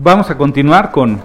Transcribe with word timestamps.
Vamos 0.00 0.30
a 0.30 0.38
continuar 0.38 0.92
con, 0.92 1.20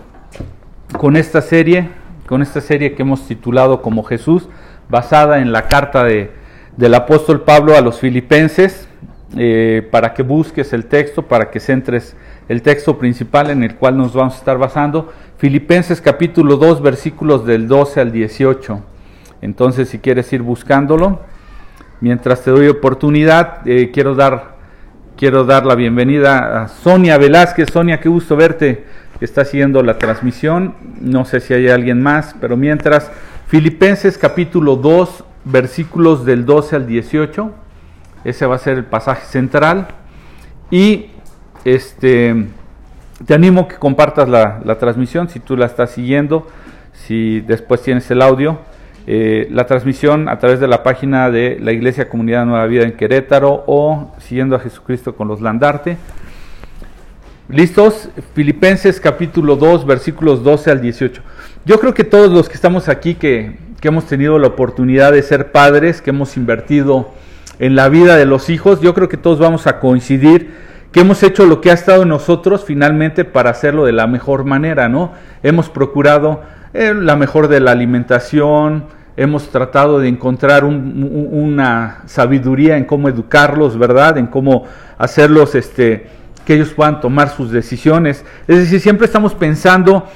con 0.98 1.16
esta 1.16 1.44
serie, 1.44 1.90
con 2.25 2.42
esta 2.42 2.60
serie 2.60 2.96
que 2.96 3.04
hemos 3.04 3.28
titulado 3.28 3.84
como 3.84 4.02
Jesús, 4.02 4.50
basada 4.90 5.38
en 5.42 5.52
la 5.52 5.68
carta 5.68 6.03
de, 6.03 6.32
del 6.75 6.96
apóstol 6.96 7.42
Pablo 7.44 7.78
a 7.78 7.82
los 7.82 8.00
filipenses, 8.00 8.88
eh, 9.38 9.88
para 9.91 10.16
que 10.16 10.23
busques 10.23 10.73
el 10.73 10.86
texto, 10.88 11.28
para 11.28 11.52
que 11.52 11.59
centres 11.59 12.16
el 12.50 12.64
texto 12.64 12.98
principal 12.98 13.52
en 13.52 13.62
el 13.62 13.75
cual 13.75 13.95
nos 13.95 14.15
vamos 14.15 14.33
a 14.33 14.38
estar 14.39 14.57
basando. 14.57 15.13
Filipenses 15.37 16.01
capítulo 16.01 16.57
2, 16.57 16.81
versículos 16.81 17.45
del 17.45 17.67
12 17.67 18.01
al 18.01 18.11
18. 18.11 18.81
Entonces, 19.41 19.87
si 19.89 19.99
quieres 19.99 20.33
ir 20.33 20.41
buscándolo, 20.41 21.19
mientras 22.01 22.41
te 22.41 22.49
doy 22.49 22.69
oportunidad, 22.69 23.67
eh, 23.67 23.91
quiero 23.93 24.15
dar 24.15 24.52
Quiero 25.16 25.43
dar 25.43 25.64
la 25.64 25.75
bienvenida 25.75 26.64
a 26.64 26.68
Sonia 26.68 27.20
Velázquez. 27.20 27.70
Sonia, 27.71 28.00
qué 28.00 28.09
gusto 28.09 28.36
verte. 28.36 28.84
Está 29.21 29.46
siguiendo 29.46 29.83
la 29.83 30.00
transmisión. 30.00 30.74
No 31.00 31.24
sé 31.24 31.39
si 31.39 31.54
hay 31.54 31.70
alguien 31.70 32.02
más, 32.02 32.36
pero 32.42 32.58
mientras, 32.58 33.12
Filipenses 33.46 34.18
capítulo 34.18 34.76
2, 34.76 35.23
versículos 35.46 36.26
del 36.26 36.48
12 36.48 36.78
al 36.78 36.88
18. 36.88 37.52
Ese 38.23 38.46
va 38.48 38.56
a 38.56 38.58
ser 38.58 38.80
el 38.80 38.86
pasaje 38.86 39.23
central. 39.28 39.90
Y 40.72 41.12
este, 41.64 42.48
te 43.23 43.36
animo 43.36 43.62
a 43.62 43.68
que 43.68 43.76
compartas 43.76 44.28
la, 44.28 44.62
la 44.66 44.80
transmisión 44.80 45.30
si 45.30 45.40
tú 45.40 45.56
la 45.56 45.68
estás 45.68 45.92
siguiendo, 45.92 46.48
si 46.92 47.40
después 47.42 47.84
tienes 47.84 48.09
el 48.09 48.23
audio. 48.23 48.58
Eh, 49.06 49.50
la 49.52 49.66
transmisión 49.66 50.30
a 50.30 50.40
través 50.40 50.62
de 50.62 50.68
la 50.68 50.82
página 50.82 51.30
de 51.30 51.60
la 51.60 51.74
Iglesia 51.74 52.08
Comunidad 52.08 52.46
Nueva 52.46 52.66
Vida 52.68 52.84
en 52.84 52.94
Querétaro 52.94 53.66
o 53.68 54.14
siguiendo 54.20 54.56
a 54.56 54.60
Jesucristo 54.60 55.14
con 55.16 55.28
los 55.28 55.42
Landarte. 55.42 55.98
¿Listos? 57.50 58.08
Filipenses 58.34 59.02
capítulo 59.02 59.58
2, 59.58 59.86
versículos 59.86 60.42
12 60.42 60.72
al 60.72 60.82
18. 60.82 61.22
Yo 61.66 61.80
creo 61.82 61.94
que 61.94 62.06
todos 62.06 62.32
los 62.32 62.48
que 62.48 62.56
estamos 62.56 62.88
aquí, 62.88 63.16
que, 63.16 63.58
que 63.82 63.90
hemos 63.90 64.06
tenido 64.06 64.40
la 64.40 64.48
oportunidad 64.48 65.12
de 65.12 65.22
ser 65.22 65.52
padres, 65.52 66.02
que 66.02 66.12
hemos 66.12 66.38
invertido 66.38 67.12
en 67.60 67.76
la 67.76 67.90
vida 67.90 68.16
de 68.16 68.26
los 68.26 68.50
hijos, 68.50 68.80
yo 68.80 68.94
creo 68.94 69.10
que 69.10 69.17
todos 69.17 69.38
vamos 69.38 69.67
a 69.67 69.82
coincidir 69.82 70.52
que 70.94 71.02
hemos 71.02 71.23
hecho 71.23 71.45
lo 71.45 71.60
que 71.60 71.72
ha 71.72 71.73
estado 71.73 72.04
en 72.04 72.10
nosotros 72.10 72.64
finalmente 72.66 73.26
para 73.26 73.50
hacerlo 73.50 73.84
de 73.84 73.92
la 73.92 74.08
mejor 74.08 74.45
manera, 74.45 74.88
¿no? 74.88 75.12
Hemos 75.42 75.70
procurado 75.70 76.42
eh, 76.74 76.94
la 76.94 77.16
mejor 77.16 77.48
de 77.48 77.60
la 77.60 77.72
alimentación, 77.72 78.86
hemos 79.16 79.50
tratado 79.50 80.00
de 80.00 80.08
encontrar 80.08 80.64
una 80.64 82.02
sabiduría 82.06 82.78
en 82.78 82.86
cómo 82.86 83.10
educarlos, 83.10 83.78
¿verdad? 83.78 84.18
En 84.18 84.28
cómo 84.28 84.66
hacerlos, 84.98 85.56
este, 85.56 86.08
que 86.46 86.56
ellos 86.56 86.70
puedan 86.70 87.00
tomar 87.00 87.30
sus 87.30 87.52
decisiones. 87.52 88.26
Es 88.48 88.58
decir, 88.58 88.80
siempre 88.80 89.06
estamos 89.06 89.36
pensando 89.36 90.08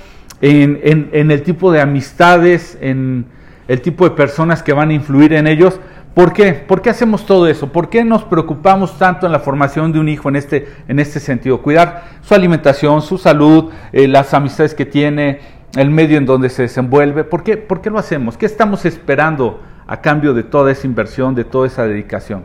en, 0.41 1.09
en 1.11 1.31
el 1.31 1.43
tipo 1.43 1.71
de 1.71 1.81
amistades, 1.81 2.77
en 2.81 3.25
el 3.67 3.81
tipo 3.81 4.07
de 4.09 4.15
personas 4.15 4.63
que 4.63 4.73
van 4.73 4.89
a 4.89 4.93
influir 4.93 5.33
en 5.33 5.45
ellos, 5.47 5.79
¿Por 6.17 6.33
qué? 6.33 6.53
¿Por 6.53 6.81
qué 6.81 6.89
hacemos 6.89 7.27
todo 7.27 7.45
eso? 7.45 7.71
¿Por 7.71 7.91
qué 7.91 8.03
nos 8.03 8.23
preocupamos 8.23 8.97
tanto 8.97 9.27
en 9.27 9.31
la 9.31 9.39
formación 9.39 9.93
de 9.93 9.99
un 9.99 10.09
hijo 10.09 10.29
en 10.29 10.35
este, 10.35 10.67
en 10.87 10.97
este 10.97 11.19
sentido? 11.19 11.61
Cuidar 11.61 12.05
su 12.23 12.33
alimentación, 12.33 13.03
su 13.03 13.19
salud, 13.19 13.65
eh, 13.93 14.07
las 14.07 14.33
amistades 14.33 14.73
que 14.73 14.87
tiene, 14.87 15.41
el 15.75 15.89
medio 15.89 16.17
en 16.17 16.25
donde 16.25 16.49
se 16.49 16.63
desenvuelve. 16.63 17.23
¿Por 17.23 17.43
qué? 17.43 17.57
¿Por 17.57 17.81
qué 17.81 17.89
lo 17.89 17.99
hacemos? 17.99 18.37
¿Qué 18.37 18.45
estamos 18.45 18.85
esperando 18.85 19.61
a 19.85 20.01
cambio 20.01 20.33
de 20.33 20.43
toda 20.43 20.71
esa 20.71 20.87
inversión, 20.87 21.35
de 21.35 21.43
toda 21.43 21.67
esa 21.67 21.85
dedicación? 21.85 22.43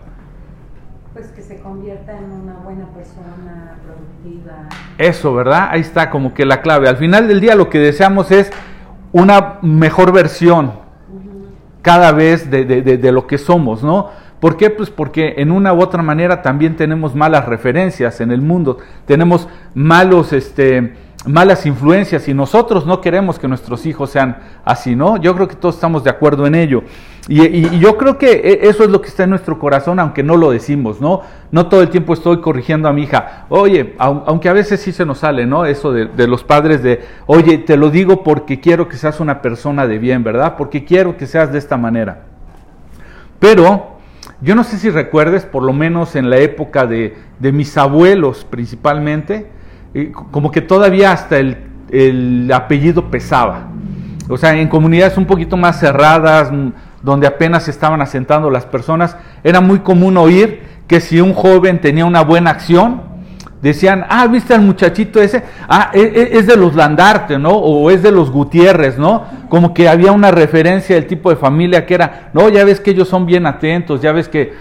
Pues 1.13 1.29
que 1.29 1.43
se 1.43 1.59
convierta 1.61 2.17
en 2.17 2.25
una 2.25 2.55
buena 2.55 2.87
persona 2.89 3.77
productiva. 3.85 4.69
Eso, 4.99 5.35
¿verdad? 5.35 5.69
Ahí 5.71 5.81
está 5.81 6.11
como 6.11 6.35
que 6.35 6.45
la 6.45 6.63
clave. 6.63 6.89
Al 6.89 6.97
final 6.97 7.29
del 7.29 7.41
día 7.41 7.55
lo 7.55 7.69
que 7.69 7.79
deseamos 7.79 8.31
es 8.31 8.51
una 9.13 9.59
mejor 9.63 10.13
versión 10.13 10.73
cada 11.83 12.13
vez 12.13 12.51
de, 12.51 12.65
de, 12.65 12.83
de, 12.83 13.13
lo 13.13 13.27
que 13.27 13.39
somos, 13.39 13.83
¿no? 13.83 14.11
¿Por 14.41 14.57
qué? 14.57 14.71
Pues 14.71 14.89
porque 14.89 15.35
en 15.39 15.51
una 15.51 15.73
u 15.73 15.81
otra 15.81 16.03
manera 16.03 16.43
también 16.43 16.77
tenemos 16.77 17.15
malas 17.15 17.47
referencias 17.47 18.21
en 18.21 18.31
el 18.31 18.41
mundo, 18.41 18.79
tenemos 19.05 19.49
malos, 19.75 20.33
este, 20.33 20.95
malas 21.27 21.67
influencias 21.67 22.27
y 22.29 22.35
nosotros 22.35 22.85
no 22.87 23.01
queremos 23.01 23.39
que 23.39 23.47
nuestros 23.47 23.87
hijos 23.87 24.11
sean 24.11 24.39
así, 24.65 24.97
¿no? 24.97 25.17
Yo 25.19 25.35
creo 25.35 25.47
que 25.47 25.55
todos 25.55 25.77
estamos 25.77 26.03
de 26.05 26.11
acuerdo 26.11 26.47
en 26.47 26.55
ello. 26.55 26.83
Y, 27.29 27.79
yo 27.79 27.97
creo 27.97 28.19
que 28.19 28.33
e, 28.33 28.69
eso 28.69 28.83
es 28.83 28.91
lo 28.91 29.01
que 29.01 29.09
está 29.09 29.23
en 29.25 29.31
nuestro 29.31 29.59
corazón, 29.59 30.01
aunque 30.01 30.25
no 30.25 30.37
lo 30.37 30.51
decimos, 30.51 31.01
¿no? 31.01 31.21
No 31.53 31.69
todo 31.69 31.81
el 31.83 31.91
tiempo 31.91 32.15
estoy 32.15 32.41
corrigiendo 32.41 32.89
a 32.89 32.93
mi 32.93 33.03
hija, 33.03 33.47
oye, 33.49 33.95
aunque 33.99 34.49
a 34.49 34.53
veces 34.53 34.81
sí 34.81 34.93
se 34.93 35.07
nos 35.07 35.19
sale, 35.19 35.47
¿no? 35.47 35.65
Eso 35.65 35.93
de, 35.93 36.27
los 36.27 36.43
padres 36.43 36.83
de, 36.83 37.01
oye, 37.27 37.59
te 37.59 37.77
lo 37.77 37.91
digo 37.91 38.25
porque 38.25 38.59
quiero 38.59 38.89
que 38.89 38.97
seas 38.97 39.21
una 39.21 39.41
persona 39.41 39.87
de 39.87 39.99
bien, 39.99 40.25
¿verdad? 40.25 40.57
Porque 40.57 40.85
quiero 40.85 41.17
que 41.17 41.27
seas 41.27 41.53
de 41.53 41.59
esta 41.59 41.77
manera. 41.77 42.23
Pero 43.39 43.99
yo 44.41 44.57
no 44.57 44.65
sé 44.65 44.79
si 44.79 44.91
recuerdes, 44.91 45.45
por 45.45 45.63
lo 45.63 45.73
menos 45.73 46.17
en 46.17 46.31
la 46.31 46.39
época 46.39 46.87
de, 46.87 47.17
de 47.39 47.53
mis 47.53 47.77
abuelos 47.77 48.45
principalmente, 48.45 49.62
como 50.31 50.51
que 50.51 50.61
todavía 50.61 51.13
hasta 51.13 51.39
el, 51.39 51.57
el, 51.91 52.51
apellido 52.53 53.11
pesaba. 53.11 53.69
O 54.29 54.37
sea, 54.39 54.57
en 54.57 54.69
comunidades 54.69 55.19
un 55.19 55.27
poquito 55.27 55.57
más 55.57 55.79
cerradas, 55.79 56.51
mm, 56.51 56.69
donde 57.03 57.27
apenas 57.27 57.69
estaban 57.69 58.01
asentando 58.01 58.51
las 58.51 58.65
personas, 58.65 59.17
era 59.45 59.61
muy 59.61 59.81
común 59.81 60.17
oír 60.17 60.63
que 60.87 61.01
si 61.01 61.21
un 61.21 61.35
joven 61.35 61.81
tenía 61.81 62.05
una 62.05 62.23
buena 62.23 62.51
acción, 62.51 63.03
decían, 63.63 64.05
ah, 64.09 64.27
viste 64.27 64.55
al 64.55 64.63
muchachito 64.63 65.23
ese, 65.23 65.43
ah, 65.69 65.91
e, 65.95 66.01
e, 66.01 66.39
es, 66.39 66.47
de 66.49 66.57
los 66.57 66.75
Landarte, 66.75 67.39
¿no? 67.39 67.51
O 67.51 67.91
es 67.91 68.03
de 68.03 68.11
los 68.11 68.31
Gutiérrez, 68.31 68.99
¿no? 68.99 69.25
Como 69.49 69.73
que 69.73 69.89
había 69.89 70.11
una 70.13 70.33
referencia 70.33 70.97
del 70.97 71.07
tipo 71.07 71.31
de 71.31 71.37
familia 71.37 71.87
que 71.87 71.95
era, 71.95 72.31
no, 72.35 72.49
ya 72.49 72.65
ves 72.65 72.81
que 72.81 72.91
ellos 72.91 73.09
son 73.09 73.25
bien 73.25 73.47
atentos, 73.47 74.03
ya 74.03 74.11
ves 74.13 74.29
que 74.29 74.53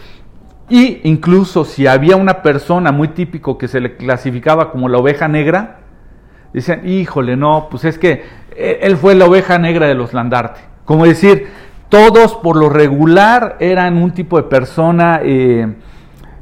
y 0.71 1.01
incluso 1.03 1.65
si 1.65 1.85
había 1.85 2.15
una 2.15 2.41
persona 2.41 2.93
muy 2.93 3.09
típico 3.09 3.57
que 3.57 3.67
se 3.67 3.81
le 3.81 3.97
clasificaba 3.97 4.71
como 4.71 4.87
la 4.87 4.99
oveja 4.99 5.27
negra, 5.27 5.79
decían, 6.53 6.87
híjole, 6.87 7.35
no, 7.35 7.67
pues 7.69 7.83
es 7.83 7.97
que 7.97 8.23
e, 8.55 8.79
él 8.81 8.95
fue 8.95 9.13
la 9.15 9.25
oveja 9.25 9.59
negra 9.59 9.87
de 9.87 9.95
los 9.95 10.13
Landarte. 10.13 10.61
Como 10.85 11.05
decir, 11.05 11.49
todos 11.89 12.35
por 12.35 12.55
lo 12.55 12.69
regular 12.69 13.57
eran 13.59 13.97
un 13.97 14.11
tipo 14.11 14.37
de 14.37 14.43
persona 14.43 15.19
eh, 15.21 15.75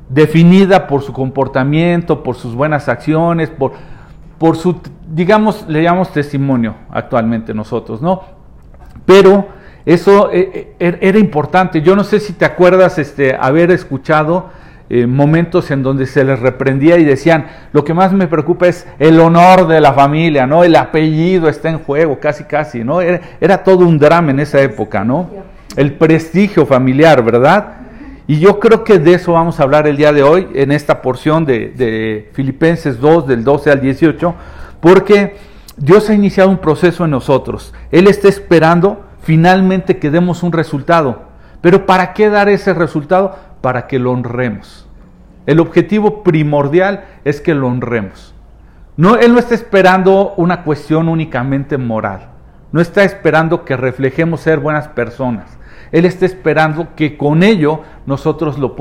definida 0.10 0.86
por 0.86 1.02
su 1.02 1.12
comportamiento, 1.12 2.22
por 2.22 2.36
sus 2.36 2.54
buenas 2.54 2.88
acciones, 2.88 3.50
por, 3.50 3.72
por 4.38 4.58
su, 4.58 4.80
digamos, 5.08 5.66
le 5.68 5.82
llamamos 5.82 6.14
testimonio 6.14 6.76
actualmente 6.92 7.56
nosotros, 7.56 8.00
¿no? 8.00 8.22
Pero 9.08 9.48
eso 9.90 10.32
eh, 10.32 10.52
eh, 10.54 10.74
er, 10.78 11.00
era 11.02 11.18
importante. 11.18 11.82
Yo 11.82 11.96
no 11.96 12.04
sé 12.04 12.20
si 12.20 12.34
te 12.34 12.46
acuerdas 12.46 13.00
este, 13.00 13.36
haber 13.36 13.72
escuchado 13.72 14.52
eh, 14.88 15.08
momentos 15.08 15.72
en 15.72 15.82
donde 15.82 16.06
se 16.06 16.24
les 16.24 16.40
reprendía 16.40 17.00
y 17.00 17.04
decían, 17.04 17.48
lo 17.74 17.84
que 17.84 17.96
más 17.96 18.14
me 18.14 18.28
preocupa 18.28 18.68
es 18.68 18.86
el 19.00 19.20
honor 19.20 19.68
de 19.68 19.82
la 19.82 19.94
familia, 19.94 20.46
¿no? 20.46 20.64
El 20.64 20.76
apellido 20.76 21.50
está 21.50 21.72
en 21.72 21.80
juego, 21.80 22.20
casi, 22.20 22.44
casi, 22.44 22.84
¿no? 22.84 23.02
Era, 23.02 23.64
todo 23.64 23.88
un 23.88 23.98
drama 23.98 24.30
en 24.30 24.40
esa 24.40 24.62
época, 24.62 25.04
¿no? 25.04 25.28
El 25.76 25.94
prestigio 25.94 26.68
familiar, 26.68 27.24
¿verdad? 27.24 27.78
Y 28.28 28.38
yo 28.38 28.60
creo 28.60 28.84
que 28.84 29.00
de 29.00 29.16
eso 29.16 29.34
vamos 29.34 29.60
a 29.60 29.64
hablar 29.64 29.88
el 29.88 29.98
día 29.98 30.14
de 30.14 30.22
hoy, 30.22 30.50
en 30.54 30.72
esta 30.72 31.02
porción 31.02 31.46
de, 31.46 31.70
de 31.70 32.30
Filipenses 32.34 33.00
2, 33.00 33.26
del 33.26 33.44
12 33.44 33.72
al 33.72 33.82
18, 33.82 34.36
porque 34.82 35.36
Dios 35.78 36.12
ha 36.12 36.14
iniciado 36.14 36.52
un 36.52 36.60
proceso 36.60 37.06
en 37.06 37.12
nosotros. 37.12 37.74
Él 37.92 38.06
está 38.06 38.28
esperando 38.28 39.09
finalmente 39.30 40.00
que 40.00 40.10
demos 40.10 40.42
un 40.42 40.52
resultado. 40.52 41.22
Pero 41.62 41.86
¿para 41.86 42.14
qué 42.14 42.32
dar 42.32 42.50
ese 42.50 42.74
resultado? 42.74 43.36
Para 43.62 43.86
que 43.86 44.00
lo 44.00 44.12
honremos. 44.12 44.88
El 45.46 45.60
objetivo 45.60 46.24
primordial 46.24 47.06
es 47.24 47.40
que 47.40 47.54
lo 47.54 47.68
honremos. 47.68 48.34
No, 48.98 49.18
él 49.18 49.34
no 49.34 49.38
está 49.38 49.54
esperando 49.54 50.34
una 50.38 50.64
cuestión 50.64 51.08
únicamente 51.08 51.78
moral. 51.78 52.30
No 52.72 52.82
está 52.82 53.04
esperando 53.04 53.66
que 53.66 53.78
reflejemos 53.78 54.42
ser 54.42 54.58
buenas 54.60 54.88
personas. 54.88 55.60
Él 55.92 56.06
está 56.06 56.26
esperando 56.26 56.96
que 56.96 57.16
con 57.16 57.44
ello 57.44 57.84
nosotros 58.08 58.58
lo, 58.58 58.76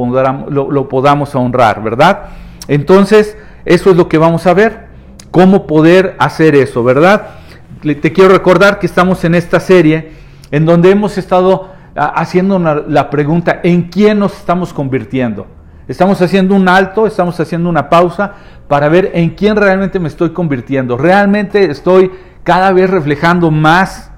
lo, 0.49 0.71
lo 0.71 0.89
podamos 0.89 1.35
honrar, 1.35 1.83
¿verdad? 1.83 2.23
Entonces, 2.69 3.37
eso 3.67 3.91
es 3.91 3.97
lo 3.99 4.09
que 4.09 4.17
vamos 4.17 4.47
a 4.47 4.55
ver. 4.55 4.87
Cómo 5.31 5.67
poder 5.67 6.17
hacer 6.19 6.55
eso, 6.55 6.83
¿verdad? 6.83 7.35
Te 7.83 8.13
quiero 8.15 8.31
recordar 8.31 8.79
que 8.79 8.87
estamos 8.87 9.25
en 9.25 9.35
esta 9.35 9.61
serie 9.61 10.17
en 10.51 10.67
donde 10.67 10.91
hemos 10.91 11.19
estado 11.19 11.69
ah, 11.97 12.13
haciendo 12.17 12.59
la 12.59 13.11
pregunta, 13.11 13.61
¿en 13.63 13.85
quién 13.85 14.19
nos 14.19 14.37
estamos 14.37 14.73
convirtiendo? 14.73 15.47
Estamos 15.89 16.21
haciendo 16.21 16.55
un 16.55 16.69
alto, 16.69 17.07
estamos 17.07 17.41
haciendo 17.41 17.71
una 17.71 17.89
pausa 17.89 18.35
para 18.69 18.91
ver 18.91 19.13
en 19.15 19.31
quién 19.31 19.57
realmente 19.57 19.99
me 19.99 20.09
estoy 20.09 20.31
convirtiendo. 20.31 20.99
¿Realmente 20.99 21.71
estoy 21.71 22.11
cada 22.45 22.73
vez 22.73 22.91
reflejando 22.91 23.51
más 23.51 24.13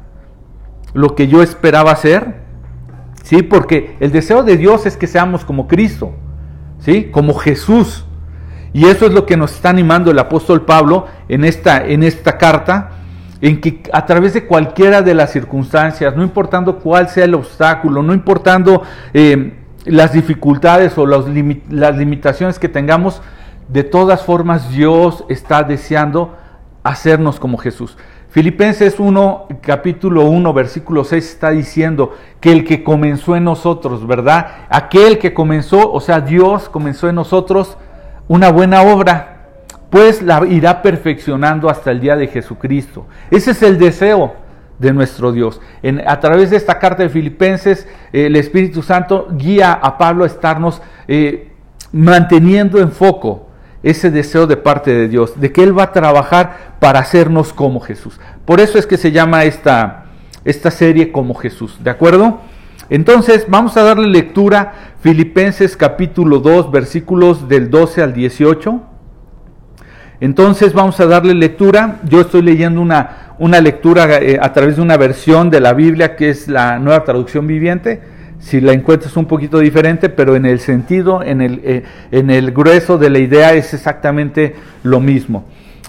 lo 0.93 1.15
que 1.15 1.29
yo 1.29 1.43
esperaba 1.43 1.95
ser? 1.95 2.41
¿Sí? 3.23 3.43
Porque 3.43 3.97
el 4.01 4.11
deseo 4.11 4.43
de 4.43 4.57
Dios 4.57 4.85
es 4.85 4.97
que 4.97 5.07
seamos 5.07 5.45
como 5.45 5.69
Cristo, 5.69 6.13
¿sí? 6.81 7.11
Como 7.13 7.35
Jesús. 7.35 8.05
Y 8.73 8.87
eso 8.87 9.07
es 9.07 9.13
lo 9.13 9.25
que 9.25 9.37
nos 9.37 9.53
está 9.53 9.71
animando 9.71 10.11
el 10.11 10.19
apóstol 10.19 10.65
Pablo 10.65 11.07
en 11.29 11.45
esta, 11.45 11.85
en 11.87 12.03
esta 12.03 12.39
carta, 12.39 12.91
en 13.41 13.61
que 13.61 13.83
a 13.93 14.07
través 14.07 14.35
de 14.35 14.47
cualquiera 14.47 15.03
de 15.03 15.15
las 15.15 15.33
circunstancias, 15.33 16.17
no 16.17 16.23
importando 16.23 16.79
cuál 16.79 17.09
sea 17.09 17.25
el 17.25 17.35
obstáculo, 17.35 18.03
no 18.03 18.13
importando 18.13 18.83
eh, 19.15 19.55
las 19.85 20.13
dificultades 20.13 20.97
o 20.99 21.07
las 21.07 21.27
limitaciones 21.97 22.59
que 22.59 22.69
tengamos, 22.69 23.23
de 23.69 23.85
todas 23.85 24.23
formas 24.23 24.71
Dios 24.71 25.25
está 25.29 25.63
deseando 25.63 26.37
hacernos 26.83 27.41
como 27.41 27.57
Jesús. 27.57 27.97
Filipenses 28.31 29.01
1, 29.01 29.49
capítulo 29.61 30.25
1, 30.27 30.53
versículo 30.53 31.03
6 31.03 31.33
está 31.33 31.51
diciendo 31.51 32.15
que 32.41 32.53
el 32.53 32.65
que 32.65 32.85
comenzó 32.85 33.35
en 33.35 33.43
nosotros, 33.43 34.07
¿verdad? 34.07 34.67
Aquel 34.69 35.19
que 35.19 35.35
comenzó, 35.35 35.91
o 35.91 36.01
sea, 36.01 36.21
Dios 36.21 36.69
comenzó 36.69 37.09
en 37.09 37.17
nosotros 37.17 37.77
una 38.29 38.53
buena 38.53 38.83
obra, 38.83 39.40
pues 39.91 40.23
la 40.23 40.47
irá 40.47 40.83
perfeccionando 40.83 41.69
hasta 41.69 41.91
el 41.91 42.01
día 42.01 42.17
de 42.17 42.29
Jesucristo. 42.29 43.07
Ese 43.31 43.51
es 43.51 43.63
el 43.63 43.79
deseo 43.79 44.35
de 44.79 44.93
nuestro 44.93 45.33
Dios. 45.33 45.61
En, 45.83 46.03
a 46.09 46.21
través 46.21 46.51
de 46.51 46.57
esta 46.57 46.79
carta 46.79 47.03
de 47.03 47.09
Filipenses, 47.09 47.87
eh, 48.13 48.27
el 48.27 48.37
Espíritu 48.37 48.83
Santo 48.83 49.29
guía 49.33 49.73
a 49.73 49.99
Pablo 49.99 50.25
a 50.25 50.29
estarnos 50.29 50.81
eh, 51.07 51.53
manteniendo 51.93 52.81
en 52.81 52.91
foco 52.91 53.49
ese 53.83 54.11
deseo 54.11 54.47
de 54.47 54.57
parte 54.57 54.93
de 54.93 55.09
Dios, 55.09 55.41
de 55.41 55.53
que 55.53 55.63
Él 55.63 55.77
va 55.79 55.85
a 55.85 55.93
trabajar 55.93 56.77
para 56.81 57.01
hacernos 57.01 57.53
como 57.53 57.81
Jesús. 57.81 58.21
Por 58.45 58.61
eso 58.61 58.79
es 58.79 58.87
que 58.87 58.97
se 58.97 59.11
llama 59.11 59.45
esta, 59.45 60.05
esta 60.45 60.71
serie 60.71 61.13
como 61.13 61.35
Jesús, 61.35 61.79
¿de 61.83 61.91
acuerdo? 61.91 62.41
Entonces 62.91 63.47
vamos 63.49 63.77
a 63.77 63.83
darle 63.83 64.09
lectura 64.09 64.73
Filipenses 65.01 65.77
capítulo 65.77 66.41
2 66.41 66.71
versículos 66.71 67.49
del 67.49 67.71
12 67.71 68.03
al 68.03 68.13
18. 68.13 68.90
Entonces 70.21 70.73
vamos 70.75 71.01
a 71.01 71.07
darle 71.07 71.35
lectura. 71.35 72.01
Yo 72.05 72.21
estoy 72.21 72.43
leyendo 72.43 72.81
una, 72.81 73.35
una 73.39 73.61
lectura 73.61 74.19
eh, 74.19 74.39
a 74.41 74.53
través 74.53 74.77
de 74.77 74.83
una 74.83 74.97
versión 74.97 75.51
de 75.51 75.61
la 75.61 75.73
Biblia 75.73 76.15
que 76.17 76.31
es 76.31 76.49
la 76.49 76.79
nueva 76.79 77.05
traducción 77.05 77.47
viviente 77.47 78.03
si 78.41 78.61
la 78.61 78.73
encuentras 78.73 79.17
un 79.17 79.27
poquito 79.27 79.59
diferente, 79.59 80.09
pero 80.09 80.35
en 80.35 80.47
el 80.47 80.61
sentido, 80.61 81.23
en 81.23 81.41
el, 81.41 81.61
eh, 81.63 81.83
en 82.11 82.31
el 82.31 82.53
grueso 82.53 82.99
de 82.99 83.11
la 83.11 83.19
idea 83.19 83.53
es 83.53 83.75
exactamente 83.75 84.57
lo 84.83 84.99
mismo. 84.99 85.45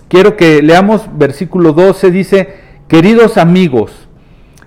Quiero 0.10 0.36
que 0.36 0.62
leamos 0.62 1.08
versículo 1.18 1.72
12, 1.72 2.12
dice, 2.12 2.56
queridos 2.90 3.38
amigos, 3.38 4.10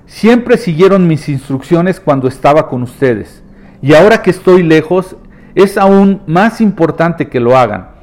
siempre 0.06 0.56
siguieron 0.56 1.06
mis 1.06 1.28
instrucciones 1.28 2.00
cuando 2.00 2.26
estaba 2.26 2.68
con 2.68 2.82
ustedes, 2.82 3.42
y 3.82 3.92
ahora 3.92 4.22
que 4.22 4.30
estoy 4.30 4.62
lejos, 4.62 5.16
es 5.54 5.76
aún 5.76 6.22
más 6.26 6.62
importante 6.62 7.28
que 7.28 7.38
lo 7.38 7.56
hagan. 7.56 7.93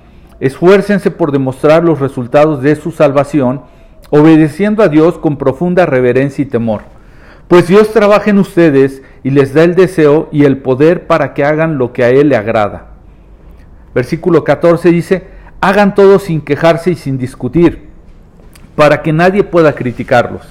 Esfuércense 0.42 1.10
por 1.10 1.32
demostrar 1.32 1.86
los 1.86 2.00
resultados 2.00 2.62
de 2.62 2.76
su 2.76 2.92
salvación, 2.92 3.62
obedeciendo 4.10 4.84
a 4.84 4.90
Dios 4.90 5.18
con 5.18 5.38
profunda 5.38 5.86
reverencia 5.86 6.42
y 6.42 6.46
temor 6.46 6.82
pues 7.52 7.68
Dios 7.68 7.92
trabaja 7.92 8.30
en 8.30 8.40
ustedes 8.40 9.02
y 9.24 9.32
les 9.32 9.54
da 9.54 9.66
el 9.66 9.76
deseo 9.76 10.30
y 10.32 10.46
el 10.46 10.60
poder 10.60 11.06
para 11.06 11.34
que 11.34 11.44
hagan 11.44 11.78
lo 11.78 11.92
que 11.92 12.06
a 12.06 12.10
Él 12.10 12.30
le 12.30 12.38
agrada. 12.38 12.92
Versículo 13.94 14.46
14 14.46 14.90
dice, 14.90 15.28
hagan 15.60 15.94
todo 15.94 16.18
sin 16.18 16.40
quejarse 16.40 16.92
y 16.92 16.96
sin 16.96 17.18
discutir, 17.18 17.90
para 18.78 19.02
que 19.02 19.12
nadie 19.12 19.44
pueda 19.44 19.74
criticarlos. 19.74 20.44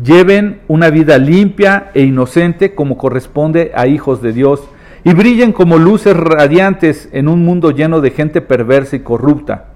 Lleven 0.00 0.60
una 0.68 0.90
vida 0.90 1.18
limpia 1.18 1.90
e 1.92 2.02
inocente 2.02 2.72
como 2.72 2.98
corresponde 2.98 3.72
a 3.74 3.88
hijos 3.88 4.22
de 4.22 4.32
Dios, 4.32 4.62
y 5.04 5.14
brillen 5.14 5.52
como 5.52 5.78
luces 5.78 6.16
radiantes 6.16 7.08
en 7.12 7.28
un 7.28 7.44
mundo 7.44 7.70
lleno 7.70 8.00
de 8.00 8.10
gente 8.10 8.40
perversa 8.40 8.96
y 8.96 9.00
corrupta. 9.00 9.66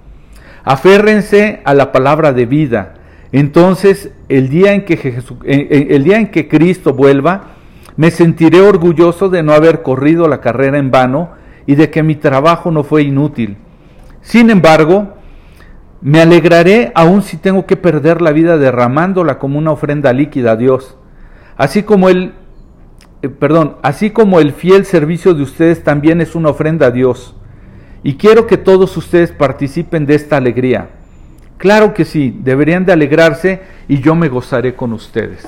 Aférrense 0.65 1.61
a 1.65 1.75
la 1.75 1.93
palabra 1.93 2.33
de 2.33 2.47
vida 2.47 2.95
entonces, 3.33 4.13
el 4.29 4.51
día 4.51 4.75
en 4.75 4.85
que, 4.85 5.23
el 5.47 6.05
día 6.05 6.19
en 6.19 6.31
que 6.31 6.49
Cristo 6.49 6.93
vuelva, 6.93 7.45
me 7.97 8.11
sentiré 8.11 8.61
orgulloso 8.61 9.31
de 9.31 9.43
no 9.43 9.53
haber 9.53 9.83
corrido 9.83 10.29
la 10.29 10.41
carrera 10.41 10.79
en 10.79 10.91
vano 10.91 11.31
y 11.67 11.75
de 11.75 11.91
que 11.91 12.03
mi 12.03 12.15
trabajo 12.15 12.71
no 12.71 12.85
fue 12.85 13.03
inútil. 13.03 13.57
Sin 14.21 14.51
embargo, 14.51 15.15
me 16.03 16.21
alegraré 16.21 16.93
aun 16.95 17.23
si 17.23 17.39
tengo 17.39 17.65
que 17.65 17.77
perder 17.77 18.21
la 18.21 18.33
vida 18.33 18.59
derramándola 18.59 19.39
como 19.39 19.59
una 19.59 19.73
ofrenda 19.73 20.13
líquida 20.13 20.53
a 20.53 20.57
Dios. 20.57 20.99
Así 21.57 21.85
como 21.85 22.11
el 22.11 22.35
eh, 23.23 23.29
perdón, 23.29 23.77
así 23.83 24.11
como 24.11 24.41
el 24.41 24.53
fiel 24.53 24.85
servicio 24.85 25.35
de 25.35 25.43
ustedes 25.43 25.85
también 25.85 26.21
es 26.21 26.35
una 26.35 26.51
ofrenda 26.51 26.87
a 26.87 26.91
Dios. 26.91 27.35
Y 28.03 28.15
quiero 28.17 28.47
que 28.47 28.59
todos 28.59 28.97
ustedes 28.97 29.31
participen 29.31 30.07
de 30.07 30.17
esta 30.17 30.37
alegría. 30.37 30.91
Claro 31.57 31.95
que 31.95 32.05
sí, 32.05 32.37
deberían 32.43 32.85
de 32.85 32.93
alegrarse 32.93 33.63
y 33.87 34.01
yo 34.01 34.17
me 34.17 34.29
gozaré 34.29 34.75
con 34.75 34.93
ustedes. 34.93 35.47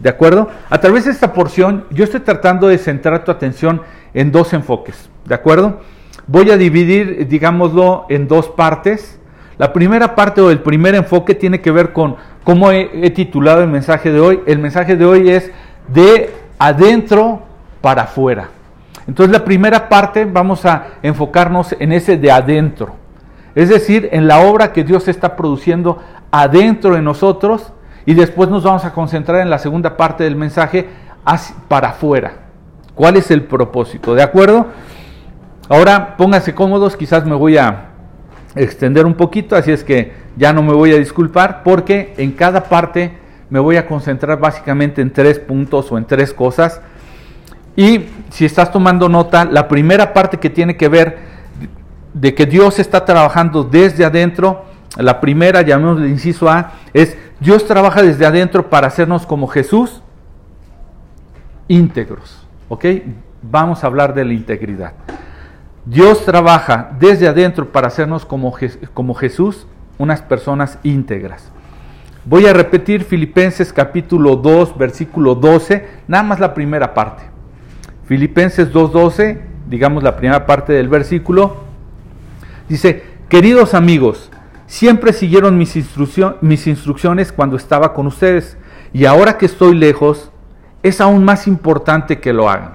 ¿De 0.00 0.08
acuerdo? 0.08 0.48
A 0.70 0.80
través 0.80 1.04
de 1.04 1.10
esta 1.10 1.34
porción 1.34 1.84
yo 1.90 2.04
estoy 2.04 2.20
tratando 2.20 2.68
de 2.68 2.78
centrar 2.78 3.24
tu 3.24 3.30
atención 3.30 3.82
en 4.14 4.32
dos 4.32 4.54
enfoques. 4.54 5.10
¿De 5.26 5.34
acuerdo? 5.34 5.80
Voy 6.26 6.50
a 6.50 6.56
dividir, 6.56 7.28
digámoslo, 7.28 8.06
en 8.08 8.26
dos 8.26 8.48
partes. 8.48 9.18
La 9.58 9.72
primera 9.72 10.14
parte 10.14 10.40
o 10.40 10.50
el 10.50 10.60
primer 10.60 10.94
enfoque 10.94 11.34
tiene 11.34 11.60
que 11.60 11.70
ver 11.70 11.92
con 11.92 12.16
cómo 12.44 12.72
he, 12.72 13.10
titulado 13.10 13.62
el 13.62 13.68
mensaje 13.68 14.10
de 14.10 14.20
hoy. 14.20 14.40
El 14.46 14.58
mensaje 14.58 14.96
de 14.96 15.04
hoy 15.04 15.28
es 15.28 15.50
de 15.88 16.32
adentro 16.58 17.42
para 17.80 18.02
afuera. 18.02 18.48
Entonces 19.06 19.32
la 19.32 19.44
primera 19.44 19.88
parte 19.88 20.24
vamos 20.24 20.64
a 20.64 20.86
enfocarnos 21.02 21.74
en 21.78 21.92
ese 21.92 22.16
de 22.16 22.30
adentro. 22.30 22.94
Es 23.54 23.68
decir, 23.68 24.08
en 24.12 24.26
la 24.26 24.40
obra 24.40 24.72
que 24.72 24.82
Dios 24.82 25.06
está 25.08 25.36
produciendo 25.36 25.98
adentro 26.30 26.94
de 26.94 27.02
nosotros 27.02 27.72
y 28.06 28.14
después 28.14 28.48
nos 28.48 28.64
vamos 28.64 28.84
a 28.84 28.92
concentrar 28.92 29.40
en 29.40 29.50
la 29.50 29.58
segunda 29.58 29.96
parte 29.96 30.24
del 30.24 30.36
mensaje 30.36 30.88
para 31.68 31.90
afuera. 31.90 32.32
¿Cuál 32.94 33.16
es 33.16 33.30
el 33.30 33.42
propósito? 33.42 34.14
¿De 34.14 34.22
acuerdo? 34.22 34.66
Ahora 35.68 36.16
pónganse 36.16 36.54
cómodos, 36.54 36.96
quizás 36.96 37.24
me 37.24 37.34
voy 37.34 37.56
a 37.56 37.90
extender 38.54 39.06
un 39.06 39.14
poquito, 39.14 39.56
así 39.56 39.72
es 39.72 39.82
que 39.82 40.12
ya 40.36 40.52
no 40.52 40.62
me 40.62 40.72
voy 40.72 40.92
a 40.92 40.98
disculpar 40.98 41.62
porque 41.62 42.14
en 42.18 42.32
cada 42.32 42.64
parte 42.64 43.18
me 43.54 43.60
voy 43.60 43.76
a 43.76 43.86
concentrar 43.86 44.40
básicamente 44.40 45.00
en 45.00 45.12
tres 45.12 45.38
puntos 45.38 45.92
o 45.92 45.96
en 45.96 46.04
tres 46.04 46.34
cosas. 46.34 46.80
Y 47.76 48.06
si 48.30 48.44
estás 48.44 48.72
tomando 48.72 49.08
nota, 49.08 49.44
la 49.44 49.68
primera 49.68 50.12
parte 50.12 50.38
que 50.38 50.50
tiene 50.50 50.76
que 50.76 50.88
ver 50.88 51.18
de 52.12 52.34
que 52.34 52.46
Dios 52.46 52.80
está 52.80 53.04
trabajando 53.04 53.62
desde 53.62 54.04
adentro, 54.04 54.64
la 54.96 55.20
primera, 55.20 55.62
llamémosle 55.62 56.08
inciso 56.08 56.50
A, 56.50 56.72
es 56.92 57.16
Dios 57.38 57.64
trabaja 57.64 58.02
desde 58.02 58.26
adentro 58.26 58.68
para 58.70 58.88
hacernos 58.88 59.24
como 59.24 59.46
Jesús 59.46 60.02
íntegros. 61.68 62.44
¿Ok? 62.68 62.86
Vamos 63.40 63.84
a 63.84 63.86
hablar 63.86 64.14
de 64.14 64.24
la 64.24 64.32
integridad. 64.32 64.94
Dios 65.84 66.24
trabaja 66.24 66.90
desde 66.98 67.28
adentro 67.28 67.70
para 67.70 67.86
hacernos 67.86 68.26
como, 68.26 68.52
como 68.94 69.14
Jesús, 69.14 69.68
unas 69.96 70.22
personas 70.22 70.80
íntegras. 70.82 71.53
Voy 72.26 72.46
a 72.46 72.52
repetir 72.52 73.04
Filipenses 73.04 73.72
capítulo 73.72 74.36
2, 74.36 74.78
versículo 74.78 75.34
12, 75.34 75.86
nada 76.08 76.22
más 76.22 76.40
la 76.40 76.54
primera 76.54 76.94
parte. 76.94 77.22
Filipenses 78.06 78.72
2.12, 78.72 79.40
digamos 79.68 80.02
la 80.02 80.16
primera 80.16 80.46
parte 80.46 80.72
del 80.72 80.88
versículo, 80.88 81.64
Dice, 82.68 83.02
queridos 83.28 83.74
amigos, 83.74 84.30
siempre 84.66 85.12
siguieron 85.12 85.58
mis, 85.58 85.74
mis 86.40 86.66
instrucciones 86.66 87.30
cuando 87.30 87.56
estaba 87.56 87.92
con 87.92 88.06
ustedes 88.06 88.56
y 88.92 89.04
ahora 89.04 89.36
que 89.36 89.46
estoy 89.46 89.74
lejos, 89.74 90.30
es 90.82 91.00
aún 91.00 91.24
más 91.24 91.46
importante 91.46 92.20
que 92.20 92.32
lo 92.32 92.48
hagan. 92.48 92.74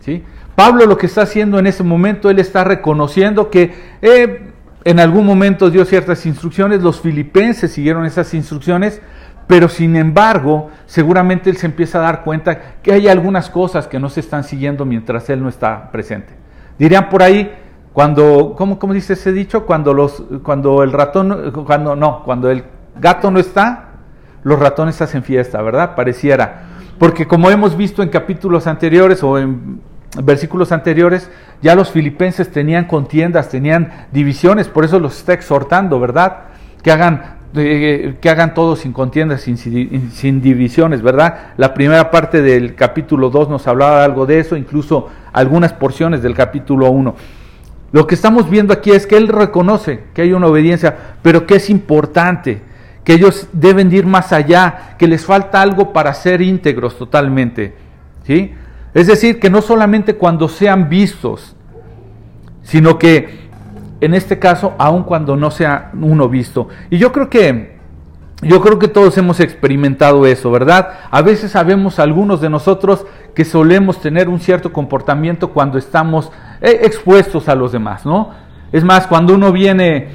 ¿Sí? 0.00 0.24
Pablo 0.56 0.86
lo 0.86 0.96
que 0.96 1.06
está 1.06 1.22
haciendo 1.22 1.58
en 1.58 1.66
ese 1.66 1.82
momento, 1.82 2.30
él 2.30 2.38
está 2.38 2.64
reconociendo 2.64 3.50
que 3.50 3.72
eh, 4.02 4.49
en 4.84 5.00
algún 5.00 5.26
momento 5.26 5.70
dio 5.70 5.84
ciertas 5.84 6.24
instrucciones, 6.26 6.82
los 6.82 7.00
filipenses 7.00 7.72
siguieron 7.72 8.06
esas 8.06 8.32
instrucciones, 8.34 9.00
pero 9.46 9.68
sin 9.68 9.96
embargo, 9.96 10.70
seguramente 10.86 11.50
él 11.50 11.56
se 11.56 11.66
empieza 11.66 11.98
a 11.98 12.02
dar 12.02 12.22
cuenta 12.22 12.76
que 12.82 12.92
hay 12.92 13.08
algunas 13.08 13.50
cosas 13.50 13.88
que 13.88 13.98
no 13.98 14.08
se 14.08 14.20
están 14.20 14.44
siguiendo 14.44 14.84
mientras 14.84 15.28
él 15.28 15.42
no 15.42 15.48
está 15.48 15.90
presente. 15.90 16.32
Dirían 16.78 17.08
por 17.08 17.22
ahí, 17.22 17.52
cuando, 17.92 18.54
¿cómo, 18.56 18.78
¿cómo, 18.78 18.94
dice 18.94 19.14
ese 19.14 19.32
dicho? 19.32 19.66
Cuando, 19.66 19.92
los, 19.92 20.22
cuando 20.42 20.82
el 20.82 20.92
ratón, 20.92 21.52
cuando 21.66 21.96
no, 21.96 22.22
cuando 22.22 22.50
el 22.50 22.64
gato 22.96 23.30
no 23.30 23.40
está, 23.40 23.88
los 24.44 24.58
ratones 24.58 25.02
hacen 25.02 25.22
fiesta, 25.22 25.60
¿verdad? 25.60 25.94
Pareciera. 25.94 26.62
Porque 26.98 27.26
como 27.26 27.50
hemos 27.50 27.76
visto 27.76 28.02
en 28.02 28.08
capítulos 28.08 28.66
anteriores 28.66 29.22
o 29.22 29.38
en 29.38 29.80
versículos 30.22 30.72
anteriores, 30.72 31.30
ya 31.62 31.74
los 31.74 31.90
filipenses 31.90 32.50
tenían 32.50 32.86
contiendas, 32.86 33.48
tenían 33.48 34.06
divisiones, 34.12 34.68
por 34.68 34.84
eso 34.84 34.98
los 34.98 35.16
está 35.16 35.32
exhortando, 35.32 36.00
¿verdad? 36.00 36.38
Que 36.82 36.90
hagan, 36.90 37.36
que 37.52 38.28
hagan 38.28 38.54
todo 38.54 38.76
sin 38.76 38.92
contiendas, 38.92 39.42
sin, 39.42 39.56
sin 39.56 40.40
divisiones, 40.40 41.02
¿verdad? 41.02 41.52
La 41.56 41.74
primera 41.74 42.10
parte 42.10 42.42
del 42.42 42.74
capítulo 42.74 43.30
2 43.30 43.48
nos 43.48 43.66
hablaba 43.68 44.04
algo 44.04 44.26
de 44.26 44.40
eso, 44.40 44.56
incluso 44.56 45.08
algunas 45.32 45.72
porciones 45.72 46.22
del 46.22 46.34
capítulo 46.34 46.90
1. 46.90 47.14
Lo 47.92 48.06
que 48.06 48.14
estamos 48.14 48.48
viendo 48.48 48.72
aquí 48.72 48.92
es 48.92 49.06
que 49.06 49.16
Él 49.16 49.28
reconoce 49.28 50.04
que 50.14 50.22
hay 50.22 50.32
una 50.32 50.46
obediencia, 50.46 50.96
pero 51.22 51.46
que 51.46 51.56
es 51.56 51.70
importante, 51.70 52.62
que 53.04 53.14
ellos 53.14 53.48
deben 53.52 53.92
ir 53.92 54.06
más 54.06 54.32
allá, 54.32 54.94
que 54.98 55.08
les 55.08 55.24
falta 55.24 55.60
algo 55.60 55.92
para 55.92 56.14
ser 56.14 56.40
íntegros 56.40 56.96
totalmente. 56.96 57.74
¿sí? 58.24 58.54
Es 58.94 59.06
decir, 59.06 59.38
que 59.38 59.50
no 59.50 59.62
solamente 59.62 60.16
cuando 60.16 60.48
sean 60.48 60.88
vistos, 60.88 61.54
sino 62.62 62.98
que 62.98 63.40
en 64.00 64.14
este 64.14 64.38
caso, 64.38 64.74
aun 64.78 65.02
cuando 65.02 65.36
no 65.36 65.50
sea 65.50 65.90
uno 66.00 66.28
visto. 66.28 66.68
Y 66.88 66.98
yo 66.98 67.12
creo 67.12 67.28
que 67.28 67.78
yo 68.42 68.62
creo 68.62 68.78
que 68.78 68.88
todos 68.88 69.18
hemos 69.18 69.38
experimentado 69.38 70.24
eso, 70.24 70.50
¿verdad? 70.50 70.88
A 71.10 71.20
veces 71.20 71.50
sabemos 71.50 71.98
algunos 71.98 72.40
de 72.40 72.48
nosotros 72.48 73.04
que 73.34 73.44
solemos 73.44 74.00
tener 74.00 74.30
un 74.30 74.40
cierto 74.40 74.72
comportamiento 74.72 75.50
cuando 75.50 75.76
estamos 75.76 76.32
eh, 76.62 76.80
expuestos 76.84 77.50
a 77.50 77.54
los 77.54 77.72
demás, 77.72 78.06
¿no? 78.06 78.30
Es 78.72 78.82
más, 78.82 79.06
cuando 79.06 79.34
uno 79.34 79.52
viene, 79.52 80.08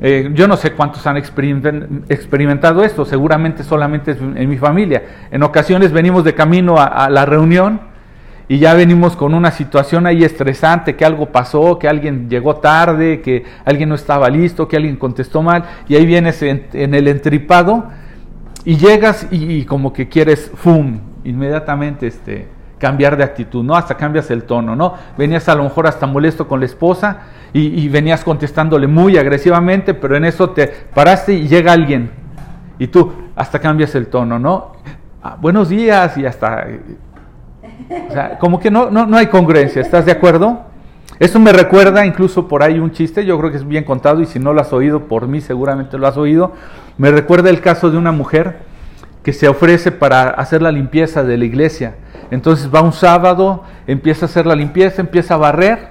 eh, 0.00 0.30
yo 0.32 0.46
no 0.46 0.56
sé 0.56 0.74
cuántos 0.74 1.04
han 1.08 1.16
experimentado 1.16 2.84
esto, 2.84 3.04
seguramente 3.04 3.64
solamente 3.64 4.12
en 4.12 4.48
mi 4.48 4.58
familia. 4.58 5.02
En 5.32 5.42
ocasiones 5.42 5.90
venimos 5.90 6.22
de 6.22 6.34
camino 6.34 6.76
a 6.78 7.10
la 7.10 7.26
reunión 7.26 7.91
y 8.48 8.58
ya 8.58 8.74
venimos 8.74 9.16
con 9.16 9.34
una 9.34 9.50
situación 9.50 10.06
ahí 10.06 10.24
estresante, 10.24 10.96
que 10.96 11.04
algo 11.04 11.26
pasó, 11.26 11.78
que 11.78 11.88
alguien 11.88 12.28
llegó 12.28 12.56
tarde, 12.56 13.20
que 13.20 13.44
alguien 13.64 13.88
no 13.88 13.94
estaba 13.94 14.28
listo, 14.28 14.68
que 14.68 14.76
alguien 14.76 14.96
contestó 14.96 15.42
mal, 15.42 15.64
y 15.88 15.94
ahí 15.94 16.06
vienes 16.06 16.42
en, 16.42 16.66
el 16.72 17.08
entripado 17.08 17.84
y 18.64 18.76
llegas 18.76 19.26
y, 19.30 19.64
como 19.64 19.92
que 19.92 20.08
quieres, 20.08 20.50
¡fum!, 20.54 21.00
inmediatamente 21.24 22.06
este, 22.06 22.48
cambiar 22.78 23.16
de 23.16 23.24
actitud, 23.24 23.62
¿no? 23.62 23.76
Hasta 23.76 23.96
cambias 23.96 24.30
el 24.30 24.42
tono, 24.42 24.74
¿no? 24.74 24.94
Venías 25.16 25.48
a 25.48 25.54
lo 25.54 25.62
mejor 25.62 25.86
hasta 25.86 26.06
molesto 26.06 26.48
con 26.48 26.60
la 26.60 26.66
esposa 26.66 27.20
y, 27.52 27.88
venías 27.88 28.24
contestándole 28.24 28.86
muy 28.86 29.16
agresivamente, 29.18 29.94
pero 29.94 30.16
en 30.16 30.24
eso 30.24 30.50
te 30.50 30.66
paraste 30.66 31.34
y 31.34 31.48
llega 31.48 31.72
alguien 31.72 32.10
y 32.78 32.88
tú 32.88 33.12
hasta 33.36 33.60
cambias 33.60 33.94
el 33.94 34.08
tono, 34.08 34.38
¿no? 34.38 34.72
Ah, 35.22 35.36
buenos 35.40 35.68
días 35.68 36.18
y 36.18 36.26
hasta 36.26 36.66
o 38.08 38.12
sea, 38.12 38.38
como 38.38 38.60
que 38.60 38.70
no, 38.70 38.90
no, 38.90 39.06
no 39.06 39.16
hay 39.16 39.26
congruencia, 39.26 39.82
¿estás 39.82 40.06
de 40.06 40.12
acuerdo? 40.12 40.72
Eso 41.18 41.38
me 41.38 41.52
recuerda 41.52 42.04
incluso 42.04 42.48
por 42.48 42.62
ahí 42.62 42.78
un 42.78 42.90
chiste, 42.90 43.24
yo 43.24 43.38
creo 43.38 43.50
que 43.50 43.56
es 43.56 43.66
bien 43.66 43.84
contado 43.84 44.20
y 44.20 44.26
si 44.26 44.38
no 44.38 44.52
lo 44.52 44.60
has 44.60 44.72
oído 44.72 45.04
por 45.06 45.28
mí 45.28 45.40
seguramente 45.40 45.96
lo 45.96 46.08
has 46.08 46.16
oído. 46.16 46.52
Me 46.98 47.10
recuerda 47.10 47.48
el 47.48 47.60
caso 47.60 47.90
de 47.90 47.98
una 47.98 48.12
mujer 48.12 48.56
que 49.22 49.32
se 49.32 49.46
ofrece 49.46 49.92
para 49.92 50.30
hacer 50.30 50.62
la 50.62 50.72
limpieza 50.72 51.22
de 51.22 51.38
la 51.38 51.44
iglesia. 51.44 51.94
Entonces 52.30 52.74
va 52.74 52.80
un 52.80 52.92
sábado, 52.92 53.62
empieza 53.86 54.26
a 54.26 54.28
hacer 54.28 54.46
la 54.46 54.56
limpieza, 54.56 55.00
empieza 55.00 55.34
a 55.34 55.36
barrer 55.36 55.90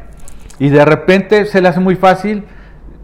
y 0.60 0.69
de 0.69 0.83
repente 0.83 1.45
se 1.45 1.62
le 1.62 1.69
hace 1.69 1.79
muy 1.79 1.95
fácil, 1.95 2.43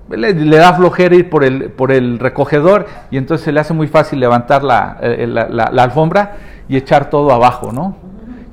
le, 0.10 0.34
da 0.34 0.74
flojera 0.74 1.15
ir 1.15 1.29
por 1.29 1.44
el, 1.46 1.72
por 1.72 1.91
el 1.91 2.20
recogedor 2.20 2.88
y 3.10 3.17
entonces 3.17 3.46
se 3.46 3.51
le 3.51 3.60
hace 3.60 3.74
muy 3.74 3.88
fácil 3.88 4.20
levantar 4.20 4.63
la, 4.63 4.98
eh, 5.01 5.27
la, 5.27 5.48
la 5.48 5.84
alfombra 5.84 6.36
y 6.67 6.75
echar 6.75 7.10
todo 7.10 7.32
abajo, 7.32 7.72
¿no? 7.72 7.96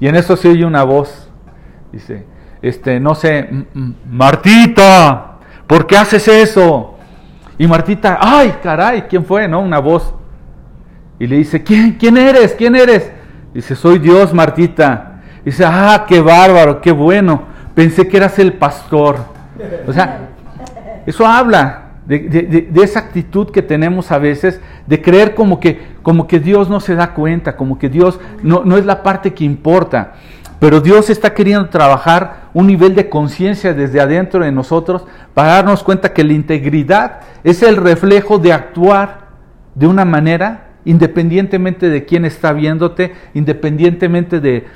Y 0.05 0.09
en 0.09 0.17
eso 0.17 0.37
se 0.37 0.51
oye 0.51 0.67
una 0.67 0.83
voz. 0.83 1.31
Dice, 1.91 2.27
este, 2.61 3.01
no 3.01 3.15
sé, 3.15 3.49
Martita, 4.07 5.37
¿por 5.67 5.87
qué 5.87 5.97
haces 5.97 6.29
eso? 6.29 6.99
Y 7.57 7.67
Martita, 7.67 8.19
ay, 8.21 8.57
caray, 8.63 9.05
¿quién 9.09 9.25
fue? 9.25 9.49
¿No? 9.49 9.61
Una 9.61 9.79
voz. 9.79 10.13
Y 11.19 11.27
le 11.27 11.37
dice, 11.37 11.65
¿quién, 11.65 11.93
quién 11.93 12.19
eres? 12.19 12.53
¿Quién 12.53 12.77
eres? 12.77 13.11
Dice, 13.55 13.75
soy 13.75 13.99
Dios, 13.99 14.35
Martita. 14.35 15.23
Dice, 15.43 15.65
ah, 15.67 16.05
qué 16.07 16.21
bárbaro, 16.21 16.83
qué 16.83 16.93
bueno. 16.93 17.45
Pensé 17.75 18.07
que 18.07 18.19
eras 18.19 18.39
el 18.39 18.53
pastor. 18.53 19.17
O 19.87 19.93
sea, 19.95 20.19
eso 21.07 21.27
habla 21.27 21.84
de, 22.07 22.71
esa 22.83 23.01
actitud 23.01 23.51
que 23.51 23.63
tenemos 23.63 24.13
a 24.13 24.19
veces 24.19 24.61
de 24.87 25.01
creer 25.01 25.35
como 25.35 25.61
que, 25.61 25.81
como 26.03 26.27
que 26.27 26.41
Dios 26.41 26.69
no 26.69 26.81
se 26.81 26.95
da 26.95 27.15
cuenta, 27.15 27.57
como 27.57 27.79
que 27.79 27.89
Dios 27.89 28.21
no, 28.43 28.65
no 28.65 28.77
es 28.77 28.85
la 28.85 29.03
parte 29.03 29.33
que 29.35 29.45
importa. 29.45 30.15
Pero 30.61 30.81
Dios 30.81 31.11
está 31.11 31.35
queriendo 31.35 31.69
trabajar 31.69 32.49
un 32.55 32.67
nivel 32.67 32.95
de 32.95 33.09
conciencia 33.09 33.75
desde 33.75 34.01
adentro 34.01 34.45
de 34.45 34.53
nosotros 34.53 35.05
para 35.35 35.55
darnos 35.55 35.83
cuenta 35.83 36.13
que 36.13 36.25
la 36.25 36.33
integridad 36.33 37.21
es 37.43 37.63
el 37.63 37.77
reflejo 37.77 38.39
de 38.39 38.53
actuar 38.53 39.29
de 39.75 39.87
una 39.87 40.05
manera 40.05 40.69
independientemente 40.85 41.89
de 41.89 42.05
quién 42.05 42.25
está 42.25 42.53
viéndote, 42.53 43.15
independientemente 43.33 44.41
de, 44.41 44.67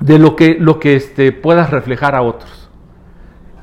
de 0.00 0.18
lo 0.18 0.36
que, 0.36 0.56
lo 0.58 0.78
que 0.78 0.96
este, 0.96 1.32
puedas 1.32 1.70
reflejar 1.70 2.14
a 2.14 2.22
otros. 2.22 2.70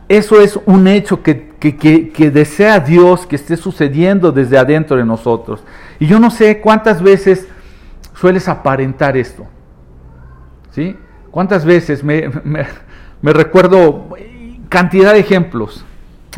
Eso 0.10 0.42
es 0.42 0.60
un 0.66 0.88
hecho 0.88 1.24
que, 1.24 1.53
que, 1.72 2.30
desea 2.30 2.80
Dios 2.80 3.26
que 3.26 3.38
esté 3.38 3.56
sucediendo 3.56 4.32
desde 4.32 4.58
adentro 4.58 4.98
de 4.98 5.06
nosotros. 5.06 5.64
Y 5.98 6.08
yo 6.08 6.20
no 6.20 6.30
sé 6.30 6.60
cuántas 6.60 7.02
veces 7.02 7.48
sueles 8.14 8.50
aparentar 8.50 9.16
esto. 9.16 9.46
¿Sí? 10.72 10.98
¿Cuántas 11.32 11.64
veces 11.64 12.04
me, 12.04 12.30
recuerdo 13.22 14.10
cantidad 14.68 15.14
de 15.14 15.20
ejemplos 15.20 15.86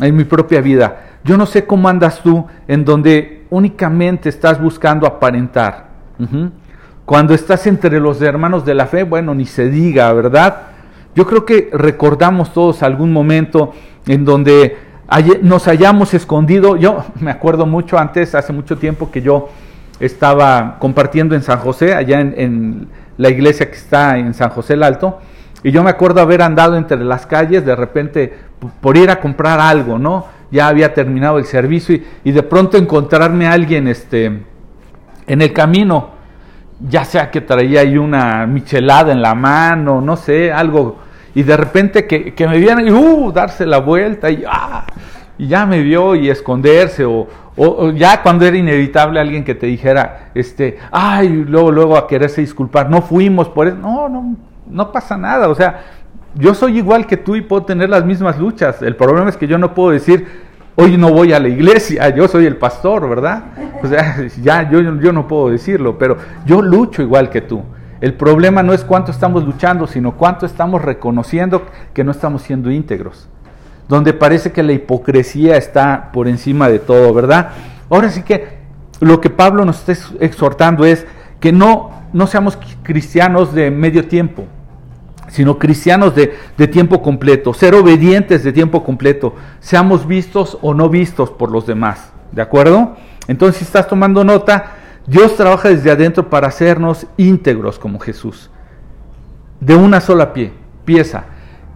en 0.00 0.14
mi 0.14 0.24
propia 0.24 0.60
vida? 0.60 1.04
Yo 1.24 1.36
no 1.36 1.46
sé 1.46 1.66
cómo 1.66 1.88
andas 1.88 2.22
tú 2.22 2.46
en 2.68 2.84
donde 2.84 3.44
únicamente 3.50 4.28
estás 4.28 4.60
buscando 4.60 5.06
aparentar. 5.06 5.88
Cuando 7.04 7.34
estás 7.34 7.66
entre 7.66 7.98
los 7.98 8.22
hermanos 8.22 8.64
de 8.64 8.74
la 8.74 8.86
fe, 8.86 9.02
bueno, 9.02 9.34
ni 9.34 9.44
se 9.44 9.68
diga, 9.68 10.12
¿verdad? 10.12 10.68
Yo 11.16 11.26
creo 11.26 11.44
que 11.44 11.70
recordamos 11.72 12.52
todos 12.52 12.82
algún 12.82 13.12
momento 13.12 13.72
en 14.06 14.24
donde 14.24 14.85
nos 15.42 15.68
hayamos 15.68 16.14
escondido. 16.14 16.76
Yo 16.76 17.04
me 17.20 17.30
acuerdo 17.30 17.66
mucho 17.66 17.98
antes, 17.98 18.34
hace 18.34 18.52
mucho 18.52 18.78
tiempo 18.78 19.10
que 19.10 19.22
yo 19.22 19.48
estaba 20.00 20.76
compartiendo 20.78 21.34
en 21.34 21.42
San 21.42 21.58
José, 21.58 21.94
allá 21.94 22.20
en, 22.20 22.88
la 23.16 23.30
iglesia 23.30 23.70
que 23.70 23.76
está 23.76 24.18
en 24.18 24.34
San 24.34 24.50
José 24.50 24.74
el 24.74 24.82
Alto, 24.82 25.20
y 25.62 25.70
yo 25.70 25.82
me 25.82 25.88
acuerdo 25.88 26.20
haber 26.20 26.42
andado 26.42 26.76
entre 26.76 27.02
las 27.02 27.24
calles 27.24 27.64
de 27.64 27.74
repente 27.74 28.34
por 28.82 28.98
ir 28.98 29.10
a 29.10 29.20
comprar 29.20 29.58
algo, 29.58 29.98
¿no? 29.98 30.26
Ya 30.50 30.68
había 30.68 30.92
terminado 30.92 31.38
el 31.38 31.46
servicio 31.46 31.98
y, 32.24 32.32
de 32.32 32.42
pronto 32.42 32.76
encontrarme 32.76 33.46
a 33.46 33.52
alguien 33.52 33.88
este, 33.88 34.42
en 35.26 35.42
el 35.42 35.52
camino, 35.54 36.10
ya 36.78 37.06
sea 37.06 37.30
que 37.30 37.40
traía 37.40 37.80
ahí 37.80 37.96
una 37.96 38.46
michelada 38.46 39.12
en 39.12 39.22
la 39.22 39.34
mano, 39.34 40.02
no 40.02 40.16
sé, 40.16 40.52
algo 40.52 40.98
y 41.36 41.42
de 41.42 41.54
repente 41.54 42.06
que, 42.06 42.34
me 42.48 42.58
vieran 42.58 42.88
y 42.88 42.90
uh, 42.90 43.30
darse 43.30 43.66
la 43.66 43.76
vuelta 43.76 44.30
y, 44.30 44.42
ah, 44.48 44.75
y 45.38 45.48
ya 45.48 45.66
me 45.66 45.82
vio 45.82 46.14
y 46.14 46.30
esconderse 46.30 47.04
o, 47.04 47.26
o, 47.56 47.90
ya 47.90 48.22
cuando 48.22 48.44
era 48.44 48.56
inevitable 48.56 49.20
alguien 49.20 49.44
que 49.44 49.54
te 49.54 49.66
dijera, 49.66 50.30
este, 50.34 50.78
ay, 50.90 51.28
luego, 51.28 51.70
luego 51.70 51.96
a 51.96 52.06
quererse 52.06 52.40
disculpar, 52.40 52.90
no 52.90 53.02
fuimos 53.02 53.48
por 53.48 53.66
eso, 53.66 53.76
no, 53.76 54.08
no, 54.08 54.36
no 54.68 54.92
pasa 54.92 55.16
nada, 55.16 55.48
o 55.48 55.54
sea, 55.54 55.84
yo 56.34 56.54
soy 56.54 56.78
igual 56.78 57.06
que 57.06 57.16
tú 57.16 57.34
y 57.34 57.40
puedo 57.40 57.64
tener 57.64 57.88
las 57.88 58.04
mismas 58.04 58.38
luchas, 58.38 58.82
el 58.82 58.96
problema 58.96 59.28
es 59.28 59.36
que 59.36 59.46
yo 59.46 59.58
no 59.58 59.74
puedo 59.74 59.90
decir, 59.90 60.26
hoy 60.76 60.96
no 60.96 61.10
voy 61.10 61.32
a 61.32 61.40
la 61.40 61.48
iglesia, 61.48 62.08
yo 62.16 62.28
soy 62.28 62.46
el 62.46 62.56
pastor, 62.56 63.08
¿verdad? 63.08 63.44
O 63.82 63.86
sea, 63.86 64.16
ya 64.42 64.70
yo, 64.70 64.80
yo 64.80 65.12
no 65.12 65.26
puedo 65.26 65.50
decirlo, 65.50 65.98
pero 65.98 66.18
yo 66.44 66.62
lucho 66.62 67.02
igual 67.02 67.30
que 67.30 67.40
tú. 67.40 67.62
El 68.00 68.12
problema 68.12 68.62
no 68.62 68.74
es 68.74 68.84
cuánto 68.84 69.10
estamos 69.10 69.44
luchando, 69.44 69.86
sino 69.86 70.16
cuánto 70.16 70.44
estamos 70.44 70.82
reconociendo 70.82 71.64
que 71.94 72.04
no 72.04 72.10
estamos 72.10 72.42
siendo 72.42 72.70
íntegros. 72.70 73.26
Donde 73.88 74.12
parece 74.12 74.52
que 74.52 74.62
la 74.62 74.72
hipocresía 74.72 75.56
está 75.56 76.10
por 76.12 76.28
encima 76.28 76.68
de 76.68 76.78
todo, 76.78 77.12
¿verdad? 77.14 77.50
Ahora 77.88 78.10
sí 78.10 78.22
que 78.22 78.56
lo 79.00 79.20
que 79.20 79.30
Pablo 79.30 79.64
nos 79.64 79.88
está 79.88 80.16
exhortando 80.20 80.84
es 80.84 81.06
que 81.40 81.52
no, 81.52 81.90
no 82.12 82.26
seamos 82.26 82.58
cristianos 82.82 83.54
de 83.54 83.70
medio 83.70 84.08
tiempo, 84.08 84.46
sino 85.28 85.58
cristianos 85.58 86.14
de, 86.14 86.34
de, 86.56 86.68
tiempo 86.68 87.02
completo, 87.02 87.52
ser 87.52 87.74
obedientes 87.74 88.42
de 88.42 88.52
tiempo 88.52 88.82
completo, 88.84 89.34
seamos 89.60 90.06
vistos 90.06 90.58
o 90.62 90.72
no 90.74 90.88
vistos 90.88 91.30
por 91.30 91.50
los 91.50 91.66
demás, 91.66 92.10
¿de 92.32 92.42
acuerdo? 92.42 92.96
Entonces, 93.28 93.58
si 93.58 93.64
estás 93.64 93.88
tomando 93.88 94.24
nota, 94.24 94.72
Dios 95.06 95.36
trabaja 95.36 95.68
desde 95.68 95.90
adentro 95.90 96.30
para 96.30 96.48
hacernos 96.48 97.06
íntegros 97.16 97.78
como 97.78 97.98
Jesús. 97.98 98.50
De 99.60 99.74
una 99.74 100.00
sola 100.00 100.32
pie, 100.32 100.52
pieza. 100.84 101.26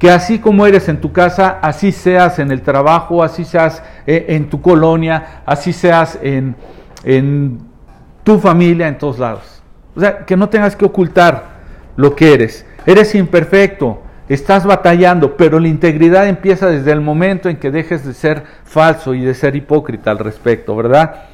Que 0.01 0.11
así 0.11 0.39
como 0.39 0.67
eres 0.67 0.89
en 0.89 1.01
tu 1.01 1.13
casa, 1.13 1.59
así 1.61 1.93
seas 1.93 2.39
en 2.39 2.51
el 2.51 2.63
trabajo, 2.63 3.23
así 3.23 3.45
seas 3.45 3.83
eh, 4.07 4.25
en 4.31 4.49
tu 4.49 4.63
colonia, 4.63 5.43
así 5.45 5.75
seas 5.75 6.19
en, 6.23 6.57
en 7.05 7.61
tu 8.25 8.39
familia, 8.39 8.89
en 8.89 8.97
todos 8.97 9.19
lados. 9.19 9.63
O 9.95 10.01
sea, 10.01 10.25
que 10.25 10.39
no 10.39 10.49
tengas 10.49 10.75
que 10.75 10.87
ocultar 10.87 11.45
lo 11.97 12.17
que 12.17 12.33
eres. 12.33 12.65
Eres 12.87 13.15
imperfecto, 13.15 14.01
estás 14.27 14.65
batallando, 14.65 15.37
pero 15.37 15.61
la 15.61 15.69
integridad 15.69 16.27
empieza 16.27 16.69
desde 16.69 16.93
el 16.93 17.03
momento 17.03 17.51
en 17.51 17.59
que 17.59 17.71
dejes 17.71 18.07
de 18.07 18.15
ser 18.15 18.43
falso 18.65 19.13
y 19.13 19.21
de 19.21 19.35
ser 19.35 19.55
hipócrita 19.55 20.11
al 20.11 20.19
respecto, 20.19 20.75
¿verdad? 20.75 21.25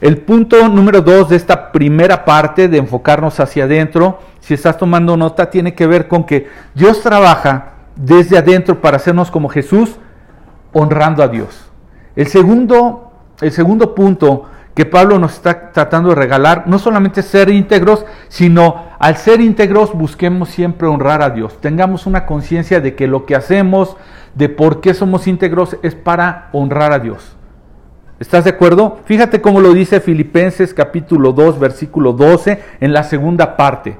El 0.00 0.18
punto 0.18 0.68
número 0.68 1.02
dos 1.02 1.30
de 1.30 1.36
esta 1.36 1.72
primera 1.72 2.24
parte 2.24 2.68
de 2.68 2.78
enfocarnos 2.78 3.40
hacia 3.40 3.64
adentro, 3.64 4.20
si 4.38 4.54
estás 4.54 4.78
tomando 4.78 5.16
nota, 5.16 5.50
tiene 5.50 5.74
que 5.74 5.88
ver 5.88 6.06
con 6.06 6.24
que 6.24 6.48
Dios 6.72 7.02
trabaja 7.02 7.79
desde 8.00 8.38
adentro 8.38 8.80
para 8.80 8.96
hacernos 8.96 9.30
como 9.30 9.48
Jesús, 9.48 9.96
honrando 10.72 11.22
a 11.22 11.28
Dios. 11.28 11.70
El 12.16 12.26
segundo, 12.26 13.12
el 13.40 13.52
segundo 13.52 13.94
punto 13.94 14.46
que 14.74 14.86
Pablo 14.86 15.18
nos 15.18 15.34
está 15.34 15.72
tratando 15.72 16.10
de 16.10 16.14
regalar, 16.14 16.64
no 16.66 16.78
solamente 16.78 17.22
ser 17.22 17.50
íntegros, 17.50 18.06
sino 18.28 18.84
al 18.98 19.16
ser 19.16 19.40
íntegros 19.40 19.92
busquemos 19.92 20.48
siempre 20.48 20.88
honrar 20.88 21.22
a 21.22 21.30
Dios. 21.30 21.60
Tengamos 21.60 22.06
una 22.06 22.24
conciencia 22.24 22.80
de 22.80 22.94
que 22.94 23.06
lo 23.06 23.26
que 23.26 23.34
hacemos, 23.34 23.96
de 24.34 24.48
por 24.48 24.80
qué 24.80 24.94
somos 24.94 25.26
íntegros, 25.26 25.76
es 25.82 25.94
para 25.94 26.48
honrar 26.52 26.92
a 26.92 26.98
Dios. 26.98 27.36
¿Estás 28.20 28.44
de 28.44 28.50
acuerdo? 28.50 28.98
Fíjate 29.04 29.40
cómo 29.40 29.60
lo 29.60 29.72
dice 29.72 30.00
Filipenses 30.00 30.72
capítulo 30.74 31.32
2, 31.32 31.58
versículo 31.58 32.12
12, 32.12 32.62
en 32.80 32.92
la 32.92 33.02
segunda 33.02 33.56
parte. 33.56 33.96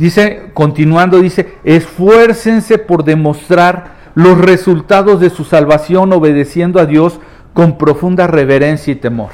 Dice, 0.00 0.44
continuando, 0.54 1.20
dice, 1.20 1.52
esfuércense 1.62 2.78
por 2.78 3.04
demostrar 3.04 3.96
los 4.14 4.38
resultados 4.38 5.20
de 5.20 5.28
su 5.28 5.44
salvación 5.44 6.10
obedeciendo 6.14 6.80
a 6.80 6.86
Dios 6.86 7.20
con 7.52 7.76
profunda 7.76 8.26
reverencia 8.26 8.94
y 8.94 8.96
temor. 8.96 9.28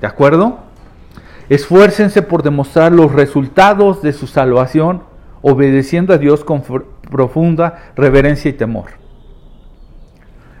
¿De 0.00 0.06
acuerdo? 0.06 0.60
Esfuércense 1.50 2.22
por 2.22 2.42
demostrar 2.42 2.90
los 2.90 3.12
resultados 3.12 4.00
de 4.00 4.14
su 4.14 4.26
salvación 4.26 5.02
obedeciendo 5.42 6.14
a 6.14 6.18
Dios 6.18 6.42
con 6.42 6.62
profunda 7.10 7.92
reverencia 7.96 8.48
y 8.48 8.54
temor. 8.54 8.86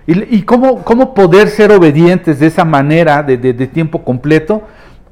¿Y, 0.06 0.42
cómo, 0.42 0.84
cómo, 0.84 1.14
poder 1.14 1.48
ser 1.48 1.72
obedientes 1.72 2.38
de 2.38 2.48
esa 2.48 2.66
manera 2.66 3.22
de, 3.22 3.38
de 3.38 3.66
tiempo 3.66 4.04
completo? 4.04 4.64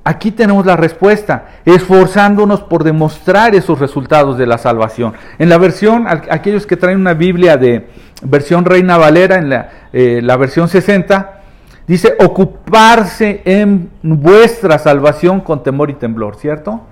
Aquí 0.06 0.32
tenemos 0.32 0.66
la 0.66 0.76
respuesta, 0.76 1.46
esforzándonos 1.64 2.60
por 2.60 2.84
demostrar 2.84 3.54
esos 3.54 3.78
resultados 3.78 4.36
de 4.36 4.46
la 4.46 4.58
salvación. 4.58 5.14
En 5.38 5.48
la 5.48 5.56
versión, 5.56 6.06
aquellos 6.06 6.66
que 6.66 6.76
traen 6.76 7.00
una 7.00 7.14
Biblia 7.14 7.56
de 7.56 7.88
versión 8.22 8.66
Reina 8.66 8.98
Valera, 8.98 9.36
en 9.36 9.48
la, 9.48 9.70
eh, 9.94 10.20
versión 10.38 10.68
60, 10.68 11.40
dice 11.86 12.16
ocuparse 12.20 13.40
en 13.46 13.88
vuestra 14.02 14.78
salvación 14.78 15.40
con 15.40 15.62
temor 15.62 15.88
y 15.88 15.94
temblor, 15.94 16.36
¿cierto? 16.36 16.82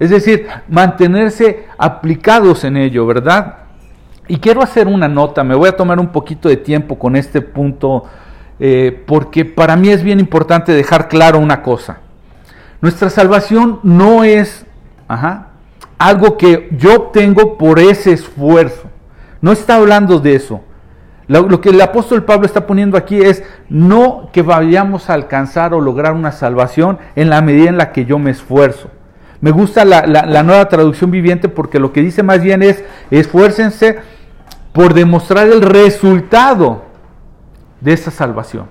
Es 0.00 0.10
decir, 0.10 0.48
mantenerse 0.68 1.66
aplicados 1.78 2.64
en 2.64 2.78
ello, 2.78 3.06
¿verdad? 3.06 3.58
Y 4.26 4.38
quiero 4.38 4.60
hacer 4.60 4.88
una 4.88 5.06
nota, 5.06 5.44
me 5.44 5.54
voy 5.54 5.68
a 5.68 5.76
tomar 5.76 6.00
un 6.00 6.08
poquito 6.08 6.48
de 6.48 6.56
tiempo 6.56 6.98
con 6.98 7.14
este 7.14 7.42
punto, 7.42 8.06
eh, 8.58 9.04
porque 9.06 9.44
para 9.44 9.76
mí 9.76 9.90
es 9.90 10.02
bien 10.02 10.18
importante 10.18 10.72
dejar 10.72 11.06
claro 11.06 11.38
una 11.38 11.62
cosa. 11.62 12.00
Nuestra 12.80 13.10
salvación 13.10 13.80
no 13.82 14.24
es 14.24 14.66
algo 15.98 16.36
que 16.36 16.68
yo 16.76 16.94
obtengo 16.94 17.56
por 17.56 17.78
ese 17.78 18.12
esfuerzo. 18.12 18.90
No 19.40 19.52
está 19.52 19.76
hablando 19.76 20.18
de 20.18 20.34
eso. 20.34 20.62
Lo, 21.28 21.60
que 21.60 21.70
el 21.70 21.80
apóstol 21.80 22.24
Pablo 22.24 22.46
está 22.46 22.66
poniendo 22.66 22.96
aquí 22.96 23.20
es 23.20 23.42
no 23.68 24.30
que 24.32 24.42
vayamos 24.42 25.10
a 25.10 25.14
alcanzar 25.14 25.74
o 25.74 25.80
lograr 25.80 26.12
una 26.12 26.30
salvación 26.30 26.98
en 27.16 27.30
la 27.30 27.42
medida 27.42 27.68
en 27.68 27.78
la 27.78 27.90
que 27.90 28.04
yo 28.04 28.18
me 28.18 28.30
esfuerzo. 28.30 28.90
Me 29.40 29.50
gusta 29.50 29.84
la, 29.84 30.06
la 30.06 30.42
nueva 30.42 30.68
traducción 30.68 31.10
viviente 31.10 31.48
porque 31.48 31.80
lo 31.80 31.92
que 31.92 32.00
dice 32.00 32.22
más 32.22 32.42
bien 32.42 32.62
es 32.62 32.84
esfuércense 33.10 33.98
por 34.72 34.94
demostrar 34.94 35.48
el 35.48 35.62
resultado 35.62 36.84
de 37.80 37.92
esa 37.92 38.10
salvación. 38.10 38.66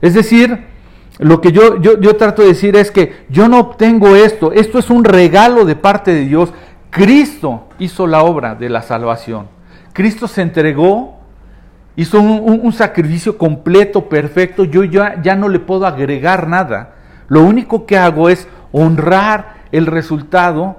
Es 0.00 0.14
decir, 0.14 0.71
lo 1.18 1.40
que 1.40 1.52
yo, 1.52 1.80
yo, 1.80 2.16
trato 2.16 2.42
de 2.42 2.48
decir 2.48 2.76
es 2.76 2.90
que 2.90 3.26
yo 3.28 3.48
no 3.48 3.58
obtengo 3.58 4.16
esto, 4.16 4.52
esto 4.52 4.78
es 4.78 4.90
un 4.90 5.04
regalo 5.04 5.64
de 5.64 5.76
parte 5.76 6.12
de 6.12 6.24
Dios. 6.24 6.52
Cristo 6.90 7.68
hizo 7.78 8.06
la 8.06 8.22
obra 8.22 8.54
de 8.54 8.68
la 8.68 8.82
salvación. 8.82 9.46
Cristo 9.92 10.26
se 10.26 10.42
entregó, 10.42 11.18
hizo 11.96 12.20
un, 12.20 12.72
sacrificio 12.72 13.36
completo, 13.36 14.08
perfecto. 14.08 14.64
Yo 14.64 14.84
ya, 14.84 15.20
ya 15.22 15.36
no 15.36 15.48
le 15.48 15.58
puedo 15.58 15.86
agregar 15.86 16.48
nada. 16.48 16.94
Lo 17.28 17.42
único 17.42 17.86
que 17.86 17.98
hago 17.98 18.28
es 18.28 18.48
honrar 18.72 19.62
el 19.70 19.86
resultado, 19.86 20.76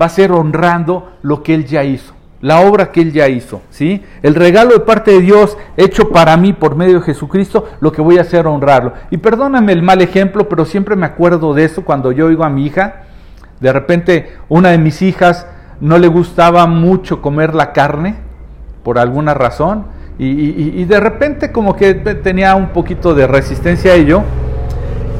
va 0.00 0.06
a 0.06 0.10
ser 0.10 0.32
honrando 0.32 1.12
lo 1.22 1.42
que 1.42 1.54
Él 1.54 1.66
ya 1.66 1.84
hizo 1.84 2.14
la 2.44 2.60
obra 2.60 2.92
que 2.92 3.00
Él 3.00 3.10
ya 3.10 3.26
hizo, 3.26 3.62
¿sí? 3.70 4.04
El 4.22 4.34
regalo 4.34 4.74
de 4.74 4.80
parte 4.80 5.12
de 5.12 5.22
Dios 5.22 5.56
hecho 5.78 6.10
para 6.10 6.36
mí 6.36 6.52
por 6.52 6.76
medio 6.76 6.98
de 6.98 7.06
Jesucristo, 7.06 7.70
lo 7.80 7.90
que 7.90 8.02
voy 8.02 8.18
a 8.18 8.20
hacer 8.20 8.46
honrarlo. 8.46 8.92
Y 9.10 9.16
perdóname 9.16 9.72
el 9.72 9.80
mal 9.80 10.02
ejemplo, 10.02 10.46
pero 10.46 10.66
siempre 10.66 10.94
me 10.94 11.06
acuerdo 11.06 11.54
de 11.54 11.64
eso 11.64 11.86
cuando 11.86 12.12
yo 12.12 12.26
oigo 12.26 12.44
a 12.44 12.50
mi 12.50 12.66
hija, 12.66 13.04
de 13.60 13.72
repente 13.72 14.36
una 14.50 14.72
de 14.72 14.78
mis 14.78 15.00
hijas 15.00 15.46
no 15.80 15.96
le 15.96 16.06
gustaba 16.06 16.66
mucho 16.66 17.22
comer 17.22 17.54
la 17.54 17.72
carne, 17.72 18.16
por 18.82 18.98
alguna 18.98 19.32
razón, 19.32 19.86
y 20.18 20.84
de 20.84 21.00
repente 21.00 21.50
como 21.50 21.74
que 21.74 21.94
tenía 21.94 22.56
un 22.56 22.68
poquito 22.68 23.14
de 23.14 23.26
resistencia 23.26 23.92
a 23.92 23.94
ello, 23.94 24.22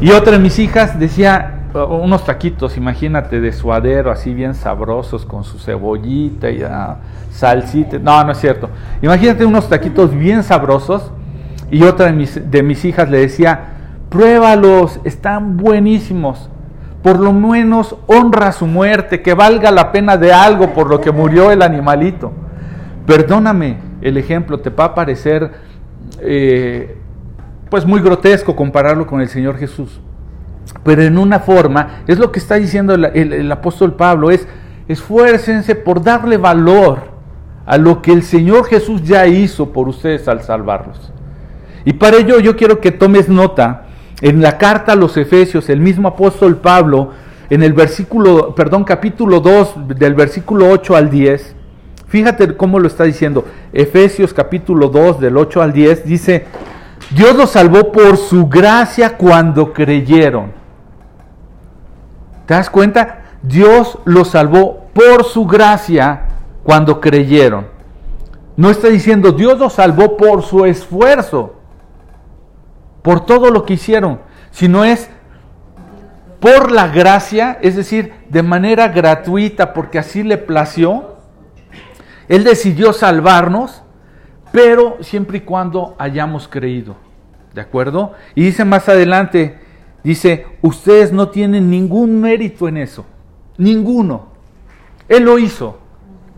y 0.03 0.11
otra 0.11 0.33
de 0.35 0.41
mis 0.41 0.59
hijas 0.59 0.99
decía, 0.99 1.54
unos 1.75 2.25
taquitos, 2.25 2.77
imagínate, 2.77 3.41
de 3.41 3.53
suadero, 3.53 4.13
así 4.13 4.33
bien 4.33 4.55
sabrosos, 4.55 5.27
con 5.27 5.43
su 5.43 5.59
cebollita 5.59 6.51
y 6.51 6.63
uh, 6.63 6.97
salsita. 7.31 7.99
No, 7.99 8.23
no 8.25 8.33
es 8.33 8.39
cierto. 8.39 8.69
Imagínate 9.03 9.45
unos 9.45 9.69
taquitos 9.69 10.15
bien 10.15 10.43
sabrosos. 10.43 11.11
Y 11.71 11.83
otra 11.83 12.07
de 12.07 12.13
mis, 12.13 12.51
de 12.51 12.63
mis 12.63 12.85
hijas 12.85 13.11
le 13.11 13.19
decía, 13.19 13.61
pruébalos, 14.09 15.01
están 15.03 15.57
buenísimos. 15.57 16.49
Por 17.03 17.19
lo 17.19 17.33
menos 17.33 17.97
honra 18.07 18.53
su 18.53 18.67
muerte, 18.67 19.21
que 19.21 19.35
valga 19.35 19.71
la 19.71 19.91
pena 19.91 20.17
de 20.17 20.33
algo 20.33 20.73
por 20.73 20.89
lo 20.89 21.01
que 21.01 21.11
murió 21.11 21.51
el 21.51 21.63
animalito. 21.63 22.33
Perdóname 23.07 23.79
el 24.01 24.17
ejemplo, 24.17 24.61
te 24.61 24.71
va 24.71 24.85
a 24.85 24.95
parecer 24.95 25.51
eh, 26.21 26.97
pues 27.69 27.85
muy 27.85 28.01
grotesco 28.01 28.55
compararlo 28.55 29.07
con 29.07 29.21
el 29.21 29.29
Señor 29.29 29.59
Jesús 29.59 30.01
pero 30.83 31.03
en 31.03 31.19
una 31.19 31.41
forma, 31.41 32.03
es 32.07 32.19
lo 32.19 32.33
que 32.33 32.39
está 32.39 32.57
diciendo 32.57 32.95
el, 32.95 33.53
apóstol 33.53 33.95
Pablo, 33.95 34.31
es 34.31 34.47
esfuércense 34.89 35.75
por 35.75 36.03
darle 36.03 36.37
valor 36.37 37.15
a 37.67 37.79
lo 37.79 38.03
que 38.03 38.13
el 38.13 38.23
Señor 38.23 38.67
Jesús 38.67 39.03
ya 39.03 39.27
hizo 39.27 39.73
por 39.73 39.89
ustedes 39.89 40.29
al 40.29 40.43
salvarlos. 40.43 41.13
Y 41.85 41.95
para 41.95 42.19
ello 42.19 42.39
yo 42.41 42.57
quiero 42.57 42.81
que 42.81 42.93
tomes 42.93 43.29
nota 43.29 43.87
en 44.21 44.43
la 44.43 44.59
carta 44.59 44.93
a 44.93 44.97
los 44.97 45.17
Efesios, 45.17 45.69
el 45.69 45.81
mismo 45.81 46.09
apóstol 46.09 46.57
Pablo, 46.57 47.11
en 47.51 47.63
el 47.63 47.73
versículo, 47.73 48.55
perdón, 48.55 48.85
capítulo 48.85 49.41
2, 49.41 49.89
del 49.89 50.15
versículo 50.15 50.69
8 50.71 50.97
al 50.97 51.11
10, 51.11 51.55
fíjate 52.09 52.57
cómo 52.57 52.79
lo 52.79 52.87
está 52.87 53.05
diciendo. 53.05 53.45
Efesios 53.73 54.33
capítulo 54.33 54.89
2, 54.89 55.21
del 55.21 55.37
8 55.37 55.63
al 55.63 55.73
10, 55.73 56.05
dice, 56.07 56.47
Dios 57.11 57.35
los 57.37 57.51
salvó 57.51 57.93
por 57.93 58.17
su 58.17 58.49
gracia 58.49 59.17
cuando 59.17 59.73
creyeron. 59.73 60.53
¿Te 62.47 62.55
das 62.55 62.71
cuenta? 62.71 63.23
Dios 63.43 63.99
los 64.05 64.29
salvó 64.29 64.87
por 64.93 65.25
su 65.25 65.47
gracia 65.47 66.27
cuando 66.63 67.01
creyeron. 67.01 67.67
No 68.57 68.71
está 68.71 68.89
diciendo 68.89 69.33
Dios 69.33 69.59
los 69.59 69.75
salvó 69.75 70.17
por 70.17 70.43
su 70.43 70.65
esfuerzo, 70.65 71.55
por 73.03 73.27
todo 73.27 73.51
lo 73.51 73.65
que 73.65 73.75
hicieron, 73.75 74.21
sino 74.51 74.85
es 74.85 75.11
por 76.41 76.71
la 76.71 76.89
gracia, 76.89 77.59
es 77.63 77.75
decir, 77.77 78.13
de 78.29 78.43
manera 78.43 78.89
gratuita, 78.89 79.73
porque 79.73 79.99
así 79.99 80.23
le 80.23 80.37
plació. 80.37 81.17
Él 82.29 82.45
decidió 82.45 82.93
salvarnos 82.93 83.84
pero 84.55 84.99
siempre 85.01 85.39
y 85.39 85.41
cuando 85.41 85.97
hayamos 85.99 86.47
creído. 86.47 86.95
¿De 87.53 87.61
acuerdo? 87.61 88.13
Y 88.37 88.45
dice 88.45 88.65
más 88.65 88.89
adelante, 88.89 89.59
dice, 90.05 90.47
ustedes 90.63 91.13
no 91.13 91.31
tienen 91.31 91.71
ningún 91.71 92.21
mérito 92.21 92.69
en 92.69 92.77
eso, 92.77 93.05
ninguno. 93.59 94.29
Él 95.09 95.25
lo 95.25 95.41
hizo, 95.41 95.81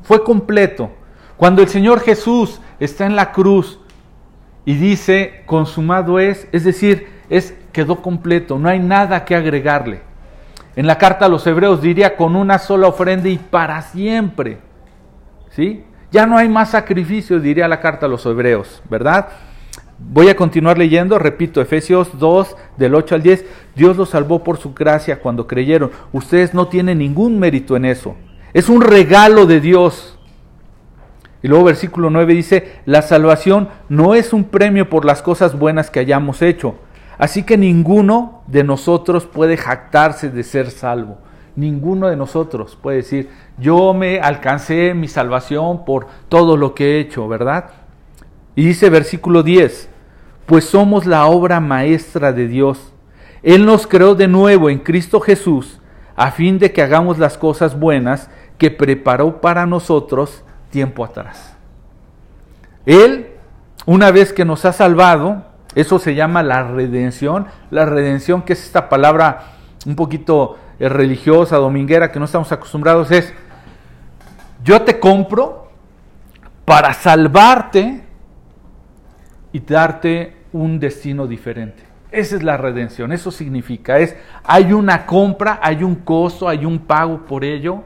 fue 0.03 0.25
completo. 0.25 0.89
Cuando 1.37 1.61
el 1.61 1.69
Señor 1.69 2.01
Jesús 2.01 2.59
está 2.81 3.05
en 3.05 3.17
la 3.17 3.33
cruz 3.33 3.81
y 4.65 4.77
dice, 4.77 5.43
consumado 5.45 6.19
es, 6.19 6.49
es 6.53 6.65
decir, 6.65 7.09
es 7.29 7.55
quedó 7.71 8.01
completo, 8.01 8.59
no 8.59 8.71
hay 8.71 8.79
nada 8.79 9.27
que 9.27 9.37
agregarle. 9.37 10.01
En 10.75 10.87
la 10.87 10.97
carta 10.97 11.27
a 11.27 11.29
los 11.29 11.47
hebreos 11.47 11.83
diría 11.83 12.17
con 12.17 12.35
una 12.35 12.59
sola 12.59 12.87
ofrenda 12.87 13.29
y 13.29 13.37
para 13.37 13.83
siempre. 13.83 14.57
¿Sí? 15.51 15.85
Ya 16.17 16.25
no 16.25 16.39
hay 16.39 16.49
más 16.49 16.71
sacrificios, 16.71 17.43
diría 17.43 17.69
la 17.69 17.79
carta 17.79 18.07
a 18.07 18.09
los 18.09 18.25
hebreos, 18.25 18.83
¿verdad? 18.89 19.29
Voy 19.99 20.31
a 20.31 20.35
continuar 20.35 20.79
leyendo, 20.79 21.19
repito, 21.19 21.61
Efesios 21.61 22.19
2, 22.19 22.57
del 22.79 22.95
8 22.95 23.17
al 23.17 23.23
10, 23.23 23.45
Dios 23.75 23.99
los 23.99 24.09
salvó 24.09 24.43
por 24.43 24.57
su 24.57 24.73
gracia 24.73 25.21
cuando 25.21 25.47
creyeron. 25.47 25.91
Ustedes 26.15 26.55
no 26.55 26.69
tienen 26.69 27.01
ningún 27.01 27.39
mérito 27.39 27.77
en 27.77 27.85
eso. 27.85 28.17
Es 28.55 28.71
un 28.71 28.81
regalo 28.81 29.45
de 29.45 29.61
Dios. 29.61 30.19
Y 31.43 31.49
luego 31.49 31.65
versículo 31.65 32.09
9 32.09 32.33
dice, 32.33 32.81
la 32.87 33.03
salvación 33.03 33.69
no 33.91 34.15
es 34.15 34.33
un 34.33 34.45
premio 34.45 34.89
por 34.89 35.05
las 35.05 35.21
cosas 35.21 35.59
buenas 35.59 35.91
que 35.91 36.01
hayamos 36.01 36.41
hecho. 36.41 36.77
Así 37.19 37.43
que 37.43 37.59
ninguno 37.59 38.43
de 38.47 38.65
nosotros 38.65 39.27
puede 39.27 39.59
jactarse 39.59 40.31
de 40.31 40.45
ser 40.45 40.71
salvo. 40.71 41.19
Ninguno 41.57 42.09
de 42.09 42.17
nosotros 42.17 42.79
puede 42.81 42.99
decir, 42.99 43.29
yo 43.59 43.95
me 43.95 44.21
alcancé 44.21 44.95
mi 44.95 45.09
salvación 45.09 45.85
por 45.85 46.07
todo 46.29 46.57
lo 46.57 46.75
que 46.75 46.97
he 46.97 47.01
hecho, 47.01 47.27
¿verdad? 47.29 47.71
Y 48.55 48.67
dice 48.67 48.91
versículo 48.91 49.43
10, 49.43 49.89
pues 50.47 50.65
somos 50.65 51.07
la 51.07 51.27
obra 51.27 51.61
maestra 51.61 52.33
de 52.33 52.49
Dios. 52.49 52.93
Él 53.43 53.65
nos 53.65 53.87
creó 53.87 54.15
de 54.15 54.29
nuevo 54.29 54.71
en 54.71 54.79
Cristo 54.79 55.21
Jesús 55.21 55.81
a 56.17 56.31
fin 56.31 56.59
de 56.59 56.73
que 56.73 56.83
hagamos 56.83 57.19
las 57.19 57.37
cosas 57.37 57.79
buenas 57.79 58.31
que 58.59 58.71
preparó 58.71 59.41
para 59.41 59.67
nosotros 59.67 60.43
tiempo 60.71 61.05
atrás. 61.05 61.55
Él, 62.87 63.29
una 63.85 64.11
vez 64.11 64.33
que 64.33 64.45
nos 64.45 64.65
ha 64.65 64.73
salvado, 64.73 65.45
eso 65.75 65.99
se 65.99 66.15
llama 66.15 66.43
la 66.43 66.63
redención. 66.63 67.47
La 67.71 67.85
redención, 67.85 68.43
que 68.43 68.55
es 68.55 68.65
esta 68.65 68.89
palabra 68.89 69.53
un 69.85 69.95
poquito 69.95 70.57
eh, 70.79 70.89
religiosa, 70.89 71.57
dominguera, 71.57 72.11
que 72.11 72.19
no 72.19 72.25
estamos 72.25 72.51
acostumbrados, 72.51 73.11
es, 73.11 73.35
yo 74.67 74.83
te 74.83 74.99
compro 74.99 75.69
para 76.65 76.93
salvarte 76.93 78.03
y 79.53 79.61
darte 79.61 80.37
un 80.53 80.81
destino 80.81 81.29
diferente. 81.29 81.85
Esa 82.11 82.35
es 82.35 82.43
la 82.43 82.57
redención, 82.57 83.13
eso 83.13 83.31
significa, 83.31 83.99
es, 83.99 84.17
hay 84.43 84.73
una 84.73 85.07
compra, 85.07 85.61
hay 85.63 85.85
un 85.85 85.95
costo, 85.95 86.49
hay 86.49 86.65
un 86.65 86.81
pago 86.81 87.25
por 87.27 87.45
ello, 87.45 87.85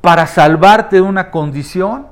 para 0.00 0.26
salvarte 0.26 0.96
de 0.96 1.02
una 1.02 1.30
condición 1.30 2.06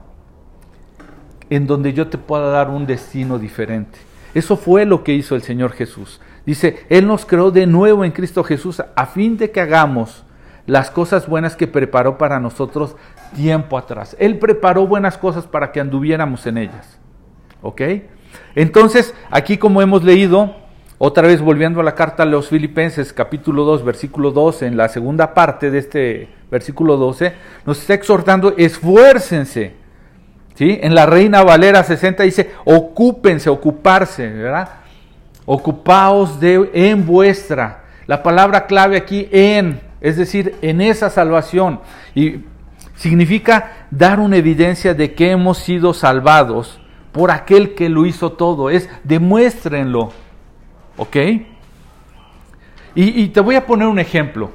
en 1.49 1.67
donde 1.67 1.95
yo 1.95 2.09
te 2.09 2.19
pueda 2.19 2.51
dar 2.51 2.69
un 2.69 2.87
destino 2.87 3.39
diferente. 3.39 3.99
Eso 4.35 4.59
fue 4.59 4.85
lo 4.85 5.03
que 5.03 5.15
hizo 5.15 5.35
el 5.35 5.43
Señor 5.43 5.73
Jesús. 5.73 6.21
Dice, 6.45 6.85
Él 6.91 7.07
nos 7.07 7.25
creó 7.25 7.51
de 7.51 7.67
nuevo 7.67 8.05
en 8.05 8.13
Cristo 8.13 8.45
Jesús 8.45 8.83
a 8.95 9.07
fin 9.07 9.39
de 9.39 9.51
que 9.51 9.63
hagamos 9.63 10.25
las 10.69 10.91
cosas 10.91 11.27
buenas 11.27 11.57
que 11.57 11.67
preparó 11.67 12.19
para 12.19 12.39
nosotros 12.39 12.95
tiempo 13.31 13.79
atrás. 13.79 14.17
Él 14.19 14.39
preparó 14.39 14.87
buenas 14.87 15.19
cosas 15.19 15.47
para 15.47 15.73
que 15.73 15.81
anduviéramos 15.81 16.47
en 16.47 16.59
ellas. 16.59 16.99
¿Ok? 17.63 17.83
Entonces, 18.55 19.15
aquí 19.31 19.59
como 19.59 19.83
hemos 19.83 20.05
leído, 20.05 20.55
otra 20.99 21.29
vez 21.29 21.41
volviendo 21.41 21.81
a 21.81 21.85
la 21.85 21.95
carta 21.95 22.25
a 22.25 22.27
los 22.27 22.49
Filipenses, 22.49 23.13
capítulo 23.13 23.65
2, 23.65 23.85
versículo 23.85 24.33
12, 24.33 24.67
en 24.67 24.77
la 24.77 24.89
segunda 24.89 25.33
parte 25.33 25.71
de 25.71 25.79
este 25.79 26.29
versículo 26.51 26.97
12, 26.97 27.35
nos 27.65 27.81
está 27.81 27.95
exhortando, 27.95 28.55
esfuércense. 28.57 29.75
¿sí? 30.55 30.79
En 30.83 30.95
la 30.97 31.07
Reina 31.07 31.45
Valera 31.45 31.85
60 31.85 32.25
dice, 32.25 32.51
ocúpense, 32.65 33.49
ocuparse, 33.49 34.29
¿verdad? 34.29 34.71
Ocupaos 35.47 36.41
de, 36.41 36.69
en 36.75 37.07
vuestra. 37.07 37.85
La 38.09 38.23
palabra 38.23 38.67
clave 38.67 38.97
aquí, 38.97 39.29
en, 39.31 39.81
es 40.01 40.17
decir, 40.17 40.57
en 40.63 40.81
esa 40.81 41.11
salvación. 41.11 41.81
Y 42.15 42.41
significa 42.99 43.87
dar 43.91 44.21
una 44.21 44.37
evidencia 44.37 44.93
de 44.93 45.15
que 45.15 45.31
hemos 45.31 45.59
sido 45.59 45.95
salvados 45.95 46.81
por 47.13 47.31
aquel 47.31 47.75
que 47.75 47.89
lo 47.89 48.05
hizo 48.05 48.33
todo. 48.33 48.71
Es 48.71 48.91
demuéstrenlo. 49.05 50.11
¿Ok? 50.97 51.17
Y, 52.95 53.29
te 53.29 53.41
voy 53.41 53.55
a 53.55 53.65
poner 53.65 53.87
un 53.87 54.01
ejemplo. 54.01 54.51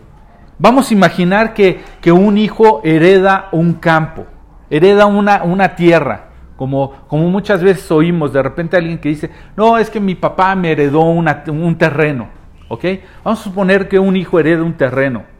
Vamos 0.59 0.91
a 0.91 0.93
imaginar 0.93 1.53
que, 1.53 1.81
un 2.11 2.37
hijo 2.37 2.81
hereda 2.83 3.47
un 3.53 3.75
campo, 3.75 4.25
hereda 4.69 5.05
una, 5.05 5.43
una 5.43 5.75
tierra. 5.75 6.29
Como, 6.57 6.91
como, 7.07 7.29
muchas 7.29 7.63
veces 7.63 7.89
oímos 7.89 8.33
de 8.33 8.43
repente 8.43 8.75
alguien 8.75 8.99
que 8.99 9.09
dice, 9.09 9.29
no, 9.55 9.77
es 9.77 9.89
que 9.89 10.01
mi 10.01 10.15
papá 10.15 10.53
me 10.55 10.73
heredó 10.73 11.01
un 11.01 11.77
terreno. 11.77 12.27
¿Ok? 12.67 12.83
Vamos 13.23 13.39
a 13.39 13.43
suponer 13.43 13.87
que 13.87 13.97
un 13.99 14.17
hijo 14.17 14.37
hereda 14.37 14.63
un 14.63 14.73
terreno. 14.73 15.32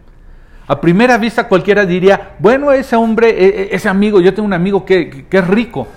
A 0.67 0.79
primera 0.79 1.17
vista 1.17 1.47
cualquiera 1.47 1.85
diría, 1.85 2.35
bueno, 2.39 2.71
ese 2.71 2.95
hombre, 2.95 3.29
e, 3.29 3.47
e, 3.47 3.75
ese 3.75 3.89
amigo, 3.89 4.21
yo 4.21 4.33
tengo 4.33 4.45
un 4.45 4.53
amigo 4.53 4.85
que, 4.85 5.25
que 5.29 5.37
es 5.37 5.47
rico, 5.47 5.87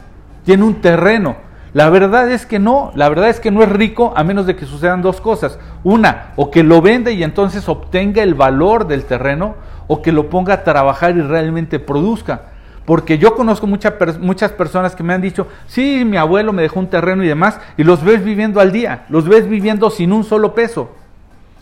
tiene 0.45 0.65
un 0.65 0.81
terreno. 0.81 1.37
La 1.73 1.91
verdad 1.91 2.31
es 2.31 2.47
que 2.47 2.59
no, 2.59 2.91
la 2.95 3.09
verdad 3.09 3.29
es 3.29 3.39
que 3.39 3.51
no 3.51 3.63
es 3.63 3.69
rico 3.69 4.13
a 4.17 4.25
menos 4.25 4.47
de 4.47 4.57
que 4.57 4.65
sucedan 4.65 5.03
dos 5.03 5.21
cosas. 5.21 5.59
Una, 5.85 6.33
o 6.37 6.51
que 6.51 6.63
lo 6.63 6.81
venda 6.81 7.11
y 7.11 7.23
entonces 7.23 7.69
obtenga 7.69 8.23
el 8.23 8.35
valor 8.35 8.87
del 8.87 9.05
terreno, 9.05 9.55
o 9.87 10.03
que 10.03 10.11
lo 10.11 10.31
ponga 10.31 10.55
a 10.55 10.65
trabajar 10.65 11.17
y 11.17 11.21
realmente 11.21 11.79
produzca. 11.79 12.43
Porque 12.87 13.19
yo 13.19 13.35
conozco 13.35 13.67
muchas 13.67 14.53
personas 14.53 14.95
que 14.95 15.03
me 15.03 15.13
han 15.13 15.21
dicho, 15.21 15.49
sí, 15.67 16.05
mi 16.05 16.17
abuelo 16.17 16.53
me 16.53 16.63
dejó 16.63 16.81
un 16.81 16.87
terreno 16.87 17.25
y 17.25 17.29
demás, 17.29 17.61
y 17.77 17.85
los 17.85 18.03
ves 18.03 18.25
viviendo 18.25 18.61
al 18.61 18.73
día, 18.73 19.05
los 19.09 19.29
ves 19.29 19.49
viviendo 19.49 19.91
sin 19.91 20.13
un 20.13 20.25
solo 20.25 20.55
peso. 20.55 20.91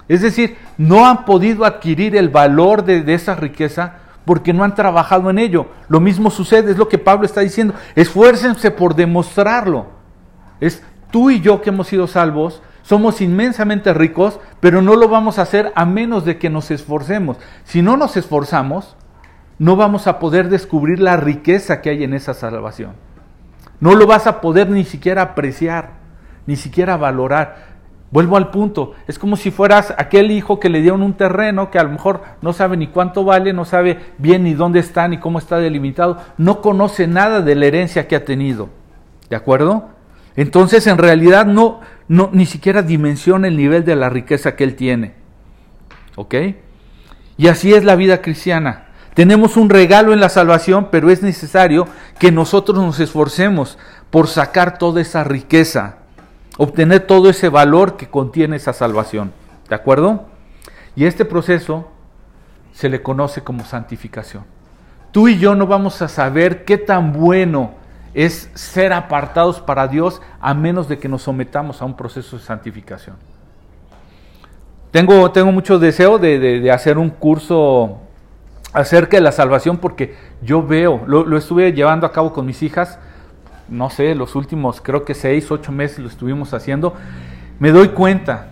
Es 0.09 0.21
decir, 0.21 0.57
no 0.77 1.07
han 1.07 1.25
podido 1.25 1.65
adquirir 1.65 2.17
el 2.17 2.29
valor 2.29 2.85
de, 2.85 3.15
esa 3.15 3.35
riqueza 3.35 3.95
porque 4.25 4.53
no 4.53 4.65
han 4.65 4.75
trabajado 4.75 5.31
en 5.31 5.39
ello. 5.39 5.69
Lo 5.89 6.01
mismo 6.01 6.31
sucede, 6.31 6.73
es 6.73 6.79
lo 6.79 6.89
que 6.89 6.99
Pablo 6.99 7.27
está 7.27 7.41
diciendo. 7.41 7.75
Esfuércense 7.95 8.71
por 8.71 8.95
demostrarlo. 8.95 9.87
Es 10.61 10.83
tú 11.11 11.31
y 11.31 11.41
yo 11.41 11.63
que 11.63 11.71
hemos 11.71 11.89
sido 11.89 12.07
salvos, 12.07 12.63
somos 12.83 13.21
inmensamente 13.21 13.95
ricos, 13.95 14.41
pero 14.61 14.83
no 14.83 14.97
lo 14.97 15.09
vamos 15.09 15.39
a 15.39 15.43
hacer 15.43 15.73
a 15.75 15.87
menos 15.87 16.25
de 16.25 16.39
que 16.39 16.51
nos 16.51 16.71
esforcemos. 16.71 17.39
Si 17.65 17.81
no 17.81 17.97
nos 17.97 18.17
esforzamos, 18.17 18.97
no 19.59 19.77
vamos 19.77 20.07
a 20.07 20.19
poder 20.19 20.49
descubrir 20.49 21.01
la 21.01 21.17
riqueza 21.17 21.81
que 21.81 21.91
hay 21.91 22.05
en 22.05 22.13
esa 22.13 22.35
salvación. 22.35 22.93
No 23.81 23.95
lo 23.95 24.07
vas 24.07 24.27
a 24.27 24.41
poder 24.41 24.69
ni 24.71 24.85
siquiera 24.85 25.23
apreciar, 25.23 25.91
ni 26.47 26.57
siquiera 26.57 26.97
valorar. 26.97 27.74
Vuelvo 28.15 28.37
al 28.37 28.53
punto, 28.53 28.93
es 29.09 29.19
como 29.19 29.37
si 29.37 29.51
fueras 29.51 29.93
aquel 29.99 30.31
hijo 30.31 30.61
que 30.61 30.69
le 30.69 30.81
dieron 30.81 31.03
un 31.03 31.15
terreno 31.15 31.73
que 31.73 31.81
a 31.81 31.83
lo 31.83 31.91
mejor 31.91 32.23
no 32.43 32.53
sabe 32.53 32.77
ni 32.77 32.87
cuánto 32.87 33.25
vale, 33.25 33.53
no 33.53 33.65
sabe 33.65 33.99
bien 34.19 34.45
ni 34.45 34.55
dónde 34.55 34.79
está, 34.79 35.09
ni 35.09 35.19
cómo 35.19 35.41
está 35.41 35.59
delimitado, 35.59 36.19
no 36.39 36.63
conoce 36.63 37.09
nada 37.09 37.41
de 37.41 37.57
la 37.57 37.67
herencia 37.67 38.07
que 38.07 38.15
ha 38.15 38.25
tenido. 38.25 38.69
¿De 39.29 39.35
acuerdo? 39.35 39.89
Entonces, 40.37 40.87
en 40.87 40.99
realidad, 40.99 41.45
no, 41.45 41.81
no, 42.07 42.31
ni 42.33 42.47
siquiera 42.47 42.83
dimensiona 42.83 43.49
el 43.49 43.57
nivel 43.57 43.85
de 43.85 43.97
la 43.97 44.11
riqueza 44.11 44.55
que 44.55 44.63
él 44.63 44.77
tiene. 44.77 45.15
¿Ok? 46.15 46.37
Y 47.37 47.49
así 47.49 47.75
es 47.75 47.83
la 47.83 47.97
vida 47.97 48.23
cristiana. 48.23 48.91
Tenemos 49.15 49.57
un 49.57 49.69
regalo 49.71 50.13
en 50.13 50.21
la 50.21 50.29
salvación, 50.29 50.87
pero 50.93 51.11
es 51.11 51.25
necesario 51.25 51.89
que 52.21 52.31
nosotros 52.31 52.79
nos 52.79 53.01
esforcemos 53.01 53.77
por 54.11 54.29
sacar 54.29 54.79
toda 54.79 55.01
esa 55.01 55.25
riqueza, 55.25 56.04
obtener 56.57 57.07
todo 57.07 57.31
ese 57.31 57.49
valor 57.49 57.97
que 57.97 58.09
contiene 58.09 58.57
esa 58.57 58.73
salvación. 58.73 59.33
¿De 59.69 59.75
acuerdo? 59.75 60.25
Y 60.97 61.07
este 61.07 61.25
proceso 61.25 61.91
se 62.73 62.89
le 62.89 63.03
conoce 63.03 63.43
como 63.43 63.65
santificación. 63.65 64.45
Tú 65.13 65.29
y 65.29 65.39
yo 65.39 65.55
no 65.55 65.67
vamos 65.67 66.03
a 66.03 66.09
saber 66.09 66.65
qué 66.65 66.77
tan 66.77 67.13
bueno 67.13 67.73
es 68.15 68.51
ser 68.55 68.93
apartados 68.93 69.61
para 69.61 69.89
Dios 69.89 70.21
a 70.41 70.55
menos 70.55 70.89
de 70.89 70.99
que 70.99 71.09
nos 71.09 71.23
sometamos 71.23 71.83
a 71.83 71.85
un 71.85 71.97
proceso 71.97 72.37
de 72.37 72.43
santificación. 72.43 73.17
Tengo, 74.91 75.31
tengo 75.33 75.51
mucho 75.51 75.81
deseo 75.81 76.19
de, 76.19 76.71
hacer 76.71 76.99
un 76.99 77.11
curso 77.11 77.99
acerca 78.73 79.17
de 79.17 79.23
la 79.23 79.33
salvación 79.33 79.79
porque 79.79 80.17
yo 80.41 80.65
veo, 80.65 81.03
lo, 81.07 81.25
lo, 81.25 81.37
estuve 81.37 81.73
llevando 81.73 82.07
a 82.07 82.13
cabo 82.13 82.33
con 82.33 82.47
mis 82.47 82.63
hijas, 82.63 82.99
no 83.69 83.91
sé, 83.91 84.15
los 84.15 84.35
últimos 84.35 84.81
creo 84.81 85.05
que 85.05 85.15
seis, 85.15 85.51
ocho 85.51 85.73
meses 85.73 85.99
lo 85.99 86.09
estuvimos 86.09 86.55
haciendo, 86.55 86.95
me 87.59 87.71
doy 87.71 87.89
cuenta 87.89 88.49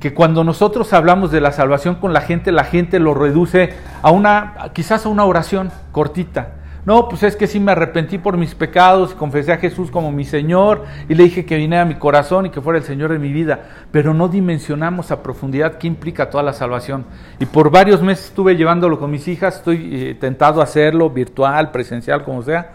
que 0.00 0.14
cuando 0.14 0.44
nosotros 0.44 0.92
hablamos 0.92 1.30
de 1.30 1.40
la 1.40 1.52
salvación 1.52 1.96
con 1.96 2.12
la 2.12 2.20
gente, 2.20 2.52
la 2.52 2.64
gente 2.64 2.98
lo 2.98 3.14
reduce 3.14 3.74
a 4.02 4.10
una, 4.10 4.70
quizás 4.74 5.06
a 5.06 5.08
una 5.08 5.24
oración 5.24 5.70
cortita 5.92 6.54
no, 6.84 7.08
pues 7.08 7.22
es 7.22 7.36
que 7.36 7.46
sí 7.46 7.60
me 7.60 7.70
arrepentí 7.70 8.18
por 8.18 8.36
mis 8.36 8.56
pecados, 8.56 9.14
confesé 9.14 9.52
a 9.52 9.58
Jesús 9.58 9.88
como 9.92 10.10
mi 10.10 10.24
Señor 10.24 10.84
y 11.08 11.14
le 11.14 11.22
dije 11.22 11.44
que 11.44 11.56
viniera 11.56 11.82
a 11.82 11.84
mi 11.84 11.94
corazón 11.94 12.46
y 12.46 12.50
que 12.50 12.60
fuera 12.60 12.76
el 12.76 12.84
Señor 12.84 13.12
de 13.12 13.20
mi 13.20 13.32
vida. 13.32 13.60
Pero 13.92 14.14
no 14.14 14.26
dimensionamos 14.26 15.12
a 15.12 15.22
profundidad 15.22 15.78
qué 15.78 15.86
implica 15.86 16.28
toda 16.28 16.42
la 16.42 16.52
salvación. 16.52 17.04
Y 17.38 17.46
por 17.46 17.70
varios 17.70 18.02
meses 18.02 18.26
estuve 18.26 18.56
llevándolo 18.56 18.98
con 18.98 19.12
mis 19.12 19.28
hijas, 19.28 19.58
estoy 19.58 19.90
eh, 19.92 20.14
tentado 20.16 20.60
a 20.60 20.64
hacerlo, 20.64 21.08
virtual, 21.08 21.70
presencial, 21.70 22.24
como 22.24 22.42
sea, 22.42 22.72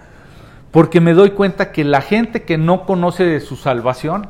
porque 0.77 1.01
me 1.01 1.15
doy 1.15 1.31
cuenta 1.31 1.71
que 1.71 1.83
la 1.83 2.01
gente 2.01 2.43
que 2.43 2.59
no 2.59 2.85
conoce 2.85 3.23
de 3.23 3.39
su 3.39 3.55
salvación, 3.55 4.29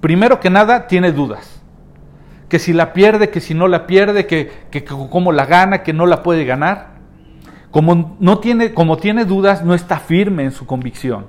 primero 0.00 0.40
que 0.40 0.48
nada, 0.48 0.86
tiene 0.86 1.12
dudas. 1.12 1.60
Que 2.48 2.58
si 2.58 2.72
la 2.72 2.94
pierde, 2.94 3.28
que 3.28 3.42
si 3.42 3.52
no 3.52 3.68
la 3.68 3.86
pierde, 3.86 4.26
que, 4.26 4.50
que, 4.70 4.84
que 4.84 4.94
cómo 5.10 5.32
la 5.32 5.44
gana, 5.44 5.82
que 5.82 5.92
no 5.92 6.06
la 6.06 6.22
puede 6.22 6.46
ganar. 6.46 6.94
Como, 7.70 8.16
no 8.20 8.38
tiene, 8.38 8.72
como 8.72 8.96
tiene 8.96 9.26
dudas, 9.26 9.66
no 9.66 9.74
está 9.74 9.98
firme 9.98 10.44
en 10.44 10.52
su 10.52 10.64
convicción. 10.64 11.26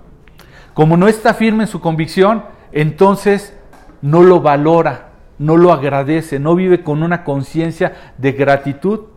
Como 0.74 0.96
no 0.96 1.10
está 1.10 1.34
firme 1.34 1.64
en 1.64 1.70
su 1.70 1.82
convicción, 1.82 2.46
entonces 2.72 3.60
no 4.02 4.24
lo 4.24 4.40
valora, 4.40 5.10
no 5.40 5.58
lo 5.58 5.74
agradece, 5.74 6.40
no 6.40 6.56
vive 6.56 6.84
con 6.84 7.04
una 7.04 7.26
conciencia 7.26 8.14
de 8.18 8.32
gratitud. 8.32 9.08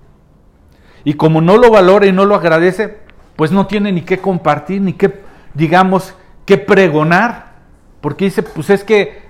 Y 1.04 1.14
como 1.14 1.40
no 1.40 1.56
lo 1.56 1.70
valora 1.70 2.04
y 2.06 2.10
no 2.10 2.24
lo 2.24 2.34
agradece, 2.34 2.98
pues 3.36 3.52
no 3.52 3.68
tiene 3.68 3.92
ni 3.92 4.00
qué 4.00 4.18
compartir, 4.18 4.82
ni 4.82 4.94
qué, 4.94 5.24
digamos, 5.56 6.14
qué 6.44 6.58
pregonar. 6.58 7.56
Porque 8.00 8.26
dice, 8.26 8.42
pues 8.42 8.70
es 8.70 8.84
que, 8.84 9.22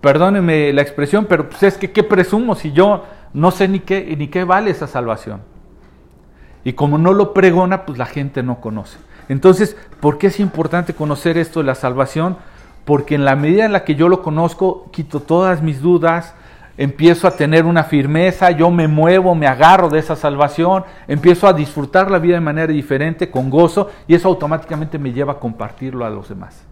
perdónenme 0.00 0.72
la 0.72 0.82
expresión, 0.82 1.26
pero 1.28 1.48
pues 1.48 1.62
es 1.62 1.76
que 1.76 1.92
qué 1.92 2.02
presumo 2.02 2.54
si 2.54 2.72
yo 2.72 3.04
no 3.32 3.50
sé 3.50 3.68
ni 3.68 3.80
qué, 3.80 4.16
ni 4.16 4.28
qué 4.28 4.44
vale 4.44 4.70
esa 4.70 4.86
salvación. 4.86 5.42
Y 6.64 6.72
como 6.72 6.98
no 6.98 7.12
lo 7.12 7.32
pregona, 7.32 7.86
pues 7.86 7.98
la 7.98 8.06
gente 8.06 8.42
no 8.42 8.60
conoce. 8.60 8.98
Entonces, 9.28 9.76
¿por 10.00 10.18
qué 10.18 10.26
es 10.26 10.40
importante 10.40 10.94
conocer 10.94 11.38
esto 11.38 11.60
de 11.60 11.66
la 11.66 11.74
salvación? 11.74 12.36
porque 12.84 13.14
en 13.14 13.24
la 13.24 13.36
medida 13.36 13.64
en 13.64 13.72
la 13.72 13.84
que 13.84 13.94
yo 13.94 14.08
lo 14.08 14.22
conozco, 14.22 14.88
quito 14.90 15.20
todas 15.20 15.62
mis 15.62 15.80
dudas, 15.80 16.34
empiezo 16.80 17.28
a 17.28 17.32
tener 17.32 17.66
una 17.66 17.84
firmeza, 17.84 18.52
yo 18.52 18.70
me 18.70 18.88
muevo, 18.88 19.34
me 19.34 19.46
agarro 19.46 19.90
de 19.90 19.98
esa 19.98 20.16
salvación, 20.16 20.82
empiezo 21.06 21.46
a 21.46 21.52
disfrutar 21.52 22.10
la 22.10 22.18
vida 22.18 22.36
de 22.36 22.40
manera 22.40 22.72
diferente, 22.72 23.30
con 23.30 23.50
gozo, 23.50 23.90
y 24.08 24.14
eso 24.14 24.28
automáticamente 24.28 24.98
me 24.98 25.12
lleva 25.12 25.34
a 25.34 25.38
compartirlo 25.38 26.06
a 26.06 26.10
los 26.10 26.30
demás. 26.30 26.64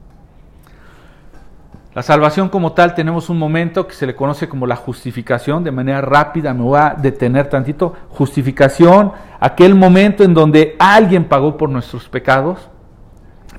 La 1.93 2.03
salvación 2.03 2.49
como 2.49 2.73
tal 2.73 2.95
tenemos 2.95 3.29
un 3.29 3.39
momento 3.39 3.87
que 3.87 3.93
se 3.93 4.07
le 4.07 4.17
conoce 4.17 4.49
como 4.49 4.67
la 4.67 4.77
justificación, 4.77 5.63
de 5.63 5.73
manera 5.73 6.01
rápida, 6.01 6.55
me 6.55 6.63
voy 6.63 6.79
a 6.81 6.97
detener 6.97 7.51
tantito, 7.51 7.93
justificación, 8.09 9.13
aquel 9.41 9.75
momento 9.75 10.25
en 10.25 10.33
donde 10.33 10.75
alguien 10.79 11.29
pagó 11.29 11.59
por 11.59 11.69
nuestros 11.69 12.09
pecados, 12.09 12.71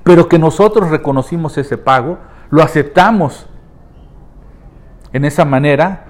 pero 0.03 0.27
que 0.27 0.39
nosotros 0.39 0.89
reconocimos 0.89 1.59
ese 1.59 1.77
pago, 1.77 2.17
lo 2.49 2.63
aceptamos 2.63 3.45
en 5.13 5.25
esa 5.25 5.45
manera 5.45 6.08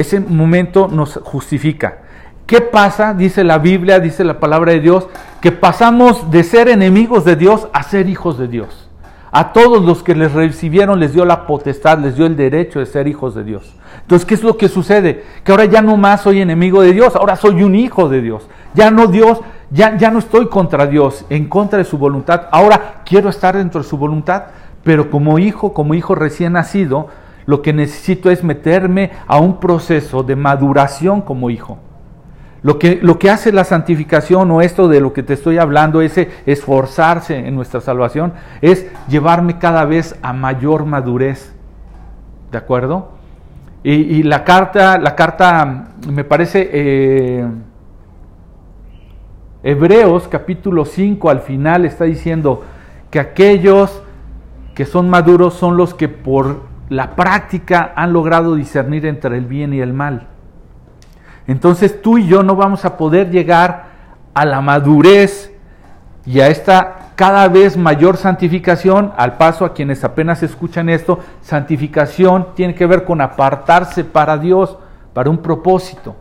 ese 0.00 0.20
momento 0.20 0.88
nos 0.88 1.20
justifica. 1.22 1.98
¿Qué 2.46 2.60
pasa? 2.60 3.14
Dice 3.14 3.44
la 3.44 3.58
Biblia, 3.58 4.00
dice 4.00 4.24
la 4.24 4.40
palabra 4.40 4.72
de 4.72 4.80
Dios, 4.80 5.06
que 5.40 5.52
pasamos 5.52 6.30
de 6.30 6.42
ser 6.42 6.68
enemigos 6.68 7.24
de 7.24 7.36
Dios 7.36 7.68
a 7.72 7.82
ser 7.84 8.08
hijos 8.08 8.38
de 8.38 8.48
Dios. 8.48 8.88
A 9.32 9.52
todos 9.52 9.84
los 9.84 10.02
que 10.02 10.16
les 10.16 10.32
recibieron 10.32 10.98
les 10.98 11.12
dio 11.12 11.24
la 11.24 11.46
potestad, 11.46 11.98
les 11.98 12.16
dio 12.16 12.26
el 12.26 12.36
derecho 12.36 12.80
de 12.80 12.86
ser 12.86 13.06
hijos 13.06 13.36
de 13.36 13.44
Dios. 13.44 13.72
Entonces, 14.02 14.26
¿qué 14.26 14.34
es 14.34 14.42
lo 14.42 14.56
que 14.56 14.68
sucede? 14.68 15.24
Que 15.44 15.52
ahora 15.52 15.66
ya 15.66 15.82
no 15.82 15.96
más 15.96 16.22
soy 16.22 16.40
enemigo 16.40 16.82
de 16.82 16.92
Dios, 16.92 17.14
ahora 17.14 17.36
soy 17.36 17.62
un 17.62 17.76
hijo 17.76 18.08
de 18.08 18.20
Dios. 18.20 18.48
Ya 18.74 18.90
no 18.90 19.06
Dios, 19.06 19.40
ya, 19.70 19.96
ya 19.96 20.10
no 20.10 20.18
estoy 20.18 20.48
contra 20.48 20.88
Dios, 20.88 21.24
en 21.30 21.46
contra 21.48 21.78
de 21.78 21.84
su 21.84 21.98
voluntad. 21.98 22.48
Ahora 22.50 23.02
quiero 23.04 23.28
estar 23.28 23.56
dentro 23.56 23.82
de 23.82 23.88
su 23.88 23.96
voluntad, 23.96 24.46
pero 24.82 25.10
como 25.10 25.38
hijo, 25.38 25.72
como 25.72 25.94
hijo 25.94 26.16
recién 26.16 26.54
nacido, 26.54 27.08
lo 27.46 27.62
que 27.62 27.72
necesito 27.72 28.30
es 28.30 28.44
meterme 28.44 29.10
a 29.26 29.38
un 29.38 29.60
proceso 29.60 30.22
de 30.22 30.36
maduración 30.36 31.22
como 31.22 31.50
hijo. 31.50 31.78
Lo 32.62 32.78
que, 32.78 32.98
lo 33.00 33.18
que 33.18 33.30
hace 33.30 33.52
la 33.52 33.64
santificación 33.64 34.50
o 34.50 34.60
esto 34.60 34.88
de 34.88 35.00
lo 35.00 35.12
que 35.12 35.22
te 35.22 35.32
estoy 35.32 35.56
hablando, 35.56 36.02
ese 36.02 36.28
esforzarse 36.44 37.38
en 37.38 37.54
nuestra 37.54 37.80
salvación, 37.80 38.34
es 38.60 38.86
llevarme 39.08 39.58
cada 39.58 39.84
vez 39.86 40.18
a 40.22 40.32
mayor 40.32 40.84
madurez. 40.84 41.54
¿De 42.52 42.58
acuerdo? 42.58 43.12
Y, 43.82 44.24
la 44.24 44.44
carta, 44.44 44.98
la 44.98 45.16
carta, 45.16 45.88
me 46.06 46.22
parece, 46.22 46.68
eh, 46.70 47.46
Hebreos 49.62 50.28
capítulo 50.28 50.84
5 50.84 51.30
al 51.30 51.40
final 51.40 51.86
está 51.86 52.04
diciendo 52.04 52.62
que 53.10 53.20
aquellos 53.20 54.02
que 54.74 54.84
son 54.84 55.08
maduros 55.08 55.54
son 55.54 55.78
los 55.78 55.94
que 55.94 56.10
por 56.10 56.69
la 56.90 57.14
práctica 57.14 57.92
han 57.96 58.12
logrado 58.12 58.56
discernir 58.56 59.06
entre 59.06 59.38
el 59.38 59.46
bien 59.46 59.72
y 59.72 59.80
el 59.80 59.94
mal. 59.94 60.26
Entonces 61.46 62.02
tú 62.02 62.18
y 62.18 62.26
yo 62.26 62.42
no 62.42 62.56
vamos 62.56 62.84
a 62.84 62.96
poder 62.96 63.30
llegar 63.30 63.86
a 64.34 64.44
la 64.44 64.60
madurez 64.60 65.52
y 66.26 66.40
a 66.40 66.48
esta 66.48 67.12
cada 67.14 67.48
vez 67.48 67.76
mayor 67.76 68.16
santificación, 68.16 69.12
al 69.16 69.36
paso 69.36 69.64
a 69.64 69.74
quienes 69.74 70.04
apenas 70.04 70.42
escuchan 70.42 70.88
esto, 70.88 71.20
santificación 71.42 72.48
tiene 72.54 72.74
que 72.74 72.86
ver 72.86 73.04
con 73.04 73.20
apartarse 73.20 74.04
para 74.04 74.38
Dios, 74.38 74.76
para 75.12 75.28
un 75.28 75.38
propósito. 75.38 76.16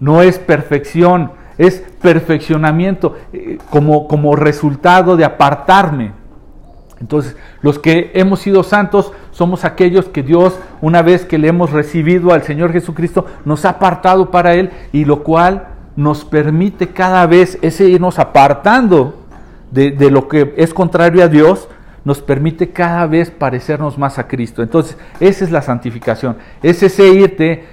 No 0.00 0.22
es 0.22 0.38
perfección, 0.38 1.32
es 1.58 1.84
perfeccionamiento 2.00 3.16
eh, 3.32 3.58
como, 3.68 4.08
como 4.08 4.34
resultado 4.34 5.16
de 5.16 5.26
apartarme. 5.26 6.12
Entonces, 7.00 7.34
los 7.62 7.78
que 7.78 8.10
hemos 8.14 8.40
sido 8.40 8.62
santos 8.62 9.12
somos 9.30 9.64
aquellos 9.64 10.06
que 10.06 10.22
Dios, 10.22 10.58
una 10.82 11.00
vez 11.00 11.24
que 11.24 11.38
le 11.38 11.48
hemos 11.48 11.70
recibido 11.70 12.32
al 12.32 12.42
Señor 12.42 12.72
Jesucristo, 12.72 13.26
nos 13.46 13.64
ha 13.64 13.70
apartado 13.70 14.30
para 14.30 14.54
Él 14.54 14.70
y 14.92 15.06
lo 15.06 15.22
cual 15.22 15.68
nos 15.96 16.24
permite 16.24 16.88
cada 16.88 17.26
vez 17.26 17.58
ese 17.62 17.88
irnos 17.88 18.18
apartando 18.18 19.16
de, 19.70 20.10
lo 20.10 20.28
que 20.28 20.54
es 20.56 20.74
contrario 20.74 21.22
a 21.24 21.28
Dios, 21.28 21.68
nos 22.04 22.20
permite 22.20 22.70
cada 22.70 23.06
vez 23.06 23.30
parecernos 23.30 23.96
más 23.96 24.18
a 24.18 24.26
Cristo. 24.26 24.62
Entonces, 24.62 24.98
esa 25.20 25.44
es 25.44 25.50
la 25.50 25.62
santificación, 25.62 26.36
es 26.62 26.82
ese 26.82 27.08
irte 27.08 27.64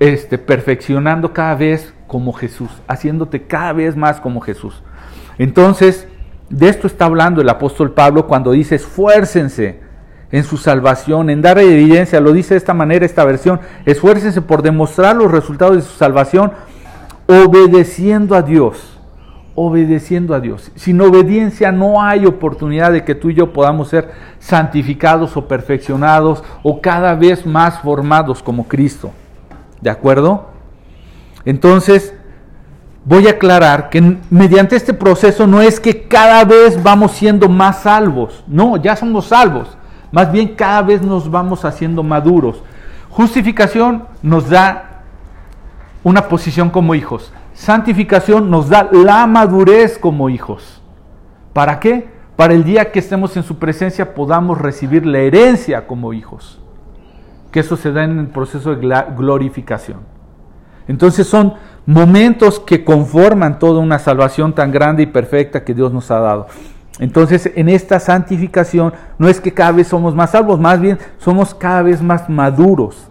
este, 0.00 0.38
perfeccionando 0.38 1.32
cada 1.32 1.54
vez 1.54 1.94
como 2.08 2.32
Jesús, 2.32 2.70
haciéndote 2.88 3.42
cada 3.42 3.72
vez 3.72 3.94
más 3.96 4.20
como 4.20 4.40
Jesús. 4.40 4.82
Entonces, 5.38 6.08
de 6.52 6.68
esto 6.68 6.86
está 6.86 7.06
hablando 7.06 7.40
el 7.40 7.48
apóstol 7.48 7.92
Pablo 7.92 8.26
cuando 8.26 8.52
dice 8.52 8.74
esfuércense 8.74 9.80
en 10.30 10.44
su 10.44 10.58
salvación, 10.58 11.30
en 11.30 11.40
dar 11.40 11.58
evidencia, 11.58 12.20
lo 12.20 12.32
dice 12.32 12.54
de 12.54 12.58
esta 12.58 12.74
manera 12.74 13.06
esta 13.06 13.24
versión, 13.24 13.60
esfuércense 13.86 14.42
por 14.42 14.62
demostrar 14.62 15.16
los 15.16 15.30
resultados 15.30 15.76
de 15.76 15.82
su 15.82 15.96
salvación 15.96 16.52
obedeciendo 17.26 18.34
a 18.34 18.42
Dios, 18.42 18.98
obedeciendo 19.54 20.34
a 20.34 20.40
Dios. 20.40 20.70
Sin 20.76 21.00
obediencia 21.00 21.72
no 21.72 22.02
hay 22.02 22.26
oportunidad 22.26 22.92
de 22.92 23.02
que 23.02 23.14
tú 23.14 23.30
y 23.30 23.34
yo 23.34 23.54
podamos 23.54 23.88
ser 23.88 24.10
santificados 24.38 25.34
o 25.38 25.48
perfeccionados 25.48 26.44
o 26.62 26.82
cada 26.82 27.14
vez 27.14 27.46
más 27.46 27.78
formados 27.78 28.42
como 28.42 28.68
Cristo. 28.68 29.10
¿De 29.80 29.88
acuerdo? 29.88 30.50
Entonces, 31.46 32.14
voy 33.04 33.26
a 33.26 33.32
aclarar 33.32 33.90
que 33.90 34.18
mediante 34.30 34.76
este 34.76 34.94
proceso 34.94 35.46
no 35.46 35.60
es 35.60 35.80
que 35.80 36.06
cada 36.06 36.44
vez 36.44 36.82
vamos 36.82 37.12
siendo 37.12 37.48
más 37.48 37.82
salvos, 37.82 38.44
no, 38.46 38.76
ya 38.76 38.96
somos 38.96 39.26
salvos, 39.26 39.76
más 40.10 40.30
bien 40.30 40.54
cada 40.54 40.82
vez 40.82 41.02
nos 41.02 41.30
vamos 41.30 41.64
haciendo 41.64 42.02
maduros. 42.02 42.62
Justificación 43.10 44.04
nos 44.22 44.48
da 44.48 45.02
una 46.04 46.28
posición 46.28 46.70
como 46.70 46.94
hijos, 46.94 47.32
santificación 47.54 48.50
nos 48.50 48.68
da 48.68 48.88
la 48.92 49.26
madurez 49.26 49.98
como 49.98 50.28
hijos. 50.28 50.80
¿Para 51.52 51.80
qué? 51.80 52.10
Para 52.36 52.54
el 52.54 52.64
día 52.64 52.90
que 52.90 52.98
estemos 52.98 53.36
en 53.36 53.42
su 53.42 53.58
presencia 53.58 54.14
podamos 54.14 54.58
recibir 54.58 55.04
la 55.04 55.18
herencia 55.18 55.86
como 55.86 56.12
hijos. 56.12 56.60
Que 57.50 57.60
eso 57.60 57.76
se 57.76 57.92
da 57.92 58.04
en 58.04 58.18
el 58.18 58.28
proceso 58.28 58.74
de 58.74 59.04
glorificación. 59.16 60.00
Entonces 60.88 61.26
son 61.26 61.54
momentos 61.86 62.60
que 62.60 62.84
conforman 62.84 63.58
toda 63.58 63.80
una 63.80 63.98
salvación 63.98 64.54
tan 64.54 64.70
grande 64.70 65.02
y 65.02 65.06
perfecta 65.06 65.64
que 65.64 65.74
Dios 65.74 65.92
nos 65.92 66.10
ha 66.10 66.20
dado. 66.20 66.46
Entonces, 66.98 67.50
en 67.54 67.68
esta 67.68 67.98
santificación 67.98 68.92
no 69.18 69.28
es 69.28 69.40
que 69.40 69.52
cada 69.52 69.72
vez 69.72 69.88
somos 69.88 70.14
más 70.14 70.30
salvos, 70.30 70.60
más 70.60 70.80
bien 70.80 70.98
somos 71.18 71.54
cada 71.54 71.82
vez 71.82 72.02
más 72.02 72.28
maduros 72.28 73.08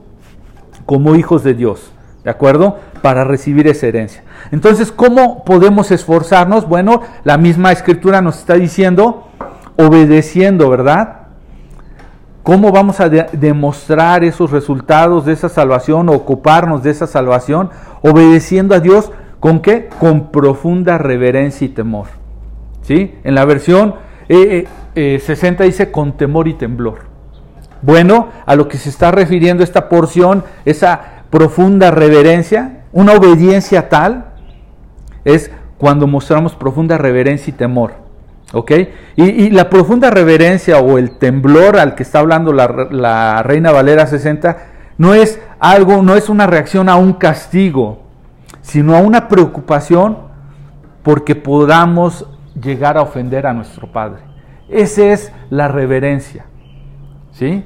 como 0.85 1.15
hijos 1.15 1.43
de 1.43 1.53
Dios, 1.53 1.91
¿de 2.23 2.29
acuerdo? 2.29 2.79
Para 3.01 3.23
recibir 3.23 3.67
esa 3.67 3.87
herencia. 3.87 4.23
Entonces, 4.51 4.91
¿cómo 4.91 5.43
podemos 5.43 5.91
esforzarnos? 5.91 6.67
Bueno, 6.67 7.01
la 7.23 7.37
misma 7.37 7.71
escritura 7.71 8.21
nos 8.21 8.37
está 8.37 8.53
diciendo, 8.53 9.27
obedeciendo, 9.77 10.69
¿verdad? 10.69 11.20
¿Cómo 12.43 12.71
vamos 12.71 12.99
a 12.99 13.07
demostrar 13.07 14.23
esos 14.23 14.49
resultados 14.49 15.25
de 15.25 15.33
esa 15.33 15.47
salvación 15.47 16.09
o 16.09 16.13
ocuparnos 16.13 16.81
de 16.81 16.89
esa 16.89 17.05
salvación? 17.05 17.69
Obedeciendo 18.01 18.73
a 18.73 18.79
Dios, 18.79 19.11
¿con 19.39 19.59
qué? 19.59 19.89
Con 19.99 20.31
profunda 20.31 20.97
reverencia 20.97 21.65
y 21.65 21.69
temor. 21.69 22.07
¿Sí? 22.81 23.13
En 23.23 23.35
la 23.35 23.45
versión 23.45 23.93
60 24.27 24.33
eh, 24.33 24.67
eh, 24.95 25.65
dice 25.65 25.91
con 25.91 26.13
temor 26.13 26.47
y 26.47 26.55
temblor. 26.55 27.11
Bueno, 27.83 28.29
a 28.45 28.55
lo 28.55 28.67
que 28.67 28.77
se 28.77 28.89
está 28.89 29.11
refiriendo 29.11 29.63
esta 29.63 29.87
porción, 29.87 30.43
esa 30.65 31.23
profunda 31.29 31.91
reverencia, 31.91 32.85
una 32.91 33.13
obediencia 33.13 33.87
tal, 33.87 34.33
es 35.25 35.51
cuando 35.77 36.07
mostramos 36.07 36.55
profunda 36.55 36.97
reverencia 36.97 37.51
y 37.51 37.53
temor. 37.53 38.00
¿Ok? 38.53 38.71
Y, 39.15 39.49
la 39.49 39.69
profunda 39.69 40.09
reverencia 40.09 40.79
o 40.79 40.97
el 40.97 41.11
temblor 41.11 41.77
al 41.77 41.95
que 41.95 42.03
está 42.03 42.19
hablando 42.19 42.51
la, 42.51 43.43
Reina 43.43 43.71
Valera 43.71 44.07
60 44.07 44.57
no 44.97 45.13
es 45.13 45.39
algo, 45.59 46.01
no 46.01 46.15
es 46.15 46.29
una 46.29 46.47
reacción 46.47 46.89
a 46.89 46.95
un 46.95 47.13
castigo, 47.13 48.03
sino 48.61 48.95
a 48.95 48.99
una 48.99 49.27
preocupación 49.27 50.17
porque 51.03 51.35
podamos 51.35 52.27
llegar 52.61 52.97
a 52.97 53.01
ofender 53.01 53.47
a 53.47 53.53
nuestro 53.53 53.91
Padre. 53.91 54.21
Esa 54.69 55.05
es 55.07 55.31
la 55.49 55.67
reverencia. 55.67 56.45
¿Sí? 57.31 57.65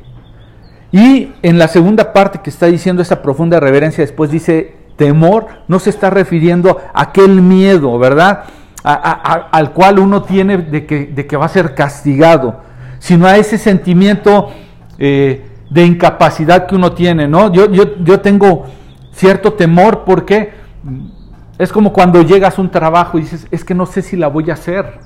Y 0.91 1.33
en 1.41 1.57
la 1.57 1.67
segunda 1.67 2.13
parte 2.13 2.39
que 2.39 2.49
está 2.49 2.67
diciendo 2.67 3.01
esa 3.01 3.21
profunda 3.21 3.59
reverencia, 3.59 4.03
después 4.03 4.31
dice 4.31 4.75
temor, 4.95 5.47
no 5.67 5.79
se 5.79 5.89
está 5.89 6.09
refiriendo 6.09 6.79
a 6.93 7.01
aquel 7.01 7.41
miedo, 7.41 7.97
¿verdad? 7.99 8.45
Al 8.85 9.71
cual 9.71 9.97
uno 9.99 10.21
tiene 10.21 10.57
de 10.57 10.85
que, 10.85 11.07
de 11.07 11.25
que, 11.25 11.37
va 11.37 11.45
a 11.45 11.49
ser 11.49 11.73
castigado, 11.73 12.61
sino 12.99 13.25
a 13.25 13.37
ese 13.37 13.57
sentimiento 13.57 14.51
eh, 14.99 15.43
de 15.69 15.85
incapacidad 15.85 16.67
que 16.67 16.75
uno 16.75 16.91
tiene, 16.91 17.27
¿no? 17.27 17.51
Yo, 17.51 17.71
yo, 17.71 17.97
yo 18.03 18.19
tengo 18.19 18.65
cierto 19.11 19.53
temor 19.53 20.03
porque 20.05 20.51
es 21.57 21.71
como 21.71 21.93
cuando 21.93 22.21
llegas 22.21 22.59
a 22.59 22.61
un 22.61 22.69
trabajo 22.69 23.17
y 23.17 23.21
dices, 23.21 23.47
es 23.49 23.63
que 23.63 23.73
no 23.73 23.87
sé 23.87 24.03
si 24.03 24.15
la 24.17 24.27
voy 24.27 24.51
a 24.51 24.53
hacer. 24.53 24.99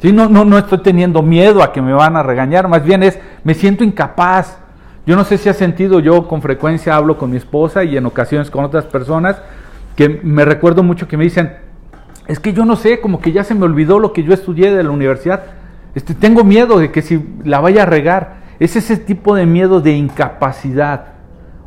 ¿Sí? 0.00 0.12
No, 0.12 0.28
no, 0.28 0.44
no 0.44 0.58
estoy 0.58 0.78
teniendo 0.78 1.22
miedo 1.22 1.62
a 1.62 1.72
que 1.72 1.82
me 1.82 1.92
van 1.92 2.16
a 2.16 2.22
regañar, 2.22 2.68
más 2.68 2.82
bien 2.82 3.02
es, 3.02 3.18
me 3.44 3.54
siento 3.54 3.84
incapaz. 3.84 4.58
Yo 5.06 5.14
no 5.14 5.24
sé 5.24 5.38
si 5.38 5.48
ha 5.48 5.54
sentido, 5.54 6.00
yo 6.00 6.26
con 6.26 6.42
frecuencia 6.42 6.96
hablo 6.96 7.16
con 7.16 7.30
mi 7.30 7.36
esposa 7.36 7.84
y 7.84 7.96
en 7.96 8.06
ocasiones 8.06 8.50
con 8.50 8.64
otras 8.64 8.84
personas, 8.84 9.40
que 9.96 10.20
me 10.22 10.44
recuerdo 10.44 10.82
mucho 10.82 11.08
que 11.08 11.16
me 11.16 11.24
dicen, 11.24 11.67
es 12.28 12.38
que 12.38 12.52
yo 12.52 12.66
no 12.66 12.76
sé, 12.76 13.00
como 13.00 13.20
que 13.20 13.32
ya 13.32 13.42
se 13.42 13.54
me 13.54 13.64
olvidó 13.64 13.98
lo 13.98 14.12
que 14.12 14.22
yo 14.22 14.34
estudié 14.34 14.70
de 14.70 14.82
la 14.82 14.90
universidad. 14.90 15.44
Este, 15.94 16.14
tengo 16.14 16.44
miedo 16.44 16.78
de 16.78 16.92
que 16.92 17.00
si 17.00 17.24
la 17.42 17.58
vaya 17.60 17.82
a 17.82 17.86
regar. 17.86 18.46
Es 18.60 18.76
ese 18.76 18.96
tipo 18.96 19.34
de 19.34 19.46
miedo 19.46 19.80
de 19.80 19.92
incapacidad. 19.92 21.14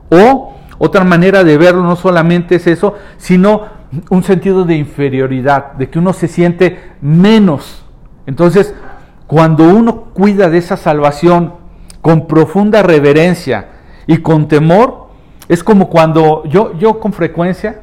O 0.09 0.53
otra 0.77 1.03
manera 1.03 1.43
de 1.43 1.57
verlo 1.57 1.83
no 1.83 1.95
solamente 1.95 2.55
es 2.55 2.67
eso, 2.67 2.95
sino 3.17 3.63
un 4.09 4.23
sentido 4.23 4.63
de 4.63 4.75
inferioridad, 4.75 5.73
de 5.73 5.89
que 5.89 5.99
uno 5.99 6.13
se 6.13 6.27
siente 6.27 6.79
menos. 7.01 7.83
Entonces, 8.25 8.75
cuando 9.25 9.63
uno 9.63 10.05
cuida 10.13 10.49
de 10.49 10.59
esa 10.59 10.77
salvación 10.77 11.53
con 12.01 12.27
profunda 12.27 12.83
reverencia 12.83 13.69
y 14.05 14.17
con 14.17 14.47
temor, 14.47 15.07
es 15.47 15.63
como 15.63 15.89
cuando 15.89 16.43
yo, 16.45 16.77
yo 16.77 16.99
con 16.99 17.13
frecuencia, 17.13 17.81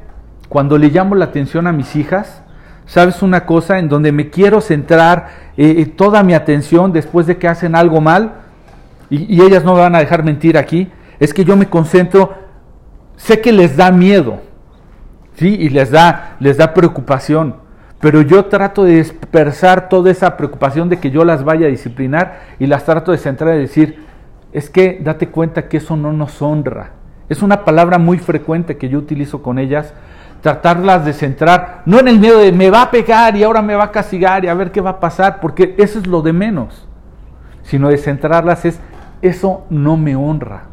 cuando 0.48 0.78
le 0.78 0.88
llamo 0.88 1.14
la 1.14 1.26
atención 1.26 1.66
a 1.66 1.72
mis 1.72 1.96
hijas, 1.96 2.42
¿sabes 2.88 3.22
una 3.22 3.46
cosa? 3.46 3.78
En 3.78 3.88
donde 3.88 4.10
me 4.10 4.30
quiero 4.30 4.60
centrar 4.60 5.28
eh, 5.56 5.76
eh, 5.78 5.86
toda 5.86 6.24
mi 6.24 6.34
atención 6.34 6.90
después 6.92 7.26
de 7.26 7.36
que 7.36 7.46
hacen 7.46 7.76
algo 7.76 8.00
mal, 8.00 8.32
y, 9.10 9.40
ellas 9.40 9.64
no 9.64 9.74
me 9.74 9.80
van 9.80 9.94
a 9.94 10.00
dejar 10.00 10.24
mentir 10.24 10.58
aquí, 10.58 10.90
es 11.20 11.32
que 11.32 11.44
yo 11.44 11.56
me 11.56 11.68
concentro, 11.68 12.34
sé 13.16 13.40
que 13.40 13.52
les 13.52 13.76
da 13.76 13.90
miedo, 13.90 14.40
¿sí? 15.34 15.48
Y 15.48 15.68
les 15.68 15.90
da, 15.90 16.36
les 16.40 16.56
da 16.56 16.74
preocupación, 16.74 17.56
pero 18.00 18.22
yo 18.22 18.46
trato 18.46 18.84
de 18.84 18.96
dispersar 18.96 19.88
toda 19.88 20.10
esa 20.10 20.36
preocupación 20.36 20.88
de 20.88 20.98
que 20.98 21.10
yo 21.10 21.24
las 21.24 21.44
vaya 21.44 21.66
a 21.66 21.70
disciplinar 21.70 22.40
y 22.58 22.66
las 22.66 22.84
trato 22.84 23.12
de 23.12 23.18
centrar 23.18 23.56
y 23.56 23.60
decir, 23.60 24.04
es 24.52 24.70
que 24.70 24.98
date 25.02 25.28
cuenta 25.28 25.68
que 25.68 25.78
eso 25.78 25.96
no 25.96 26.12
nos 26.12 26.40
honra. 26.40 26.92
Es 27.28 27.42
una 27.42 27.64
palabra 27.64 27.98
muy 27.98 28.18
frecuente 28.18 28.78
que 28.78 28.88
yo 28.88 28.98
utilizo 28.98 29.42
con 29.42 29.58
ellas 29.58 29.92
tratarlas 30.40 31.04
de 31.04 31.12
centrar, 31.12 31.82
no 31.84 31.98
en 31.98 32.08
el 32.08 32.18
miedo 32.18 32.38
de 32.38 32.52
me 32.52 32.70
va 32.70 32.82
a 32.82 32.90
pegar 32.90 33.36
y 33.36 33.42
ahora 33.42 33.62
me 33.62 33.74
va 33.74 33.84
a 33.84 33.90
castigar 33.90 34.44
y 34.44 34.48
a 34.48 34.54
ver 34.54 34.70
qué 34.70 34.80
va 34.80 34.90
a 34.90 35.00
pasar, 35.00 35.40
porque 35.40 35.74
eso 35.78 35.98
es 35.98 36.06
lo 36.06 36.22
de 36.22 36.32
menos, 36.32 36.86
sino 37.62 37.88
de 37.88 37.98
centrarlas 37.98 38.64
es, 38.64 38.78
eso 39.20 39.64
no 39.68 39.96
me 39.96 40.14
honra, 40.14 40.64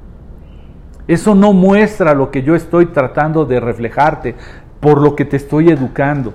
eso 1.08 1.36
no 1.36 1.54
muestra 1.54 2.14
lo 2.14 2.32
que 2.32 2.44
yo 2.44 2.56
estoy 2.56 2.88
tratando 2.88 3.46
de 3.46 3.60
reflejarte, 3.60 4.36
por 4.80 5.02
lo 5.02 5.16
que 5.16 5.26
te 5.26 5.38
estoy 5.38 5.70
educando. 5.70 6.34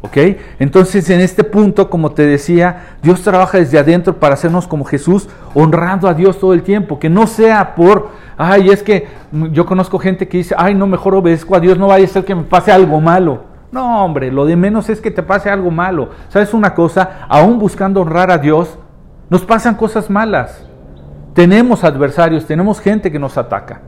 ¿Ok? 0.00 0.18
Entonces 0.58 1.08
en 1.08 1.20
este 1.20 1.44
punto, 1.44 1.88
como 1.88 2.12
te 2.12 2.26
decía, 2.26 2.96
Dios 3.02 3.22
trabaja 3.22 3.56
desde 3.56 3.78
adentro 3.78 4.20
para 4.20 4.34
hacernos 4.34 4.66
como 4.66 4.84
Jesús, 4.84 5.30
honrando 5.54 6.08
a 6.08 6.14
Dios 6.14 6.38
todo 6.38 6.52
el 6.52 6.62
tiempo, 6.62 6.98
que 6.98 7.08
no 7.08 7.26
sea 7.26 7.74
por 7.74 8.10
Ay, 8.36 8.70
es 8.70 8.82
que 8.82 9.06
yo 9.52 9.66
conozco 9.66 9.98
gente 9.98 10.28
que 10.28 10.38
dice, 10.38 10.54
ay, 10.58 10.74
no, 10.74 10.86
mejor 10.86 11.14
obedezco 11.14 11.54
a 11.54 11.60
Dios, 11.60 11.78
no 11.78 11.88
vaya 11.88 12.04
a 12.04 12.08
ser 12.08 12.24
que 12.24 12.34
me 12.34 12.42
pase 12.42 12.72
algo 12.72 13.00
malo. 13.00 13.44
No, 13.70 14.04
hombre, 14.04 14.30
lo 14.30 14.46
de 14.46 14.56
menos 14.56 14.88
es 14.88 15.00
que 15.00 15.10
te 15.10 15.22
pase 15.22 15.50
algo 15.50 15.70
malo. 15.70 16.10
¿Sabes 16.28 16.54
una 16.54 16.74
cosa? 16.74 17.26
Aún 17.28 17.58
buscando 17.58 18.00
honrar 18.00 18.30
a 18.30 18.38
Dios, 18.38 18.78
nos 19.30 19.44
pasan 19.44 19.74
cosas 19.74 20.10
malas. 20.10 20.64
Tenemos 21.34 21.82
adversarios, 21.82 22.46
tenemos 22.46 22.80
gente 22.80 23.10
que 23.10 23.18
nos 23.18 23.36
ataca. 23.36 23.80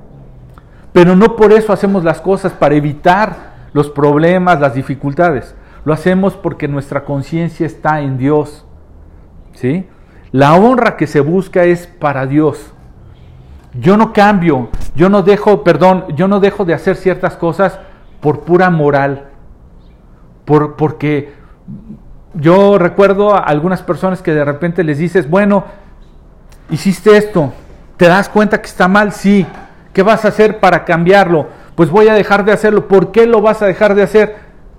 Pero 0.92 1.14
no 1.14 1.36
por 1.36 1.52
eso 1.52 1.72
hacemos 1.72 2.02
las 2.02 2.20
cosas 2.20 2.52
para 2.52 2.74
evitar 2.74 3.54
los 3.72 3.90
problemas, 3.90 4.60
las 4.60 4.74
dificultades. 4.74 5.54
Lo 5.84 5.92
hacemos 5.92 6.34
porque 6.34 6.66
nuestra 6.66 7.04
conciencia 7.04 7.66
está 7.66 8.00
en 8.00 8.18
Dios. 8.18 8.66
¿Sí? 9.52 9.86
La 10.32 10.54
honra 10.54 10.96
que 10.96 11.06
se 11.06 11.20
busca 11.20 11.64
es 11.64 11.86
para 11.86 12.26
Dios. 12.26 12.72
Yo 13.78 13.96
no 13.96 14.12
cambio, 14.12 14.68
yo 14.94 15.08
no 15.08 15.22
dejo, 15.22 15.62
perdón, 15.62 16.04
yo 16.14 16.28
no 16.28 16.40
dejo 16.40 16.64
de 16.64 16.74
hacer 16.74 16.96
ciertas 16.96 17.36
cosas 17.36 17.78
por 18.20 18.40
pura 18.40 18.70
moral. 18.70 19.26
Por, 20.44 20.76
porque 20.76 21.34
yo 22.34 22.78
recuerdo 22.78 23.34
a 23.34 23.40
algunas 23.40 23.82
personas 23.82 24.22
que 24.22 24.32
de 24.32 24.44
repente 24.44 24.84
les 24.84 24.98
dices, 24.98 25.28
bueno, 25.28 25.64
hiciste 26.70 27.16
esto, 27.16 27.52
¿te 27.96 28.06
das 28.06 28.28
cuenta 28.28 28.60
que 28.60 28.68
está 28.68 28.88
mal? 28.88 29.12
Sí. 29.12 29.46
¿Qué 29.92 30.02
vas 30.02 30.24
a 30.24 30.28
hacer 30.28 30.60
para 30.60 30.84
cambiarlo? 30.84 31.48
Pues 31.74 31.90
voy 31.90 32.08
a 32.08 32.14
dejar 32.14 32.44
de 32.44 32.52
hacerlo. 32.52 32.86
¿Por 32.86 33.12
qué 33.12 33.26
lo 33.26 33.40
vas 33.40 33.62
a 33.62 33.66
dejar 33.66 33.94
de 33.94 34.02
hacer? 34.02 34.36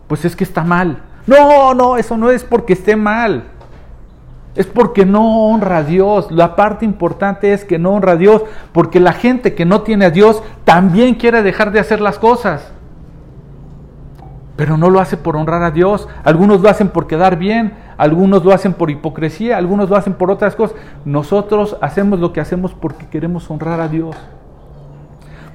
Pues 0.08 0.26
es 0.26 0.36
que 0.36 0.44
está 0.44 0.64
mal. 0.64 1.02
No, 1.26 1.74
no, 1.74 1.98
eso 1.98 2.18
no 2.18 2.30
es 2.30 2.44
porque 2.44 2.74
esté 2.74 2.96
mal 2.96 3.44
es 4.58 4.66
porque 4.66 5.06
no 5.06 5.46
honra 5.46 5.78
a 5.78 5.84
Dios. 5.84 6.32
La 6.32 6.56
parte 6.56 6.84
importante 6.84 7.54
es 7.54 7.64
que 7.64 7.78
no 7.78 7.92
honra 7.92 8.14
a 8.14 8.18
Dios, 8.18 8.42
porque 8.72 9.00
la 9.00 9.14
gente 9.14 9.54
que 9.54 9.66
no 9.66 9.84
tiene 9.84 10.06
a 10.06 10.10
Dios 10.10 10.42
también 10.66 11.16
quiere 11.16 11.44
dejar 11.44 11.72
de 11.72 11.80
hacer 11.80 12.02
las 12.02 12.18
cosas. 12.18 12.72
Pero 14.56 14.76
no 14.76 14.90
lo 14.90 15.00
hace 15.00 15.16
por 15.16 15.36
honrar 15.36 15.62
a 15.62 15.70
Dios. 15.70 16.10
Algunos 16.24 16.62
lo 16.62 16.70
hacen 16.70 16.90
por 16.90 17.06
quedar 17.06 17.38
bien, 17.38 17.76
algunos 17.98 18.44
lo 18.44 18.52
hacen 18.52 18.74
por 18.74 18.90
hipocresía, 18.90 19.58
algunos 19.58 19.92
lo 19.92 19.96
hacen 19.96 20.14
por 20.14 20.32
otras 20.32 20.56
cosas. 20.56 20.76
Nosotros 21.06 21.78
hacemos 21.80 22.20
lo 22.20 22.34
que 22.34 22.42
hacemos 22.42 22.74
porque 22.74 23.06
queremos 23.06 23.52
honrar 23.52 23.80
a 23.80 23.88
Dios. 23.88 24.16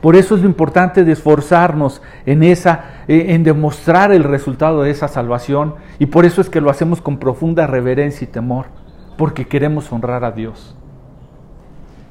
Por 0.00 0.14
eso 0.14 0.36
es 0.36 0.42
lo 0.42 0.48
importante 0.48 1.04
de 1.04 1.12
esforzarnos 1.12 2.02
en 2.24 2.44
esa, 2.44 2.84
eh, 3.08 3.26
en 3.30 3.42
demostrar 3.42 4.12
el 4.12 4.22
resultado 4.22 4.82
de 4.82 4.92
esa 4.92 5.08
salvación. 5.08 5.74
Y 5.98 6.06
por 6.06 6.24
eso 6.24 6.40
es 6.40 6.48
que 6.48 6.60
lo 6.60 6.70
hacemos 6.70 7.00
con 7.00 7.18
profunda 7.18 7.66
reverencia 7.66 8.24
y 8.24 8.28
temor 8.28 8.81
porque 9.16 9.46
queremos 9.46 9.90
honrar 9.92 10.24
a 10.24 10.32
Dios. 10.32 10.74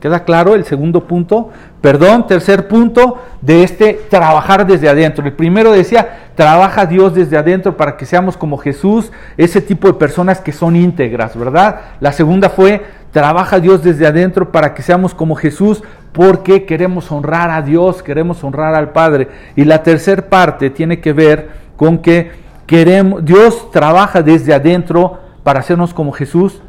¿Queda 0.02 0.24
claro 0.24 0.56
el 0.56 0.66
segundo 0.66 1.06
punto? 1.06 1.52
Perdón, 1.80 2.26
tercer 2.26 2.68
punto 2.68 3.20
de 3.40 3.64
este 3.64 3.94
trabajar 4.10 4.66
desde 4.66 4.90
adentro. 4.90 5.24
El 5.24 5.34
primero 5.34 5.72
decía, 5.72 6.32
trabaja 6.34 6.88
Dios 6.88 7.14
desde 7.14 7.38
adentro 7.38 7.78
para 7.78 7.98
que 7.98 8.08
seamos 8.08 8.36
como 8.36 8.58
Jesús, 8.58 9.12
ese 9.38 9.62
tipo 9.62 9.88
de 9.88 9.94
personas 9.94 10.40
que 10.40 10.54
son 10.54 10.76
íntegras, 10.76 11.38
¿verdad? 11.38 11.82
La 12.00 12.14
segunda 12.14 12.50
fue, 12.50 12.84
trabaja 13.12 13.60
Dios 13.60 13.84
desde 13.84 14.08
adentro 14.08 14.52
para 14.52 14.74
que 14.74 14.82
seamos 14.82 15.14
como 15.14 15.36
Jesús 15.36 15.84
porque 16.14 16.66
queremos 16.66 17.12
honrar 17.12 17.52
a 17.52 17.62
Dios, 17.62 18.02
queremos 18.02 18.44
honrar 18.44 18.74
al 18.74 18.94
Padre. 18.94 19.28
Y 19.56 19.66
la 19.66 19.84
tercera 19.84 20.24
parte 20.24 20.72
tiene 20.72 21.00
que 21.00 21.14
ver 21.14 21.50
con 21.78 22.00
que 22.00 22.32
queremos, 22.66 23.24
Dios 23.24 23.70
trabaja 23.70 24.24
desde 24.24 24.52
adentro 24.52 25.20
para 25.44 25.60
hacernos 25.60 25.94
como 25.94 26.12
Jesús 26.12 26.60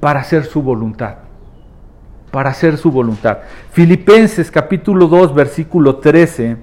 para 0.00 0.20
hacer 0.20 0.44
su 0.44 0.62
voluntad. 0.62 1.16
Para 2.30 2.50
hacer 2.50 2.76
su 2.76 2.90
voluntad. 2.90 3.38
Filipenses 3.70 4.50
capítulo 4.50 5.06
2, 5.06 5.34
versículo 5.34 5.96
13. 5.96 6.56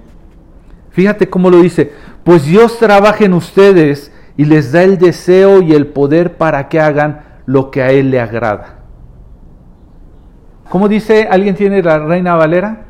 Fíjate 0.90 1.28
cómo 1.28 1.50
lo 1.50 1.60
dice. 1.60 1.92
Pues 2.24 2.44
Dios 2.44 2.78
trabaja 2.78 3.24
en 3.24 3.34
ustedes 3.34 4.12
y 4.36 4.44
les 4.44 4.72
da 4.72 4.82
el 4.82 4.98
deseo 4.98 5.62
y 5.62 5.72
el 5.72 5.88
poder 5.88 6.36
para 6.36 6.68
que 6.68 6.80
hagan 6.80 7.24
lo 7.46 7.70
que 7.70 7.82
a 7.82 7.90
Él 7.90 8.10
le 8.10 8.20
agrada. 8.20 8.80
¿Cómo 10.68 10.88
dice? 10.88 11.28
¿Alguien 11.30 11.54
tiene 11.54 11.82
la 11.82 11.98
Reina 11.98 12.34
Valera? 12.34 12.86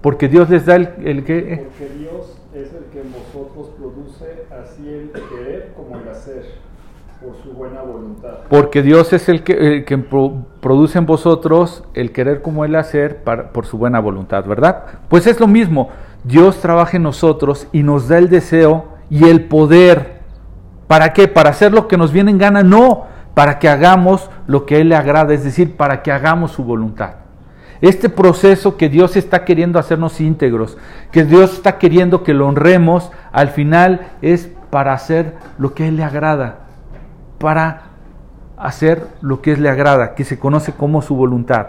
Porque 0.00 0.28
Dios 0.28 0.48
les 0.48 0.64
da 0.64 0.76
el, 0.76 1.24
que... 1.24 1.66
Porque 1.66 1.94
Dios 1.98 2.38
es 2.54 2.72
el 2.72 2.84
que 2.92 3.00
en 3.00 3.12
vosotros 3.12 3.74
produce 3.76 4.46
así 4.62 4.88
el 4.88 5.10
querer 5.10 5.72
como 5.76 5.98
el 5.98 6.08
hacer 6.08 6.44
por 7.20 7.34
su 7.42 7.52
buena 7.52 7.82
voluntad. 7.82 8.37
Porque 8.48 8.82
Dios 8.82 9.12
es 9.12 9.28
el 9.28 9.42
que, 9.42 9.84
produce 10.60 10.98
en 10.98 11.06
vosotros 11.06 11.84
el 11.94 12.12
querer 12.12 12.40
como 12.40 12.64
el 12.64 12.74
hacer 12.76 13.22
por 13.52 13.66
su 13.66 13.76
buena 13.78 14.00
voluntad, 14.00 14.44
¿verdad? 14.44 14.84
Pues 15.08 15.26
es 15.26 15.38
lo 15.38 15.46
mismo. 15.46 15.90
Dios 16.24 16.60
trabaja 16.60 16.96
en 16.96 17.02
nosotros 17.02 17.68
y 17.72 17.82
nos 17.82 18.08
da 18.08 18.18
el 18.18 18.28
deseo 18.28 18.88
y 19.10 19.28
el 19.28 19.44
poder. 19.44 20.20
¿Para 20.86 21.12
qué? 21.12 21.28
¿Para 21.28 21.50
hacer 21.50 21.72
lo 21.72 21.88
que 21.88 21.98
nos 21.98 22.12
viene 22.12 22.30
en 22.30 22.38
gana? 22.38 22.62
No, 22.62 23.06
para 23.34 23.58
que 23.58 23.68
hagamos 23.68 24.30
lo 24.46 24.64
que 24.64 24.80
Él 24.80 24.88
le 24.88 24.96
agrada, 24.96 25.34
es 25.34 25.44
decir, 25.44 25.76
para 25.76 26.02
que 26.02 26.10
hagamos 26.10 26.52
su 26.52 26.64
voluntad. 26.64 27.16
Este 27.80 28.08
proceso 28.08 28.76
que 28.76 28.88
Dios 28.88 29.16
está 29.16 29.44
queriendo 29.44 29.78
hacernos 29.78 30.20
íntegros, 30.20 30.78
que 31.12 31.24
Dios 31.24 31.52
está 31.52 31.78
queriendo 31.78 32.24
que 32.24 32.34
lo 32.34 32.48
honremos, 32.48 33.12
al 33.30 33.50
final 33.50 34.08
es 34.22 34.50
para 34.70 34.94
hacer 34.94 35.34
lo 35.58 35.74
que 35.74 35.86
Él 35.86 35.96
le 35.96 36.04
agrada 36.04 36.68
para 37.38 37.87
hacer 38.60 39.06
lo 39.20 39.40
que 39.42 39.52
es 39.52 39.58
le 39.58 39.68
agrada, 39.68 40.14
que 40.14 40.24
se 40.24 40.38
conoce 40.38 40.72
como 40.72 41.02
su 41.02 41.14
voluntad. 41.14 41.66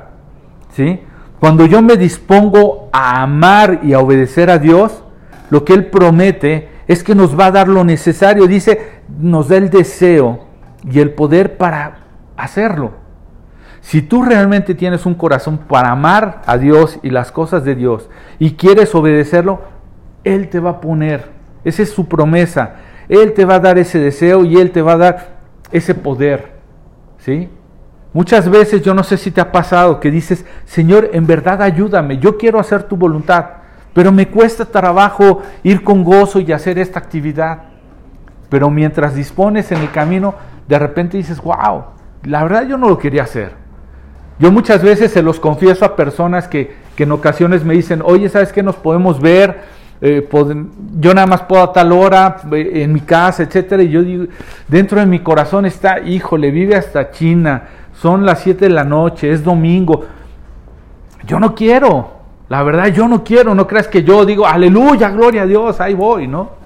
¿Sí? 0.74 1.02
Cuando 1.40 1.66
yo 1.66 1.82
me 1.82 1.96
dispongo 1.96 2.90
a 2.92 3.22
amar 3.22 3.80
y 3.84 3.94
a 3.94 4.00
obedecer 4.00 4.50
a 4.50 4.60
Dios, 4.60 5.04
lo 5.50 5.64
que 5.66 5.74
Él 5.74 5.86
promete 5.88 6.70
es 6.88 7.04
que 7.04 7.16
nos 7.16 7.40
va 7.40 7.48
a 7.48 7.52
dar 7.52 7.68
lo 7.68 7.84
necesario. 7.84 8.48
Dice, 8.48 9.02
nos 9.20 9.48
da 9.48 9.58
el 9.58 9.70
deseo 9.70 10.46
y 10.84 11.00
el 11.00 11.12
poder 11.12 11.58
para 11.58 12.00
hacerlo. 12.36 12.92
Si 13.82 14.02
tú 14.02 14.24
realmente 14.24 14.76
tienes 14.76 15.06
un 15.06 15.16
corazón 15.16 15.58
para 15.58 15.92
amar 15.92 16.42
a 16.46 16.58
Dios 16.58 17.00
y 17.02 17.10
las 17.10 17.32
cosas 17.32 17.64
de 17.64 17.76
Dios 17.76 18.10
y 18.38 18.56
quieres 18.56 18.94
obedecerlo, 18.94 19.62
Él 20.24 20.50
te 20.50 20.60
va 20.60 20.72
a 20.72 20.82
poner. 20.82 21.30
Esa 21.64 21.84
es 21.84 21.90
su 21.90 22.08
promesa. 22.08 22.76
Él 23.08 23.34
te 23.34 23.46
va 23.46 23.56
a 23.56 23.60
dar 23.60 23.78
ese 23.78 24.00
deseo 24.00 24.44
y 24.44 24.58
Él 24.58 24.72
te 24.72 24.82
va 24.82 24.94
a 24.94 24.98
dar 24.98 25.28
ese 25.72 25.96
poder. 25.96 26.59
¿Sí? 27.20 27.50
Muchas 28.12 28.50
veces 28.50 28.82
yo 28.82 28.94
no 28.94 29.04
sé 29.04 29.18
si 29.18 29.30
te 29.30 29.40
ha 29.40 29.52
pasado 29.52 30.00
que 30.00 30.10
dices, 30.10 30.46
Señor, 30.66 31.12
en 31.14 31.28
verdad 31.28 31.62
ayúdame, 31.62 32.18
yo 32.18 32.38
quiero 32.38 32.60
hacer 32.60 32.84
tu 32.84 32.98
voluntad, 32.98 33.46
pero 33.94 34.12
me 34.12 34.28
cuesta 34.28 34.66
trabajo 34.66 35.42
ir 35.62 35.84
con 35.84 36.04
gozo 36.04 36.40
y 36.40 36.52
hacer 36.52 36.80
esta 36.80 37.00
actividad. 37.00 37.64
Pero 38.50 38.72
mientras 38.72 39.14
dispones 39.14 39.72
en 39.72 39.80
el 39.80 39.92
camino, 39.92 40.34
de 40.68 40.80
repente 40.80 41.18
dices, 41.18 41.40
wow, 41.42 41.84
la 42.24 42.44
verdad 42.44 42.68
yo 42.68 42.78
no 42.78 42.90
lo 42.90 42.98
quería 42.98 43.24
hacer. 43.24 43.54
Yo 44.40 44.52
muchas 44.52 44.82
veces 44.82 45.12
se 45.12 45.22
los 45.22 45.40
confieso 45.40 45.86
a 45.86 45.96
personas 45.96 46.48
que, 46.48 46.74
que 46.96 47.04
en 47.04 47.12
ocasiones 47.12 47.64
me 47.64 47.76
dicen, 47.76 48.02
oye, 48.04 48.30
¿sabes 48.30 48.52
qué? 48.52 48.64
Nos 48.64 48.78
podemos 48.78 49.22
ver, 49.22 49.62
eh, 50.02 50.28
yo 50.98 51.14
nada 51.14 51.28
más 51.28 51.42
puedo 51.42 51.62
a 51.62 51.74
tal 51.74 51.92
hora 51.92 52.38
eh, 52.52 52.84
en 52.84 52.94
mi 52.94 53.02
casa, 53.02 53.44
etcétera, 53.44 53.84
y 53.84 53.90
yo 53.90 54.02
digo, 54.02 54.26
dentro 54.68 55.00
de 55.00 55.06
mi 55.06 55.20
corazón 55.20 55.66
está, 55.66 56.00
híjole, 56.00 56.52
vive 56.52 56.76
hasta 56.76 57.12
China, 57.12 57.64
son 57.94 58.26
las 58.26 58.40
7 58.40 58.66
de 58.66 58.72
la 58.72 58.86
noche, 58.86 59.30
es 59.30 59.44
domingo. 59.44 60.06
Yo 61.26 61.40
no 61.40 61.54
quiero, 61.54 62.14
la 62.48 62.64
verdad 62.64 62.88
yo 62.88 63.08
no 63.10 63.24
quiero, 63.26 63.54
no 63.54 63.68
creas 63.68 63.90
que 63.90 64.04
yo 64.04 64.26
digo, 64.26 64.48
aleluya, 64.48 65.10
gloria 65.10 65.42
a 65.42 65.46
Dios, 65.46 65.82
ahí 65.82 65.94
voy, 65.96 66.28
¿no? 66.28 66.58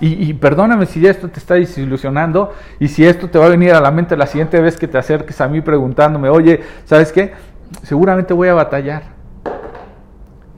Y, 0.00 0.30
y, 0.30 0.34
perdóname 0.34 0.86
si 0.86 1.04
esto 1.04 1.28
te 1.28 1.40
está 1.40 1.54
desilusionando 1.54 2.52
y 2.78 2.86
si 2.86 3.04
esto 3.04 3.28
te 3.28 3.36
va 3.36 3.46
a 3.46 3.48
venir 3.48 3.72
a 3.72 3.80
la 3.80 3.90
mente 3.90 4.16
la 4.16 4.28
siguiente 4.28 4.60
vez 4.60 4.76
que 4.76 4.86
te 4.86 4.96
acerques 4.96 5.40
a 5.40 5.48
mí 5.48 5.60
preguntándome, 5.60 6.28
oye, 6.28 6.60
¿sabes 6.84 7.10
qué? 7.10 7.32
Seguramente 7.82 8.32
voy 8.32 8.46
a 8.46 8.54
batallar. 8.54 9.02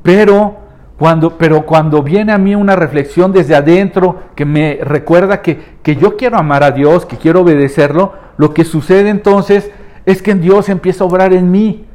Pero 0.03 0.60
cuando, 1.01 1.39
pero 1.39 1.65
cuando 1.65 2.03
viene 2.03 2.31
a 2.31 2.37
mí 2.37 2.55
una 2.55 2.77
reflexión 2.77 3.33
desde 3.33 3.57
adentro 3.57 4.21
que 4.35 4.45
me 4.45 4.81
recuerda 4.83 5.41
que, 5.41 5.79
que 5.83 5.97
yo 5.97 6.19
quiero 6.19 6.37
amar 6.37 6.63
a 6.63 6.73
Dios, 6.73 7.07
que 7.07 7.17
quiero 7.17 7.41
obedecerlo, 7.41 8.13
lo 8.37 8.53
que 8.53 8.67
sucede 8.67 9.09
entonces 9.09 9.71
es 10.05 10.21
que 10.21 10.35
Dios 10.35 10.69
empieza 10.69 11.03
a 11.03 11.07
obrar 11.07 11.33
en 11.33 11.51
mí. 11.51 11.87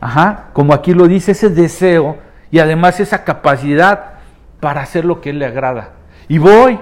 Ajá, 0.00 0.46
como 0.54 0.72
aquí 0.72 0.94
lo 0.94 1.08
dice, 1.08 1.32
ese 1.32 1.50
deseo 1.50 2.16
y 2.50 2.58
además 2.60 3.00
esa 3.00 3.22
capacidad 3.22 4.12
para 4.60 4.80
hacer 4.80 5.04
lo 5.04 5.20
que 5.20 5.28
Él 5.28 5.40
le 5.40 5.44
agrada. 5.44 5.90
Y 6.26 6.38
voy 6.38 6.78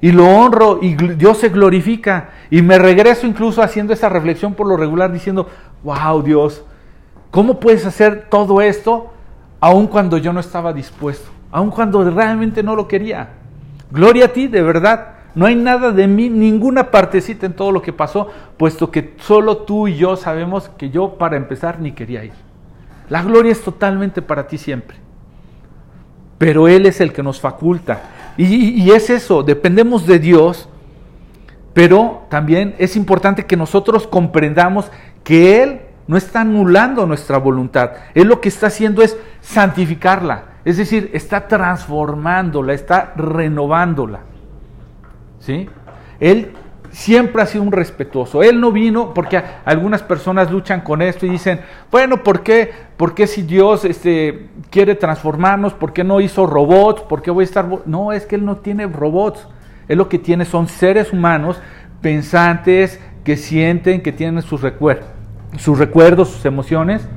y 0.00 0.12
lo 0.12 0.24
honro 0.24 0.78
y 0.80 0.94
Dios 0.94 1.38
se 1.38 1.48
glorifica. 1.48 2.28
Y 2.48 2.62
me 2.62 2.78
regreso 2.78 3.26
incluso 3.26 3.60
haciendo 3.60 3.92
esa 3.92 4.08
reflexión 4.08 4.54
por 4.54 4.68
lo 4.68 4.76
regular 4.76 5.10
diciendo, 5.10 5.48
wow 5.82 6.22
Dios, 6.22 6.64
¿cómo 7.32 7.58
puedes 7.58 7.84
hacer 7.86 8.28
todo 8.30 8.60
esto 8.60 9.10
aun 9.60 9.86
cuando 9.86 10.18
yo 10.18 10.32
no 10.32 10.40
estaba 10.40 10.72
dispuesto? 10.72 11.30
Aun 11.50 11.70
cuando 11.70 12.08
realmente 12.10 12.62
no 12.62 12.76
lo 12.76 12.86
quería. 12.86 13.30
Gloria 13.90 14.26
a 14.26 14.28
ti, 14.28 14.48
de 14.48 14.62
verdad. 14.62 15.14
No 15.34 15.46
hay 15.46 15.54
nada 15.54 15.92
de 15.92 16.06
mí, 16.06 16.28
ninguna 16.28 16.90
partecita 16.90 17.46
en 17.46 17.52
todo 17.52 17.70
lo 17.70 17.80
que 17.82 17.92
pasó, 17.92 18.28
puesto 18.56 18.90
que 18.90 19.14
solo 19.20 19.58
tú 19.58 19.86
y 19.86 19.96
yo 19.96 20.16
sabemos 20.16 20.68
que 20.76 20.90
yo 20.90 21.14
para 21.14 21.36
empezar 21.36 21.80
ni 21.80 21.92
quería 21.92 22.24
ir. 22.24 22.32
La 23.08 23.22
gloria 23.22 23.52
es 23.52 23.62
totalmente 23.62 24.20
para 24.20 24.46
ti 24.46 24.58
siempre. 24.58 24.96
Pero 26.38 26.68
Él 26.68 26.86
es 26.86 27.00
el 27.00 27.12
que 27.12 27.22
nos 27.22 27.40
faculta. 27.40 28.02
Y, 28.36 28.82
y 28.82 28.90
es 28.90 29.10
eso, 29.10 29.42
dependemos 29.42 30.06
de 30.06 30.18
Dios, 30.18 30.68
pero 31.72 32.22
también 32.28 32.74
es 32.78 32.96
importante 32.96 33.46
que 33.46 33.56
nosotros 33.56 34.06
comprendamos 34.06 34.90
que 35.24 35.62
Él 35.62 35.80
no 36.08 36.16
está 36.16 36.40
anulando 36.40 37.06
nuestra 37.06 37.38
voluntad. 37.38 37.92
Él 38.14 38.26
lo 38.26 38.40
que 38.40 38.48
está 38.48 38.66
haciendo 38.66 39.02
es 39.02 39.16
santificarla. 39.40 40.44
Es 40.64 40.76
decir, 40.76 41.10
está 41.14 41.46
transformándola, 41.46 42.72
está 42.74 43.12
renovándola. 43.14 44.20
¿sí? 45.38 45.68
Él 46.18 46.52
siempre 46.90 47.42
ha 47.42 47.46
sido 47.46 47.62
un 47.62 47.72
respetuoso. 47.72 48.42
Él 48.42 48.60
no 48.60 48.72
vino 48.72 49.14
porque 49.14 49.40
algunas 49.64 50.02
personas 50.02 50.50
luchan 50.50 50.80
con 50.80 51.02
esto 51.02 51.26
y 51.26 51.30
dicen, 51.30 51.60
bueno, 51.90 52.22
¿por 52.24 52.42
qué, 52.42 52.70
¿Por 52.96 53.14
qué 53.14 53.26
si 53.26 53.42
Dios 53.42 53.84
este, 53.84 54.48
quiere 54.70 54.94
transformarnos? 54.94 55.74
¿Por 55.74 55.92
qué 55.92 56.02
no 56.04 56.20
hizo 56.20 56.46
robots? 56.46 57.02
¿Por 57.02 57.22
qué 57.22 57.30
voy 57.30 57.42
a 57.42 57.44
estar...? 57.44 57.68
No, 57.86 58.12
es 58.12 58.26
que 58.26 58.34
Él 58.36 58.44
no 58.44 58.56
tiene 58.56 58.86
robots. 58.86 59.46
Él 59.86 59.98
lo 59.98 60.08
que 60.08 60.18
tiene 60.18 60.44
son 60.44 60.68
seres 60.68 61.12
humanos 61.12 61.60
pensantes 62.00 63.00
que 63.24 63.36
sienten, 63.36 64.02
que 64.02 64.12
tienen 64.12 64.42
sus 64.42 64.62
recuerdos, 64.62 65.08
sus 65.56 65.78
recuerdos, 65.78 66.28
sus 66.28 66.44
emociones. 66.44 67.08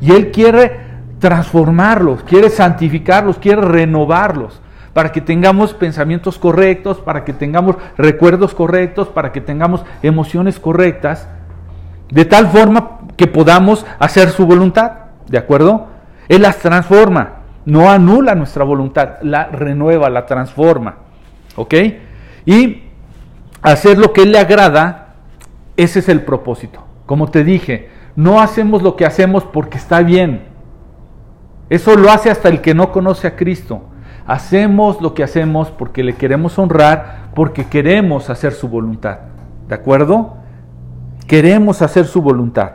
Y 0.00 0.12
Él 0.12 0.30
quiere 0.30 0.88
transformarlos, 1.18 2.22
quiere 2.22 2.50
santificarlos, 2.50 3.38
quiere 3.38 3.62
renovarlos 3.62 4.60
para 4.98 5.12
que 5.12 5.20
tengamos 5.20 5.74
pensamientos 5.74 6.38
correctos, 6.38 6.98
para 6.98 7.24
que 7.24 7.32
tengamos 7.32 7.76
recuerdos 7.96 8.52
correctos, 8.52 9.06
para 9.06 9.30
que 9.30 9.40
tengamos 9.40 9.84
emociones 10.02 10.58
correctas, 10.58 11.28
de 12.10 12.24
tal 12.24 12.48
forma 12.48 12.98
que 13.16 13.28
podamos 13.28 13.86
hacer 14.00 14.30
su 14.30 14.44
voluntad, 14.44 14.92
¿de 15.28 15.38
acuerdo? 15.38 15.86
Él 16.28 16.42
las 16.42 16.58
transforma, 16.58 17.42
no 17.64 17.88
anula 17.88 18.34
nuestra 18.34 18.64
voluntad, 18.64 19.18
la 19.22 19.44
renueva, 19.46 20.10
la 20.10 20.26
transforma, 20.26 20.96
¿ok? 21.54 21.74
Y 22.44 22.82
hacer 23.62 23.98
lo 23.98 24.12
que 24.12 24.22
Él 24.22 24.32
le 24.32 24.40
agrada, 24.40 25.14
ese 25.76 26.00
es 26.00 26.08
el 26.08 26.22
propósito. 26.22 26.87
Como 27.08 27.28
te 27.28 27.42
dije, 27.42 27.88
no 28.16 28.38
hacemos 28.38 28.82
lo 28.82 28.94
que 28.94 29.06
hacemos 29.06 29.42
porque 29.42 29.78
está 29.78 30.02
bien. 30.02 30.42
Eso 31.70 31.96
lo 31.96 32.10
hace 32.10 32.30
hasta 32.30 32.50
el 32.50 32.60
que 32.60 32.74
no 32.74 32.92
conoce 32.92 33.26
a 33.26 33.34
Cristo. 33.34 33.80
Hacemos 34.26 35.00
lo 35.00 35.14
que 35.14 35.22
hacemos 35.22 35.70
porque 35.70 36.04
le 36.04 36.16
queremos 36.16 36.58
honrar, 36.58 37.30
porque 37.34 37.64
queremos 37.64 38.28
hacer 38.28 38.52
su 38.52 38.68
voluntad. 38.68 39.20
¿De 39.68 39.74
acuerdo? 39.74 40.36
Queremos 41.26 41.80
hacer 41.80 42.04
su 42.04 42.20
voluntad. 42.20 42.72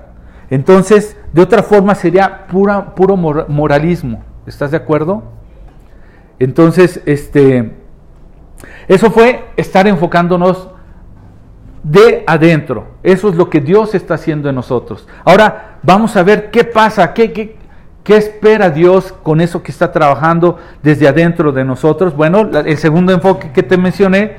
Entonces, 0.49 1.15
de 1.31 1.43
otra 1.43 1.61
forma 1.61 1.93
sería 1.93 2.47
puro 2.47 3.15
moralismo. 3.15 4.23
¿Estás 4.47 4.71
de 4.71 4.77
acuerdo? 4.77 5.21
Entonces, 6.39 7.03
este, 7.05 7.71
eso 8.87 9.11
fue 9.11 9.45
estar 9.57 9.85
enfocándonos 9.85 10.72
de 11.83 12.23
adentro. 12.25 12.87
Eso 13.03 13.29
es 13.29 13.35
lo 13.35 13.49
que 13.49 13.61
Dios 13.61 13.93
está 13.93 14.15
haciendo 14.15 14.49
en 14.49 14.55
nosotros. 14.55 15.07
Ahora 15.23 15.77
vamos 15.83 16.15
a 16.15 16.23
ver 16.23 16.49
qué 16.49 16.63
pasa, 16.63 17.13
qué, 17.13 17.31
qué, 17.31 17.57
¿Qué 18.03 18.17
espera 18.17 18.69
Dios 18.69 19.13
con 19.23 19.39
eso 19.39 19.63
que 19.63 19.71
está 19.71 19.89
trabajando 19.93 20.59
desde 20.81 21.07
adentro 21.07 21.53
de 21.53 21.63
nosotros? 21.63 22.13
Bueno, 22.13 22.41
el 22.41 22.77
segundo 22.77 23.13
enfoque 23.13 23.51
que 23.53 23.63
te 23.63 23.77
mencioné 23.77 24.33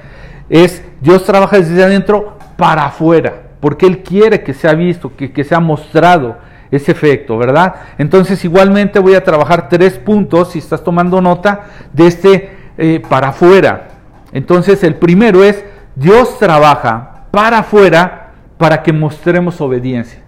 es 0.50 0.84
Dios 1.00 1.24
trabaja 1.24 1.56
desde 1.56 1.82
adentro 1.82 2.36
para 2.58 2.84
afuera, 2.84 3.32
porque 3.60 3.86
Él 3.86 4.02
quiere 4.02 4.42
que 4.42 4.52
sea 4.52 4.74
visto, 4.74 5.16
que, 5.16 5.32
que 5.32 5.44
sea 5.44 5.60
mostrado 5.60 6.36
ese 6.70 6.92
efecto, 6.92 7.38
¿verdad? 7.38 7.74
Entonces 7.96 8.44
igualmente 8.44 8.98
voy 8.98 9.14
a 9.14 9.24
trabajar 9.24 9.70
tres 9.70 9.94
puntos, 9.94 10.52
si 10.52 10.58
estás 10.58 10.84
tomando 10.84 11.22
nota, 11.22 11.64
de 11.90 12.06
este 12.06 12.50
eh, 12.76 13.02
para 13.08 13.28
afuera. 13.28 13.88
Entonces 14.32 14.84
el 14.84 14.96
primero 14.96 15.42
es, 15.42 15.64
Dios 15.94 16.38
trabaja 16.38 17.13
para 17.34 17.58
afuera 17.58 18.30
para 18.56 18.84
que 18.84 18.92
mostremos 18.92 19.60
obediencia. 19.60 20.20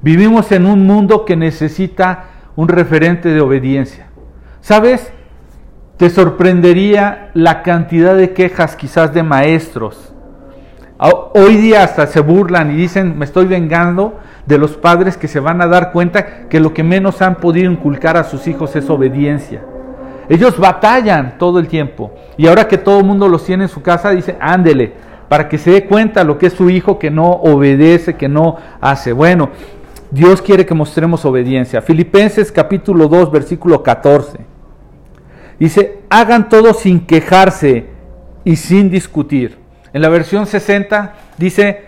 Vivimos 0.00 0.52
en 0.52 0.66
un 0.66 0.86
mundo 0.86 1.24
que 1.24 1.34
necesita 1.34 2.26
un 2.54 2.68
referente 2.68 3.30
de 3.30 3.40
obediencia. 3.40 4.06
¿Sabes? 4.60 5.12
Te 5.96 6.08
sorprendería 6.08 7.32
la 7.34 7.62
cantidad 7.62 8.14
de 8.14 8.32
quejas 8.32 8.76
quizás 8.76 9.12
de 9.12 9.24
maestros. 9.24 10.14
Hoy 11.34 11.56
día 11.56 11.82
hasta 11.82 12.06
se 12.06 12.20
burlan 12.20 12.70
y 12.70 12.76
dicen, 12.76 13.18
me 13.18 13.24
estoy 13.24 13.46
vengando 13.46 14.20
de 14.46 14.58
los 14.58 14.76
padres 14.76 15.16
que 15.16 15.26
se 15.26 15.40
van 15.40 15.60
a 15.62 15.66
dar 15.66 15.90
cuenta 15.90 16.46
que 16.48 16.60
lo 16.60 16.72
que 16.72 16.84
menos 16.84 17.20
han 17.22 17.38
podido 17.38 17.68
inculcar 17.68 18.16
a 18.16 18.22
sus 18.22 18.46
hijos 18.46 18.76
es 18.76 18.88
obediencia. 18.88 19.62
Ellos 20.28 20.56
batallan 20.60 21.38
todo 21.38 21.58
el 21.58 21.66
tiempo. 21.66 22.12
Y 22.36 22.46
ahora 22.46 22.68
que 22.68 22.78
todo 22.78 23.00
el 23.00 23.04
mundo 23.04 23.28
los 23.28 23.44
tiene 23.44 23.64
en 23.64 23.68
su 23.68 23.82
casa, 23.82 24.10
dicen, 24.10 24.36
ándele, 24.40 24.94
para 25.32 25.48
que 25.48 25.56
se 25.56 25.70
dé 25.70 25.86
cuenta 25.86 26.24
lo 26.24 26.36
que 26.36 26.48
es 26.48 26.52
su 26.52 26.68
hijo 26.68 26.98
que 26.98 27.10
no 27.10 27.30
obedece, 27.30 28.16
que 28.16 28.28
no 28.28 28.58
hace. 28.82 29.14
Bueno, 29.14 29.48
Dios 30.10 30.42
quiere 30.42 30.66
que 30.66 30.74
mostremos 30.74 31.24
obediencia. 31.24 31.80
Filipenses 31.80 32.52
capítulo 32.52 33.08
2, 33.08 33.32
versículo 33.32 33.82
14. 33.82 34.40
Dice, 35.58 36.02
hagan 36.10 36.50
todo 36.50 36.74
sin 36.74 37.06
quejarse 37.06 37.86
y 38.44 38.56
sin 38.56 38.90
discutir. 38.90 39.56
En 39.94 40.02
la 40.02 40.10
versión 40.10 40.44
60 40.44 41.14
dice, 41.38 41.86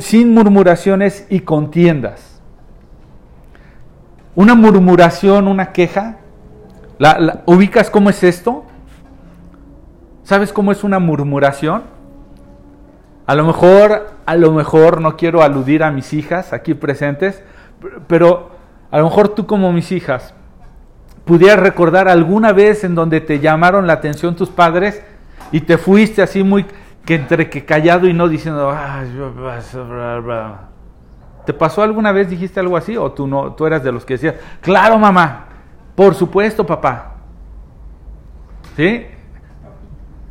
sin 0.00 0.34
murmuraciones 0.34 1.28
y 1.30 1.38
contiendas. 1.42 2.40
Una 4.34 4.56
murmuración, 4.56 5.46
una 5.46 5.70
queja. 5.70 6.16
¿La, 6.98 7.44
ubicas 7.46 7.88
cómo 7.88 8.10
es 8.10 8.24
esto? 8.24 8.64
¿Sabes 10.24 10.52
cómo 10.52 10.72
es 10.72 10.82
una 10.82 10.98
murmuración? 10.98 12.01
A 13.32 13.34
lo 13.34 13.46
mejor, 13.46 14.10
a 14.26 14.36
lo 14.36 14.52
mejor 14.52 15.00
no 15.00 15.16
quiero 15.16 15.42
aludir 15.42 15.84
a 15.84 15.90
mis 15.90 16.12
hijas 16.12 16.52
aquí 16.52 16.74
presentes, 16.74 17.42
pero 18.06 18.50
a 18.90 18.98
lo 18.98 19.04
mejor 19.04 19.30
tú 19.30 19.46
como 19.46 19.72
mis 19.72 19.90
hijas 19.90 20.34
pudieras 21.24 21.58
recordar 21.60 22.08
alguna 22.08 22.52
vez 22.52 22.84
en 22.84 22.94
donde 22.94 23.22
te 23.22 23.40
llamaron 23.40 23.86
la 23.86 23.94
atención 23.94 24.36
tus 24.36 24.50
padres 24.50 25.02
y 25.50 25.62
te 25.62 25.78
fuiste 25.78 26.20
así 26.20 26.42
muy 26.42 26.66
que 27.06 27.14
entre 27.14 27.48
que 27.48 27.64
callado 27.64 28.06
y 28.06 28.12
no 28.12 28.28
diciendo, 28.28 28.70
¿te 31.46 31.54
pasó 31.54 31.80
alguna 31.80 32.12
vez, 32.12 32.28
dijiste 32.28 32.60
algo 32.60 32.76
así? 32.76 32.98
¿O 32.98 33.12
tú, 33.12 33.26
no, 33.26 33.54
tú 33.54 33.64
eras 33.64 33.82
de 33.82 33.92
los 33.92 34.04
que 34.04 34.12
decías, 34.12 34.34
claro 34.60 34.98
mamá, 34.98 35.46
por 35.94 36.14
supuesto 36.14 36.66
papá? 36.66 37.14
¿Sí? 38.76 39.06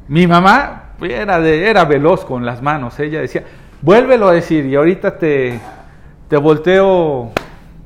Mi 0.07 0.27
mamá 0.27 0.90
era, 1.01 1.39
era 1.47 1.85
veloz 1.85 2.25
con 2.25 2.45
las 2.45 2.61
manos, 2.61 2.99
ella 2.99 3.21
decía, 3.21 3.43
vuélvelo 3.81 4.27
a 4.27 4.33
decir 4.33 4.65
y 4.65 4.75
ahorita 4.75 5.17
te, 5.17 5.59
te 6.27 6.37
volteo 6.37 7.31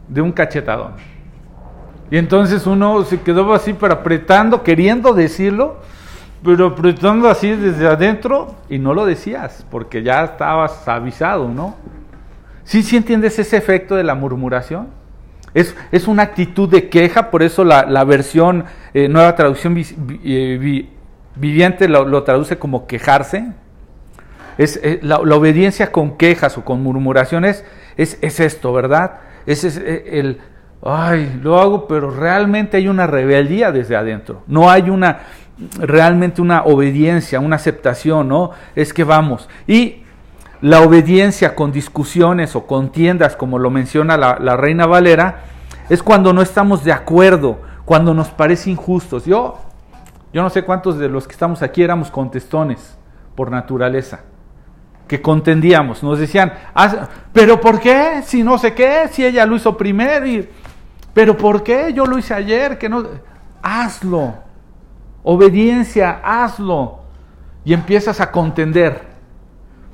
de 0.07 0.21
un 0.21 0.31
cachetadón. 0.31 0.93
Y 2.11 2.17
entonces 2.17 2.67
uno 2.67 3.03
se 3.03 3.21
quedó 3.21 3.53
así, 3.53 3.73
pero 3.73 3.93
apretando, 3.93 4.61
queriendo 4.63 5.13
decirlo, 5.13 5.77
pero 6.43 6.67
apretando 6.67 7.27
así 7.27 7.49
desde 7.49 7.87
adentro 7.87 8.55
y 8.69 8.77
no 8.77 8.93
lo 8.93 9.05
decías, 9.05 9.65
porque 9.71 10.03
ya 10.03 10.23
estabas 10.23 10.87
avisado, 10.87 11.49
¿no? 11.49 11.75
¿Sí, 12.63 12.83
sí 12.83 12.97
entiendes 12.97 13.39
ese 13.39 13.57
efecto 13.57 13.95
de 13.95 14.03
la 14.03 14.15
murmuración? 14.15 14.87
Es, 15.53 15.75
es 15.91 16.07
una 16.07 16.23
actitud 16.23 16.69
de 16.69 16.89
queja, 16.89 17.31
por 17.31 17.41
eso 17.41 17.63
la, 17.63 17.85
la 17.85 18.03
versión, 18.03 18.65
eh, 18.93 19.07
nueva 19.07 19.35
traducción 19.35 19.75
eh, 19.77 20.89
viviente 21.35 21.87
lo, 21.87 22.23
traduce 22.23 22.57
como 22.57 22.87
quejarse. 22.87 23.51
Es, 24.57 24.79
eh, 24.83 24.99
la, 25.01 25.17
obediencia 25.17 25.91
con 25.91 26.17
quejas 26.17 26.57
o 26.57 26.63
con 26.63 26.81
murmuraciones 26.81 27.65
es, 27.97 28.17
es 28.21 28.39
esto, 28.39 28.71
¿verdad? 28.73 29.19
Es, 29.45 29.63
es 29.63 29.77
el, 29.77 30.39
ay, 30.83 31.39
lo 31.41 31.59
hago, 31.59 31.87
pero 31.87 32.09
realmente 32.09 32.77
hay 32.77 32.87
una 32.87 33.07
rebeldía 33.07 33.71
desde 33.71 33.95
adentro. 33.95 34.43
No 34.47 34.69
hay 34.69 34.89
una, 34.89 35.19
realmente 35.77 36.41
una 36.41 36.63
obediencia, 36.63 37.39
una 37.39 37.57
aceptación, 37.57 38.27
¿no? 38.27 38.51
Es 38.75 38.93
que 38.93 39.03
vamos. 39.03 39.49
Y 39.67 40.03
la 40.61 40.81
obediencia 40.81 41.55
con 41.55 41.71
discusiones 41.71 42.55
o 42.55 42.65
contiendas, 42.65 43.35
como 43.35 43.59
lo 43.59 43.69
menciona 43.69 44.17
la, 44.17 44.37
la 44.39 44.55
Reina 44.55 44.85
Valera, 44.85 45.43
es 45.89 46.01
cuando 46.01 46.33
no 46.33 46.41
estamos 46.41 46.83
de 46.83 46.93
acuerdo, 46.93 47.59
cuando 47.83 48.13
nos 48.13 48.29
parece 48.29 48.71
injustos. 48.71 49.25
Yo, 49.25 49.59
yo 50.35 50.43
no 50.43 50.49
sé 50.49 50.63
cuántos 50.63 50.97
de 50.97 51.07
los 51.07 51.25
que 51.27 51.31
estamos 51.31 51.61
aquí 51.61 51.81
éramos 51.81 52.11
contestones 52.11 52.97
por 53.35 53.49
naturaleza 53.49 54.19
que 55.07 55.21
contendíamos, 55.21 56.03
nos 56.03 56.19
decían, 56.19 56.51
pero 57.31 57.61
¿por 57.61 57.79
qué? 57.79 58.21
Si 58.21 58.43
no 58.43 58.57
sé 58.57 58.73
qué, 58.73 59.07
si 59.09 59.25
ella 59.25 59.45
lo 59.45 59.55
hizo 59.55 59.77
primero 59.77 60.25
pero 61.13 61.37
¿por 61.37 61.63
qué? 61.63 61.93
Yo 61.93 62.05
lo 62.05 62.17
hice 62.17 62.33
ayer, 62.33 62.77
que 62.77 62.89
no. 62.89 63.05
Hazlo. 63.61 64.33
Obediencia, 65.23 66.19
hazlo. 66.21 66.99
Y 67.63 67.73
empiezas 67.73 68.19
a 68.19 68.29
contender. 68.29 69.03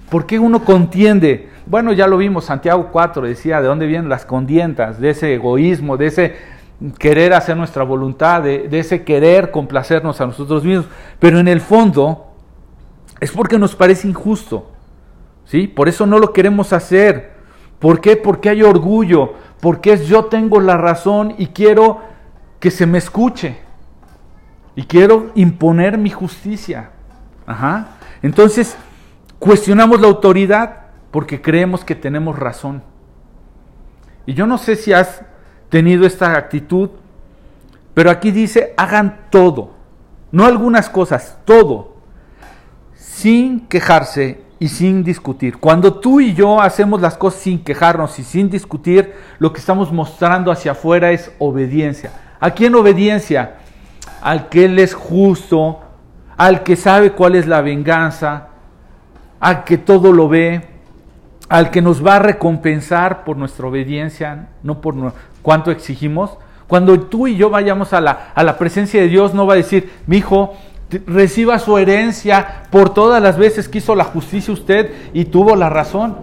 ¿Por 0.10 0.26
qué 0.26 0.40
uno 0.40 0.66
contiende? 0.66 1.52
Bueno, 1.68 1.94
ya 1.94 2.08
lo 2.08 2.18
vimos, 2.18 2.46
Santiago 2.46 2.90
4 2.92 3.22
decía 3.28 3.62
de 3.62 3.68
dónde 3.68 3.86
vienen 3.86 4.10
las 4.10 4.26
condientas, 4.26 5.00
de 5.00 5.12
ese 5.12 5.36
egoísmo, 5.36 5.98
de 5.98 6.08
ese 6.08 6.36
querer 6.98 7.34
hacer 7.34 7.56
nuestra 7.56 7.84
voluntad, 7.84 8.42
de, 8.44 8.68
ese 8.72 9.04
querer 9.04 9.52
complacernos 9.52 10.20
a 10.22 10.26
nosotros 10.26 10.64
mismos. 10.64 10.88
Pero 11.20 11.40
en 11.40 11.48
el 11.48 11.62
fondo 11.62 12.28
es 13.20 13.32
porque 13.32 13.60
nos 13.60 13.76
parece 13.76 14.08
injusto. 14.08 14.72
¿sí? 15.46 15.68
Por 15.68 15.88
eso 15.88 16.06
no 16.06 16.18
lo 16.20 16.34
queremos 16.34 16.74
hacer. 16.74 17.32
¿Por 17.80 18.02
qué? 18.02 18.16
Porque 18.16 18.50
hay 18.50 18.64
orgullo, 18.64 19.34
porque 19.60 19.94
es 19.94 20.08
yo 20.08 20.26
tengo 20.26 20.60
la 20.60 20.78
razón 20.78 21.36
y 21.38 21.48
quiero 21.48 22.00
que 22.60 22.72
se 22.72 22.86
me 22.86 22.98
escuche. 22.98 23.58
Y 24.76 24.84
quiero 24.84 25.32
imponer 25.36 25.98
mi 25.98 26.10
justicia. 26.10 26.92
Ajá. 27.46 27.98
Entonces, 28.22 28.78
cuestionamos 29.40 30.00
la 30.00 30.08
autoridad 30.08 30.82
porque 31.12 31.42
creemos 31.42 31.84
que 31.84 31.96
tenemos 31.96 32.40
razón. 32.40 32.84
Y 34.26 34.34
yo 34.34 34.48
no 34.48 34.58
sé 34.58 34.76
si 34.76 34.94
has 34.94 35.24
tenido 35.72 36.06
esta 36.06 36.38
actitud, 36.38 36.90
pero 37.94 38.12
aquí 38.12 38.30
dice, 38.30 38.74
hagan 38.78 39.22
todo, 39.32 39.72
no 40.32 40.46
algunas 40.46 40.90
cosas, 40.90 41.38
todo, 41.46 41.96
sin 42.94 43.62
quejarse 43.68 44.42
y 44.60 44.68
sin 44.68 45.04
discutir. 45.04 45.58
Cuando 45.58 45.96
tú 45.96 46.20
y 46.20 46.34
yo 46.34 46.62
hacemos 46.62 47.02
las 47.02 47.18
cosas 47.18 47.42
sin 47.42 47.64
quejarnos 47.64 48.20
y 48.20 48.24
sin 48.24 48.50
discutir, 48.50 49.14
lo 49.40 49.54
que 49.54 49.60
estamos 49.60 49.94
mostrando 49.94 50.52
hacia 50.52 50.74
afuera 50.74 51.12
es 51.12 51.32
obediencia. 51.40 52.12
¿A 52.40 52.52
quién 52.52 52.76
obediencia? 52.76 53.56
Al 54.22 54.50
que 54.50 54.66
Él 54.66 54.78
es 54.78 54.94
justo, 54.94 55.80
al 56.36 56.64
que 56.64 56.76
sabe 56.76 57.14
cuál 57.14 57.36
es 57.36 57.48
la 57.48 57.62
venganza, 57.62 58.50
al 59.40 59.64
que 59.64 59.78
todo 59.78 60.12
lo 60.12 60.28
ve, 60.28 60.68
al 61.48 61.72
que 61.72 61.82
nos 61.82 62.06
va 62.06 62.18
a 62.18 62.20
recompensar 62.20 63.24
por 63.24 63.38
nuestra 63.38 63.68
obediencia, 63.68 64.50
no 64.64 64.82
por 64.82 64.96
cuánto 65.42 65.72
exigimos. 65.72 66.38
Cuando 66.68 67.00
tú 67.00 67.28
y 67.28 67.36
yo 67.36 67.50
vayamos 67.50 67.94
a 67.94 68.02
la, 68.02 68.32
a 68.34 68.44
la 68.44 68.58
presencia 68.58 69.02
de 69.02 69.08
Dios, 69.08 69.34
no 69.34 69.46
va 69.46 69.54
a 69.54 69.58
decir, 69.58 69.92
mi 70.08 70.18
hijo, 70.18 70.56
reciba 71.06 71.60
su 71.60 71.78
herencia 71.78 72.64
por 72.70 72.94
todas 72.94 73.22
las 73.22 73.38
veces 73.38 73.70
que 73.70 73.80
hizo 73.80 73.96
la 73.96 74.04
justicia 74.04 74.54
usted 74.54 74.92
y 75.14 75.26
tuvo 75.26 75.56
la 75.56 75.70
razón. 75.70 76.18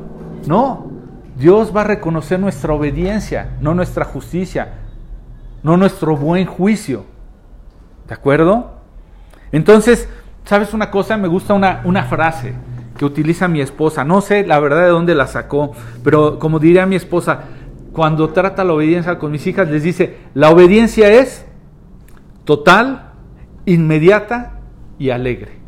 No, 0.46 0.90
Dios 1.36 1.74
va 1.74 1.82
a 1.82 1.84
reconocer 1.84 2.40
nuestra 2.40 2.72
obediencia, 2.72 3.50
no 3.60 3.74
nuestra 3.74 4.04
justicia, 4.04 4.74
no 5.62 5.76
nuestro 5.76 6.16
buen 6.16 6.46
juicio. 6.46 7.04
¿De 8.06 8.14
acuerdo? 8.14 8.72
Entonces, 9.52 10.08
¿sabes 10.44 10.74
una 10.74 10.90
cosa? 10.90 11.16
Me 11.16 11.28
gusta 11.28 11.54
una, 11.54 11.82
una 11.84 12.04
frase 12.04 12.54
que 12.96 13.04
utiliza 13.04 13.48
mi 13.48 13.60
esposa. 13.60 14.04
No 14.04 14.20
sé 14.20 14.46
la 14.46 14.58
verdad 14.58 14.82
de 14.82 14.88
dónde 14.88 15.14
la 15.14 15.26
sacó, 15.26 15.72
pero 16.02 16.38
como 16.38 16.58
diría 16.58 16.86
mi 16.86 16.96
esposa, 16.96 17.44
cuando 17.98 18.28
trata 18.28 18.62
la 18.62 18.74
obediencia 18.74 19.18
con 19.18 19.32
mis 19.32 19.44
hijas, 19.48 19.68
les 19.68 19.82
dice, 19.82 20.18
la 20.32 20.50
obediencia 20.50 21.10
es 21.10 21.44
total, 22.44 23.10
inmediata 23.66 24.60
y 25.00 25.10
alegre. 25.10 25.58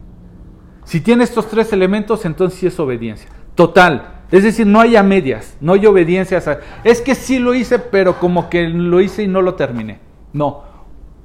Si 0.84 1.00
tiene 1.00 1.24
estos 1.24 1.48
tres 1.48 1.72
elementos, 1.72 2.24
entonces 2.24 2.60
sí 2.60 2.68
es 2.68 2.78
obediencia. 2.78 3.28
Total. 3.56 4.20
Es 4.30 4.44
decir, 4.44 4.64
no 4.64 4.78
hay 4.78 4.94
a 4.94 5.02
medias, 5.02 5.56
no 5.60 5.72
hay 5.72 5.84
obediencia. 5.86 6.40
Es 6.84 7.00
que 7.00 7.16
sí 7.16 7.40
lo 7.40 7.52
hice, 7.52 7.80
pero 7.80 8.20
como 8.20 8.48
que 8.48 8.68
lo 8.68 9.00
hice 9.00 9.24
y 9.24 9.26
no 9.26 9.42
lo 9.42 9.56
terminé. 9.56 9.98
No. 10.32 10.62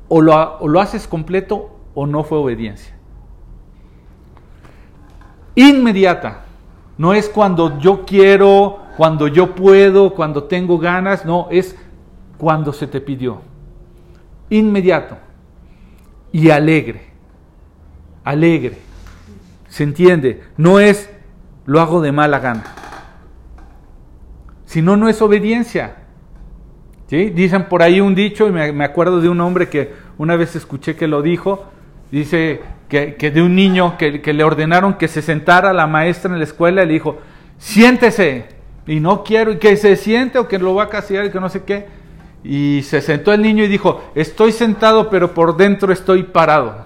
O 0.08 0.24
lo, 0.24 0.58
o 0.58 0.68
lo 0.68 0.82
haces 0.82 1.08
completo 1.08 1.82
o 1.93 2.08
no 2.08 2.24
fue 2.24 2.39
obediencia. 2.39 2.95
Inmediata. 5.53 6.44
No 6.97 7.13
es 7.13 7.29
cuando 7.29 7.79
yo 7.79 8.05
quiero, 8.05 8.79
cuando 8.97 9.27
yo 9.27 9.55
puedo, 9.55 10.13
cuando 10.13 10.43
tengo 10.45 10.77
ganas. 10.77 11.25
No, 11.25 11.47
es 11.51 11.75
cuando 12.37 12.73
se 12.73 12.87
te 12.87 13.01
pidió. 13.01 13.41
Inmediato. 14.49 15.17
Y 16.31 16.49
alegre 16.49 17.15
alegre. 18.25 18.77
¿Se 19.69 19.83
entiende? 19.83 20.41
No 20.57 20.79
es 20.81 21.09
lo 21.65 21.79
hago 21.79 22.01
de 22.01 22.11
mala 22.11 22.39
gana. 22.39 22.63
Si 24.65 24.81
no, 24.81 24.97
no 24.97 25.07
es 25.07 25.21
obediencia. 25.21 25.95
¿Sí? 27.07 27.29
Dicen 27.29 27.69
por 27.69 27.83
ahí 27.83 28.01
un 28.01 28.15
dicho, 28.15 28.47
y 28.47 28.51
me, 28.51 28.83
acuerdo 28.83 29.21
de 29.21 29.29
un 29.29 29.39
hombre 29.39 29.69
que 29.69 29.93
una 30.17 30.35
vez 30.35 30.55
escuché 30.55 30.95
que 30.95 31.07
lo 31.07 31.21
dijo, 31.21 31.65
dice 32.11 32.61
que, 32.89 33.31
de 33.33 33.41
un 33.41 33.55
niño 33.55 33.97
que, 33.97 34.21
le 34.33 34.43
ordenaron 34.43 34.95
que 34.95 35.07
se 35.07 35.21
sentara 35.21 35.73
la 35.73 35.88
maestra 35.88 36.31
en 36.31 36.38
la 36.38 36.43
escuela 36.43 36.86
le 36.86 36.93
dijo, 36.93 37.17
siéntese, 37.57 38.45
y 38.88 38.99
no 38.99 39.23
quiero, 39.23 39.51
y 39.51 39.57
que 39.57 39.75
se 39.77 39.95
siente 39.95 40.38
o 40.38 40.47
que 40.47 40.59
lo 40.59 40.75
va 40.75 40.83
a 40.83 40.89
castigar 40.89 41.25
y 41.25 41.31
que 41.31 41.39
no 41.39 41.49
sé 41.49 41.63
qué. 41.63 41.88
Y 42.43 42.83
se 42.83 43.01
sentó 43.01 43.33
el 43.33 43.41
niño 43.41 43.63
y 43.63 43.67
dijo, 43.67 44.03
estoy 44.13 44.51
sentado 44.51 45.09
pero 45.09 45.33
por 45.33 45.57
dentro 45.57 45.91
estoy 45.91 46.23
parado. 46.23 46.86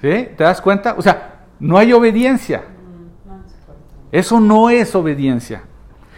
¿Te 0.00 0.34
das 0.36 0.60
cuenta? 0.60 0.94
O 0.98 1.02
sea, 1.02 1.40
no 1.58 1.78
hay 1.78 1.92
obediencia. 1.92 2.64
Eso 4.12 4.40
no 4.40 4.70
es 4.70 4.94
obediencia. 4.94 5.62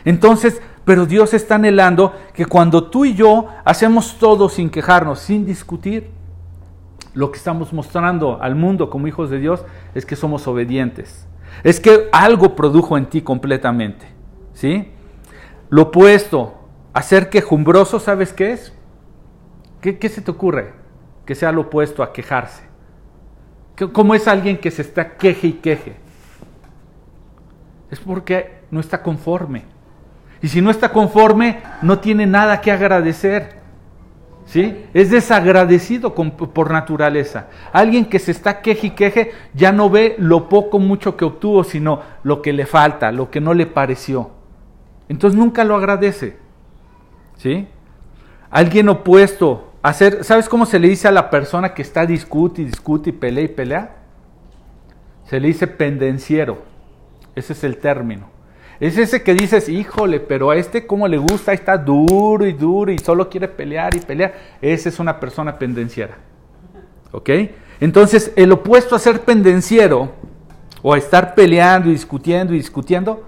Entonces, 0.05 0.61
pero 0.85 1.07
Dios 1.07 1.35
está 1.35 1.57
anhelando 1.57 2.15
que 2.33 2.47
cuando 2.47 2.85
tú 2.85 3.05
y 3.05 3.15
yo 3.15 3.49
hacemos 3.65 4.19
todo 4.19 4.49
sin 4.49 4.71
quejarnos, 4.71 5.21
sin 5.21 5.45
discutir, 5.45 6.11
lo 7.15 7.31
que 7.31 7.39
estamos 7.39 7.73
mostrando 7.73 8.41
al 8.43 8.55
mundo 8.55 8.91
como 8.91 9.07
hijos 9.07 9.31
de 9.31 9.39
Dios 9.39 9.65
es 9.95 10.07
que 10.07 10.17
somos 10.17 10.47
obedientes. 10.47 11.27
Es 11.65 11.81
que 11.81 12.09
algo 12.13 12.55
produjo 12.55 12.97
en 12.97 13.07
ti 13.07 13.23
completamente. 13.23 14.07
¿Sí? 14.53 14.93
Lo 15.71 15.83
opuesto, 15.83 16.55
hacer 16.93 17.31
quejumbroso, 17.31 18.01
¿sabes 18.01 18.33
qué 18.33 18.53
es? 18.53 18.73
¿Qué, 19.81 19.99
¿Qué 19.99 20.09
se 20.09 20.21
te 20.21 20.31
ocurre? 20.31 20.73
Que 21.25 21.35
sea 21.35 21.53
lo 21.53 21.63
opuesto 21.63 22.03
a 22.03 22.13
quejarse. 22.13 22.63
¿Cómo 23.93 24.15
es 24.15 24.27
alguien 24.27 24.59
que 24.59 24.71
se 24.71 24.83
está 24.83 25.17
queje 25.17 25.49
y 25.49 25.53
queje? 25.55 25.97
Es 27.91 28.01
porque 28.01 28.63
no 28.71 28.81
está 28.81 29.03
conforme. 29.03 29.65
Y 30.43 30.49
si 30.49 30.61
no 30.61 30.71
está 30.71 30.93
conforme, 30.93 31.63
no 31.83 31.99
tiene 31.99 32.27
nada 32.27 32.61
que 32.61 32.73
agradecer. 32.73 33.58
¿Sí? 34.49 34.87
Es 34.95 35.11
desagradecido 35.11 36.15
por 36.15 36.71
naturaleza. 36.71 37.49
Alguien 37.71 38.07
que 38.07 38.19
se 38.19 38.31
está 38.31 38.63
queje 38.63 38.87
y 38.87 38.91
queje 38.93 39.33
ya 39.53 39.73
no 39.73 39.91
ve 39.91 40.17
lo 40.19 40.49
poco, 40.49 40.79
mucho 40.79 41.19
que 41.19 41.27
obtuvo, 41.27 41.65
sino 41.65 42.01
lo 42.23 42.41
que 42.41 42.55
le 42.55 42.65
falta, 42.65 43.13
lo 43.13 43.31
que 43.31 43.43
no 43.43 43.53
le 43.53 43.67
pareció. 43.67 44.31
Entonces 45.11 45.39
nunca 45.39 45.65
lo 45.65 45.77
agradece. 45.77 46.39
¿Sí? 47.37 47.69
Alguien 48.49 48.89
opuesto, 48.89 49.75
hacer, 49.83 50.25
¿sabes 50.25 50.49
cómo 50.49 50.65
se 50.65 50.79
le 50.79 50.89
dice 50.89 51.09
a 51.09 51.13
la 51.13 51.29
persona 51.29 51.75
que 51.75 51.83
está 51.83 52.07
discute 52.07 52.63
y 52.63 52.65
discute 52.65 53.11
y 53.11 53.13
pelea 53.13 53.45
y 53.45 53.49
pelea? 53.49 53.97
Se 55.25 55.41
le 55.41 55.49
dice 55.49 55.67
pendenciero. 55.67 56.63
Ese 57.35 57.53
es 57.53 57.65
el 57.65 57.77
término. 57.77 58.38
Es 58.81 58.97
ese 58.97 59.23
que 59.23 59.35
dices, 59.35 59.69
híjole, 59.69 60.21
pero 60.21 60.51
a 60.51 60.57
este 60.57 60.87
como 60.87 61.09
le 61.09 61.19
gusta, 61.19 61.53
está 61.53 61.77
duro 61.77 62.47
y 62.47 62.53
duro 62.53 62.93
y 62.93 62.99
solo 62.99 63.29
quiere 63.29 63.49
pelear 63.49 63.97
y 63.97 64.01
pelear. 64.01 64.35
Esa 64.63 64.89
es 64.89 64.99
una 65.01 65.19
persona 65.19 65.59
pendenciera. 65.59 66.17
¿Ok? 67.11 67.31
Entonces, 67.81 68.33
el 68.37 68.53
opuesto 68.53 68.95
a 68.95 68.99
ser 68.99 69.23
pendenciero 69.23 70.13
o 70.83 70.95
a 70.95 70.99
estar 70.99 71.35
peleando 71.35 71.89
y 71.89 71.93
discutiendo 71.93 72.55
y 72.55 72.59
discutiendo, 72.59 73.25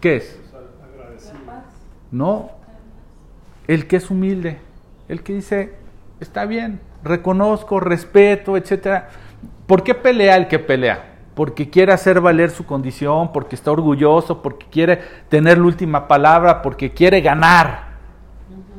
¿qué 0.00 0.16
es? 0.16 0.40
No, 2.10 2.50
el 3.66 3.86
que 3.86 3.96
es 3.96 4.10
humilde, 4.10 4.58
el 5.08 5.22
que 5.22 5.34
dice, 5.34 5.74
está 6.20 6.44
bien, 6.44 6.80
reconozco, 7.04 7.80
respeto, 7.80 8.56
etc. 8.56 9.04
¿Por 9.66 9.82
qué 9.82 9.94
pelea 9.94 10.36
el 10.36 10.48
que 10.48 10.58
pelea? 10.58 11.15
Porque 11.36 11.68
quiere 11.68 11.92
hacer 11.92 12.22
valer 12.22 12.50
su 12.50 12.64
condición, 12.64 13.30
porque 13.30 13.56
está 13.56 13.70
orgulloso, 13.70 14.40
porque 14.40 14.64
quiere 14.70 15.00
tener 15.28 15.58
la 15.58 15.64
última 15.64 16.08
palabra, 16.08 16.62
porque 16.62 16.94
quiere 16.94 17.20
ganar. 17.20 17.88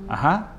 Ajá. 0.09 0.53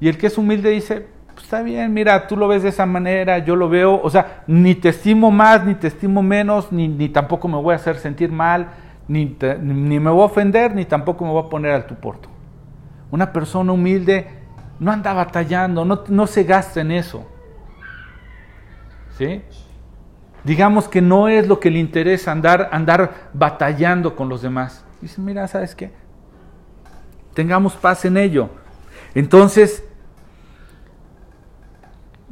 Y 0.00 0.08
el 0.08 0.18
que 0.18 0.26
es 0.26 0.36
humilde 0.36 0.70
dice, 0.70 1.06
pues 1.32 1.44
está 1.44 1.62
bien, 1.62 1.94
mira, 1.94 2.26
tú 2.26 2.36
lo 2.36 2.48
ves 2.48 2.64
de 2.64 2.70
esa 2.70 2.84
manera, 2.84 3.38
yo 3.38 3.54
lo 3.54 3.68
veo, 3.68 4.00
o 4.02 4.10
sea, 4.10 4.42
ni 4.48 4.74
te 4.74 4.88
estimo 4.88 5.30
más, 5.30 5.64
ni 5.64 5.76
te 5.76 5.86
estimo 5.86 6.20
menos, 6.20 6.72
ni, 6.72 6.88
ni 6.88 7.08
tampoco 7.08 7.46
me 7.46 7.58
voy 7.58 7.74
a 7.74 7.76
hacer 7.76 7.94
sentir 7.98 8.32
mal, 8.32 8.70
ni, 9.06 9.36
ni 9.60 10.00
me 10.00 10.10
voy 10.10 10.22
a 10.22 10.24
ofender, 10.24 10.74
ni 10.74 10.84
tampoco 10.84 11.24
me 11.24 11.30
voy 11.30 11.44
a 11.46 11.48
poner 11.48 11.74
al 11.74 11.86
tu 11.86 11.94
porto. 11.94 12.28
Una 13.12 13.32
persona 13.32 13.70
humilde 13.70 14.26
no 14.80 14.90
anda 14.90 15.12
batallando, 15.12 15.84
no, 15.84 16.02
no 16.08 16.26
se 16.26 16.42
gasta 16.42 16.80
en 16.80 16.90
eso. 16.90 17.24
¿Sí? 19.16 19.42
Digamos 20.48 20.88
que 20.88 21.02
no 21.02 21.28
es 21.28 21.46
lo 21.46 21.60
que 21.60 21.70
le 21.70 21.78
interesa 21.78 22.32
andar, 22.32 22.70
andar 22.72 23.28
batallando 23.34 24.16
con 24.16 24.30
los 24.30 24.40
demás. 24.40 24.82
Dice, 25.02 25.20
mira, 25.20 25.46
¿sabes 25.46 25.74
qué? 25.74 25.90
Tengamos 27.34 27.74
paz 27.74 28.06
en 28.06 28.16
ello. 28.16 28.48
Entonces, 29.14 29.84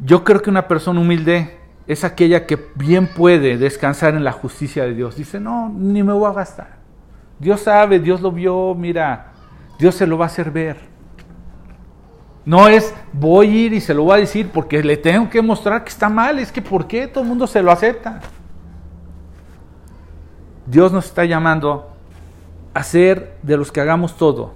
yo 0.03 0.25
creo 0.25 0.41
que 0.41 0.49
una 0.49 0.67
persona 0.67 0.99
humilde 0.99 1.59
es 1.87 2.05
aquella 2.05 2.47
que 2.47 2.59
bien 2.75 3.07
puede 3.07 3.59
descansar 3.59 4.15
en 4.15 4.25
la 4.25 4.33
justicia 4.33 4.85
de 4.85 4.95
Dios. 4.95 5.17
Dice, 5.17 5.39
no, 5.39 5.69
ni 5.69 6.03
me 6.03 6.15
voy 6.15 6.31
a 6.31 6.33
gastar. 6.33 6.79
Dios 7.39 7.61
sabe, 7.61 8.01
Dios 8.01 8.23
lo 8.23 8.33
vio, 8.33 8.75
mira, 8.75 9.33
Dios 9.79 9.95
se 9.95 10.07
lo 10.07 10.17
va 10.17 10.25
a 10.25 10.29
hacer 10.29 10.51
ver. 10.51 10.79
No 12.47 12.69
es 12.69 12.95
voy 13.13 13.49
a 13.49 13.51
ir 13.51 13.73
y 13.73 13.81
se 13.81 13.93
lo 13.93 14.05
voy 14.05 14.15
a 14.15 14.21
decir 14.21 14.51
porque 14.51 14.83
le 14.83 14.97
tengo 14.97 15.29
que 15.29 15.43
mostrar 15.43 15.83
que 15.83 15.91
está 15.91 16.09
mal. 16.09 16.39
Es 16.39 16.53
que 16.53 16.63
¿por 16.63 16.87
qué 16.87 17.09
todo 17.09 17.25
el 17.25 17.29
mundo 17.29 17.47
se 17.49 17.61
lo 17.61 17.73
acepta? 17.73 18.21
Dios 20.65 20.93
nos 20.93 21.07
está 21.07 21.25
llamando 21.25 21.91
a 22.73 22.85
ser 22.85 23.37
de 23.43 23.57
los 23.57 23.73
que 23.73 23.81
hagamos 23.81 24.17
todo, 24.17 24.55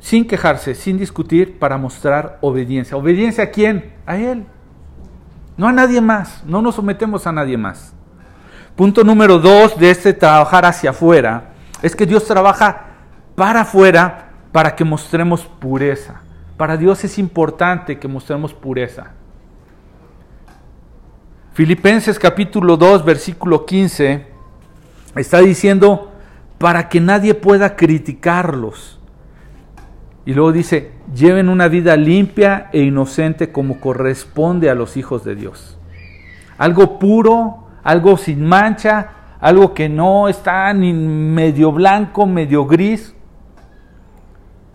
sin 0.00 0.26
quejarse, 0.26 0.74
sin 0.74 0.96
discutir, 0.96 1.58
para 1.58 1.76
mostrar 1.76 2.38
obediencia. 2.40 2.96
¿Obediencia 2.96 3.44
a 3.44 3.50
quién? 3.50 3.92
A 4.06 4.16
Él. 4.16 4.46
No 5.56 5.68
a 5.68 5.72
nadie 5.72 6.00
más. 6.00 6.42
No 6.46 6.62
nos 6.62 6.76
sometemos 6.76 7.26
a 7.26 7.32
nadie 7.32 7.58
más. 7.58 7.92
Punto 8.74 9.04
número 9.04 9.38
dos 9.38 9.78
de 9.78 9.90
este 9.90 10.14
trabajar 10.14 10.64
hacia 10.64 10.90
afuera 10.90 11.50
es 11.82 11.94
que 11.94 12.06
Dios 12.06 12.24
trabaja 12.24 12.86
para 13.34 13.60
afuera 13.62 14.30
para 14.50 14.74
que 14.74 14.84
mostremos 14.84 15.44
pureza. 15.44 16.22
Para 16.56 16.76
Dios 16.76 17.02
es 17.04 17.18
importante 17.18 17.98
que 17.98 18.06
mostremos 18.06 18.54
pureza. 18.54 19.12
Filipenses 21.52 22.18
capítulo 22.18 22.76
2, 22.76 23.04
versículo 23.04 23.64
15, 23.64 24.26
está 25.16 25.40
diciendo, 25.40 26.12
para 26.58 26.88
que 26.88 27.00
nadie 27.00 27.34
pueda 27.34 27.76
criticarlos. 27.76 29.00
Y 30.26 30.32
luego 30.34 30.52
dice, 30.52 30.92
lleven 31.14 31.48
una 31.48 31.68
vida 31.68 31.96
limpia 31.96 32.70
e 32.72 32.80
inocente 32.82 33.52
como 33.52 33.80
corresponde 33.80 34.70
a 34.70 34.74
los 34.74 34.96
hijos 34.96 35.24
de 35.24 35.34
Dios. 35.34 35.78
Algo 36.56 36.98
puro, 36.98 37.66
algo 37.82 38.16
sin 38.16 38.44
mancha, 38.44 39.10
algo 39.40 39.74
que 39.74 39.88
no 39.88 40.28
está 40.28 40.72
ni 40.72 40.92
medio 40.92 41.72
blanco, 41.72 42.26
medio 42.26 42.64
gris, 42.64 43.13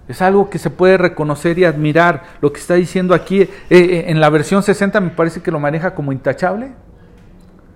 es 0.10 0.24
algo 0.24 0.49
que 0.49 0.57
se 0.57 0.72
puede 0.72 0.97
reconocer 0.97 1.60
y 1.60 1.66
admirar. 1.66 2.24
Lo 2.41 2.51
que 2.51 2.60
está 2.60 2.74
diciendo 2.74 3.14
aquí, 3.14 3.41
eh, 3.41 3.49
eh, 3.70 4.05
en 4.07 4.20
la 4.20 4.30
versión 4.32 4.64
60 4.64 4.99
me 4.99 5.12
parece 5.12 5.41
que 5.41 5.51
lo 5.51 5.60
maneja 5.60 5.93
como 5.93 6.12
intachable. 6.12 6.72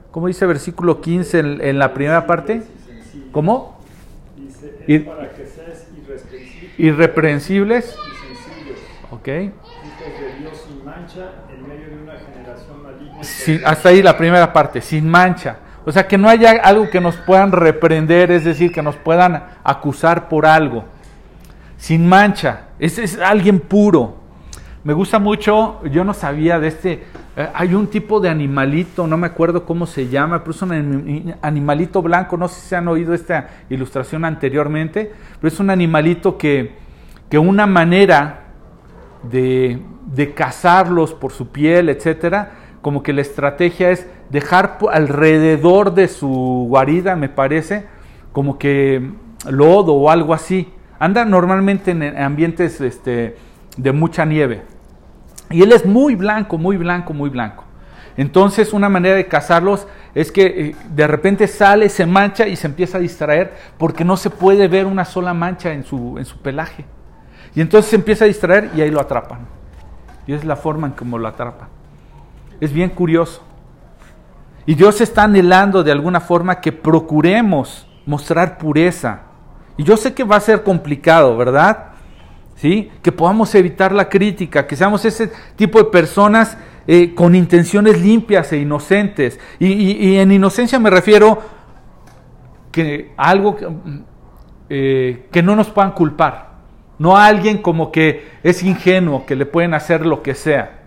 ¿Cómo 0.09 0.27
dice 0.27 0.47
versículo 0.47 0.99
15 0.99 1.39
en, 1.39 1.79
la 1.79 1.93
primera 1.93 2.25
parte? 2.25 2.63
¿Cómo? 3.31 3.77
Dice, 4.36 4.99
para 5.01 5.29
que 5.29 5.45
seas 5.45 5.88
irreprensibles, 5.95 6.79
irreprensibles 6.79 7.95
y. 7.95 9.13
Ok. 9.13 9.27
Hijos 9.27 9.53
de 10.19 10.39
Dios 10.39 10.65
sin 10.67 10.84
mancha 10.84 11.29
en 11.53 11.67
medio 11.67 11.88
de 11.88 12.01
una 12.01 12.13
generación 12.13 12.81
maligna. 12.81 13.69
hasta 13.69 13.89
ahí 13.89 14.01
la 14.01 14.17
primera 14.17 14.51
parte, 14.51 14.81
sin 14.81 15.07
mancha. 15.07 15.57
O 15.86 15.91
sea, 15.91 16.07
que 16.07 16.17
no 16.17 16.29
haya 16.29 16.51
algo 16.63 16.89
que 16.89 16.99
nos 16.99 17.15
puedan 17.17 17.51
reprender, 17.51 18.31
es 18.31 18.43
decir, 18.43 18.71
que 18.71 18.81
nos 18.81 18.95
puedan 18.95 19.43
acusar 19.63 20.29
por 20.29 20.47
algo 20.47 20.86
sin 21.84 22.07
mancha, 22.07 22.67
ese 22.79 23.03
es 23.03 23.19
alguien 23.19 23.59
puro. 23.59 24.15
Me 24.86 24.93
gusta 24.93 25.19
mucho, 25.19 25.84
yo 25.91 26.05
no 26.05 26.13
sabía 26.13 26.57
de 26.57 26.69
este, 26.69 27.03
eh, 27.36 27.49
hay 27.53 27.75
un 27.75 27.88
tipo 27.88 28.21
de 28.21 28.29
animalito, 28.29 29.05
no 29.05 29.17
me 29.17 29.27
acuerdo 29.27 29.65
cómo 29.65 29.86
se 29.86 30.07
llama, 30.07 30.39
pero 30.39 30.51
es 30.51 30.61
un 30.61 31.36
animalito 31.41 32.01
blanco, 32.01 32.38
no 32.38 32.47
sé 32.47 32.61
si 32.61 32.67
se 32.69 32.77
han 32.77 32.88
oído 32.88 33.13
esta 33.13 33.49
ilustración 33.69 34.23
anteriormente, 34.23 35.11
pero 35.41 35.53
es 35.53 35.59
un 35.59 35.69
animalito 35.69 36.38
que, 36.38 36.73
que 37.29 37.38
una 37.38 37.67
manera 37.67 38.45
de, 39.29 39.81
de 40.05 40.34
cazarlos 40.34 41.13
por 41.13 41.34
su 41.34 41.49
piel, 41.49 41.89
etcétera, 41.89 42.51
como 42.81 43.03
que 43.03 43.11
la 43.11 43.19
estrategia 43.19 43.91
es 43.91 44.07
dejar 44.29 44.77
alrededor 44.89 45.93
de 45.93 46.07
su 46.07 46.65
guarida, 46.69 47.17
me 47.17 47.27
parece, 47.27 47.88
como 48.31 48.57
que 48.57 49.11
lodo 49.49 49.95
o 49.95 50.09
algo 50.09 50.34
así. 50.34 50.72
Anda 51.04 51.26
normalmente 51.26 51.91
en 51.91 52.18
ambientes 52.18 52.80
este, 52.80 53.36
de 53.76 53.91
mucha 53.91 54.24
nieve. 54.24 54.62
Y 55.49 55.62
él 55.62 55.74
es 55.74 55.86
muy 55.86 56.16
blanco, 56.16 56.58
muy 56.58 56.78
blanco, 56.78 57.14
muy 57.14 57.30
blanco. 57.30 57.66
Entonces 58.16 58.72
una 58.72 58.88
manera 58.88 59.16
de 59.16 59.28
cazarlos 59.28 59.86
es 60.16 60.32
que 60.32 60.45
eh, 60.45 60.76
de 60.91 61.06
repente 61.06 61.47
sale, 61.47 61.89
se 61.89 62.06
mancha 62.06 62.47
y 62.47 62.56
se 62.56 62.68
empieza 62.68 62.99
a 62.99 63.01
distraer 63.01 63.54
porque 63.78 64.06
no 64.06 64.16
se 64.16 64.30
puede 64.30 64.70
ver 64.70 64.86
una 64.86 65.04
sola 65.04 65.34
mancha 65.34 65.74
en 65.74 65.84
su, 65.84 66.18
en 66.18 66.24
su 66.24 66.38
pelaje. 66.38 66.86
Y 67.54 67.60
entonces 67.60 67.89
se 67.89 67.97
empieza 67.97 68.24
a 68.24 68.30
distraer 68.30 68.72
y 68.74 68.80
ahí 68.80 68.89
lo 68.89 69.01
atrapan. 69.01 69.39
Y 70.26 70.32
es 70.32 70.45
la 70.45 70.56
forma 70.56 70.88
en 70.88 70.93
cómo 70.93 71.18
lo 71.18 71.28
atrapan. 71.28 71.68
Es 72.62 72.72
bien 72.72 72.91
curioso. 72.91 73.43
Y 74.66 74.76
Dios 74.76 75.01
está 75.01 75.24
anhelando 75.24 75.84
de 75.84 75.91
alguna 75.91 76.22
forma 76.22 76.62
que 76.62 76.72
procuremos 76.72 77.89
mostrar 78.06 78.58
pureza 78.58 79.32
y 79.78 79.84
yo 79.84 79.97
sé 79.97 80.13
que 80.13 80.24
va 80.24 80.36
a 80.36 80.41
ser 80.41 80.63
complicado, 80.63 81.36
¿verdad? 81.38 81.93
¿Sí? 82.55 82.91
Que 83.01 83.11
podamos 83.11 83.53
evitar 83.55 83.91
la 83.91 84.09
crítica, 84.09 84.67
que 84.67 84.76
seamos 84.76 85.03
ese 85.05 85.32
tipo 85.55 85.80
de 85.80 85.86
personas 85.86 86.57
eh, 86.86 87.15
con 87.15 87.36
intenciones 87.36 88.01
limpias 88.01 88.51
e 88.53 88.57
inocentes. 88.57 89.39
Y, 89.59 90.17
en 90.17 90.32
inocencia 90.32 90.80
me 90.80 90.89
refiero 90.89 91.41
que 92.71 93.11
algo 93.17 93.55
que, 93.55 93.67
eh, 94.69 95.28
que 95.32 95.41
no 95.41 95.55
nos 95.55 95.69
puedan 95.69 95.91
culpar. 95.91 96.53
No 96.99 97.17
a 97.17 97.26
alguien 97.26 97.57
como 97.57 97.91
que 97.91 98.30
es 98.43 98.63
ingenuo, 98.63 99.26
que 99.26 99.36
le 99.36 99.45
pueden 99.45 99.74
hacer 99.74 100.05
lo 100.05 100.21
que 100.21 100.36
sea. 100.36 100.82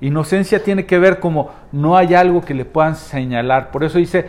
Inocencia 0.00 0.62
tiene 0.62 0.84
que 0.84 0.98
ver 0.98 1.20
como 1.20 1.50
no 1.72 1.96
hay 1.96 2.14
algo 2.14 2.44
que 2.44 2.52
le 2.54 2.64
puedan 2.64 2.96
señalar. 2.96 3.70
Por 3.70 3.82
eso 3.82 3.98
dice 3.98 4.26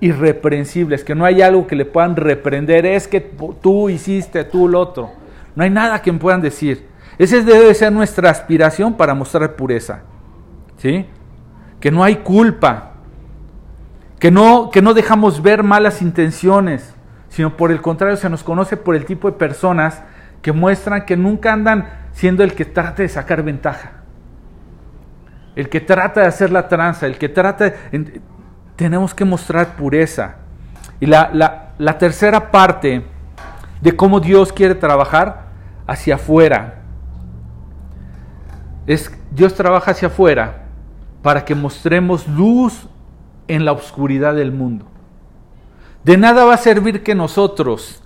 irreprensibles, 0.00 1.02
que 1.02 1.14
no 1.14 1.24
hay 1.24 1.42
algo 1.42 1.66
que 1.66 1.76
le 1.76 1.84
puedan 1.84 2.14
reprender. 2.16 2.86
Es 2.86 3.08
que 3.08 3.20
tú 3.20 3.88
hiciste, 3.88 4.44
tú 4.44 4.68
lo 4.68 4.80
otro. 4.80 5.10
No 5.56 5.64
hay 5.64 5.70
nada 5.70 6.00
que 6.00 6.12
me 6.12 6.18
puedan 6.18 6.40
decir. 6.40 6.86
Esa 7.18 7.40
debe 7.40 7.74
ser 7.74 7.92
nuestra 7.92 8.30
aspiración 8.30 8.94
para 8.94 9.14
mostrar 9.14 9.56
pureza. 9.56 10.02
¿Sí? 10.78 11.06
Que 11.80 11.90
no 11.90 12.04
hay 12.04 12.16
culpa. 12.16 12.92
Que 14.18 14.30
no, 14.30 14.70
que 14.70 14.82
no 14.82 14.94
dejamos 14.94 15.42
ver 15.42 15.64
malas 15.64 16.00
intenciones, 16.00 16.94
sino 17.28 17.56
por 17.56 17.72
el 17.72 17.82
contrario 17.82 18.16
se 18.16 18.30
nos 18.30 18.44
conoce 18.44 18.76
por 18.76 18.94
el 18.94 19.04
tipo 19.04 19.28
de 19.28 19.36
personas 19.36 20.02
que 20.42 20.52
muestran 20.52 21.06
que 21.06 21.16
nunca 21.16 21.52
andan 21.52 21.88
siendo 22.12 22.44
el 22.44 22.54
que 22.54 22.64
trata 22.64 23.02
de 23.02 23.08
sacar 23.08 23.42
ventaja, 23.42 24.01
el 25.56 25.68
que 25.68 25.80
trata 25.80 26.22
de 26.22 26.26
hacer 26.26 26.50
la 26.50 26.68
tranza, 26.68 27.06
el 27.06 27.18
que 27.18 27.28
trata... 27.28 27.72
tenemos 28.76 29.14
que 29.14 29.24
mostrar 29.24 29.76
pureza. 29.76 30.36
Y 31.00 31.06
la, 31.06 31.30
la, 31.32 31.72
la 31.78 31.98
tercera 31.98 32.50
parte 32.50 33.04
de 33.80 33.96
cómo 33.96 34.20
Dios 34.20 34.52
quiere 34.52 34.74
trabajar 34.74 35.46
hacia 35.86 36.14
afuera 36.14 36.82
es 38.86 39.12
Dios 39.30 39.54
trabaja 39.54 39.92
hacia 39.92 40.08
afuera 40.08 40.64
para 41.22 41.44
que 41.44 41.54
mostremos 41.54 42.26
luz 42.28 42.88
en 43.48 43.64
la 43.64 43.72
oscuridad 43.72 44.34
del 44.34 44.52
mundo. 44.52 44.86
De 46.04 46.16
nada 46.16 46.44
va 46.44 46.54
a 46.54 46.58
servir 46.58 47.02
que 47.02 47.14
nosotros 47.14 48.02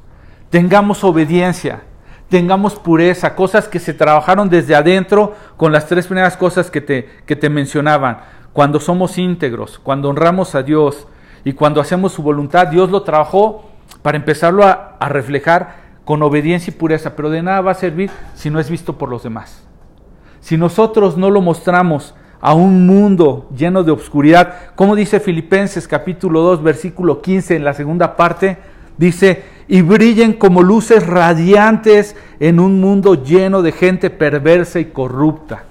tengamos 0.51 1.03
obediencia, 1.03 1.83
tengamos 2.29 2.75
pureza, 2.75 3.35
cosas 3.35 3.69
que 3.69 3.79
se 3.79 3.95
trabajaron 3.95 4.49
desde 4.49 4.75
adentro 4.75 5.35
con 5.57 5.73
las 5.73 5.87
tres 5.87 6.07
primeras 6.07 6.37
cosas 6.37 6.71
que 6.71 6.81
te, 6.81 7.09
que 7.27 7.37
te 7.37 7.49
mencionaban. 7.49 8.19
Cuando 8.53 8.81
somos 8.81 9.19
íntegros, 9.19 9.79
cuando 9.79 10.09
honramos 10.09 10.55
a 10.55 10.63
Dios 10.63 11.07
y 11.45 11.53
cuando 11.53 11.81
hacemos 11.81 12.13
su 12.13 12.23
voluntad, 12.23 12.69
Dios 12.69 12.91
lo 12.91 13.03
trabajó 13.03 13.71
para 14.03 14.17
empezarlo 14.17 14.65
a, 14.65 14.97
reflejar 15.09 15.85
con 16.05 16.23
obediencia 16.23 16.71
y 16.71 16.75
pureza, 16.75 17.17
pero 17.17 17.31
de 17.31 17.43
nada 17.43 17.61
va 17.61 17.73
a 17.73 17.75
servir 17.75 18.11
si 18.35 18.51
no 18.51 18.61
es 18.61 18.71
visto 18.71 18.97
por 18.97 19.09
los 19.09 19.23
demás. 19.23 19.65
Si 20.41 20.57
nosotros 20.57 21.17
no 21.17 21.31
lo 21.31 21.41
mostramos 21.41 22.15
a 22.41 22.55
un 22.55 22.87
mundo 22.87 23.49
lleno 23.57 23.83
de 23.83 23.91
obscuridad, 23.91 24.75
como 24.77 24.95
dice 24.95 25.21
Filipenses 25.21 25.89
capítulo 25.89 26.41
2 26.43 26.63
versículo 26.63 27.21
15 27.21 27.57
en 27.57 27.65
la 27.65 27.75
segunda 27.75 28.17
parte, 28.17 28.59
dice, 28.97 29.45
y 29.69 29.83
brillen 29.83 30.33
como 30.33 30.63
luces 30.63 31.07
radiantes 31.07 32.17
en 32.41 32.61
un 32.61 32.81
mundo 32.81 33.23
lleno 33.23 33.63
de 33.63 33.73
gente 33.73 34.11
perversa 34.11 34.79
y 34.79 34.87
corrupta. 34.87 35.65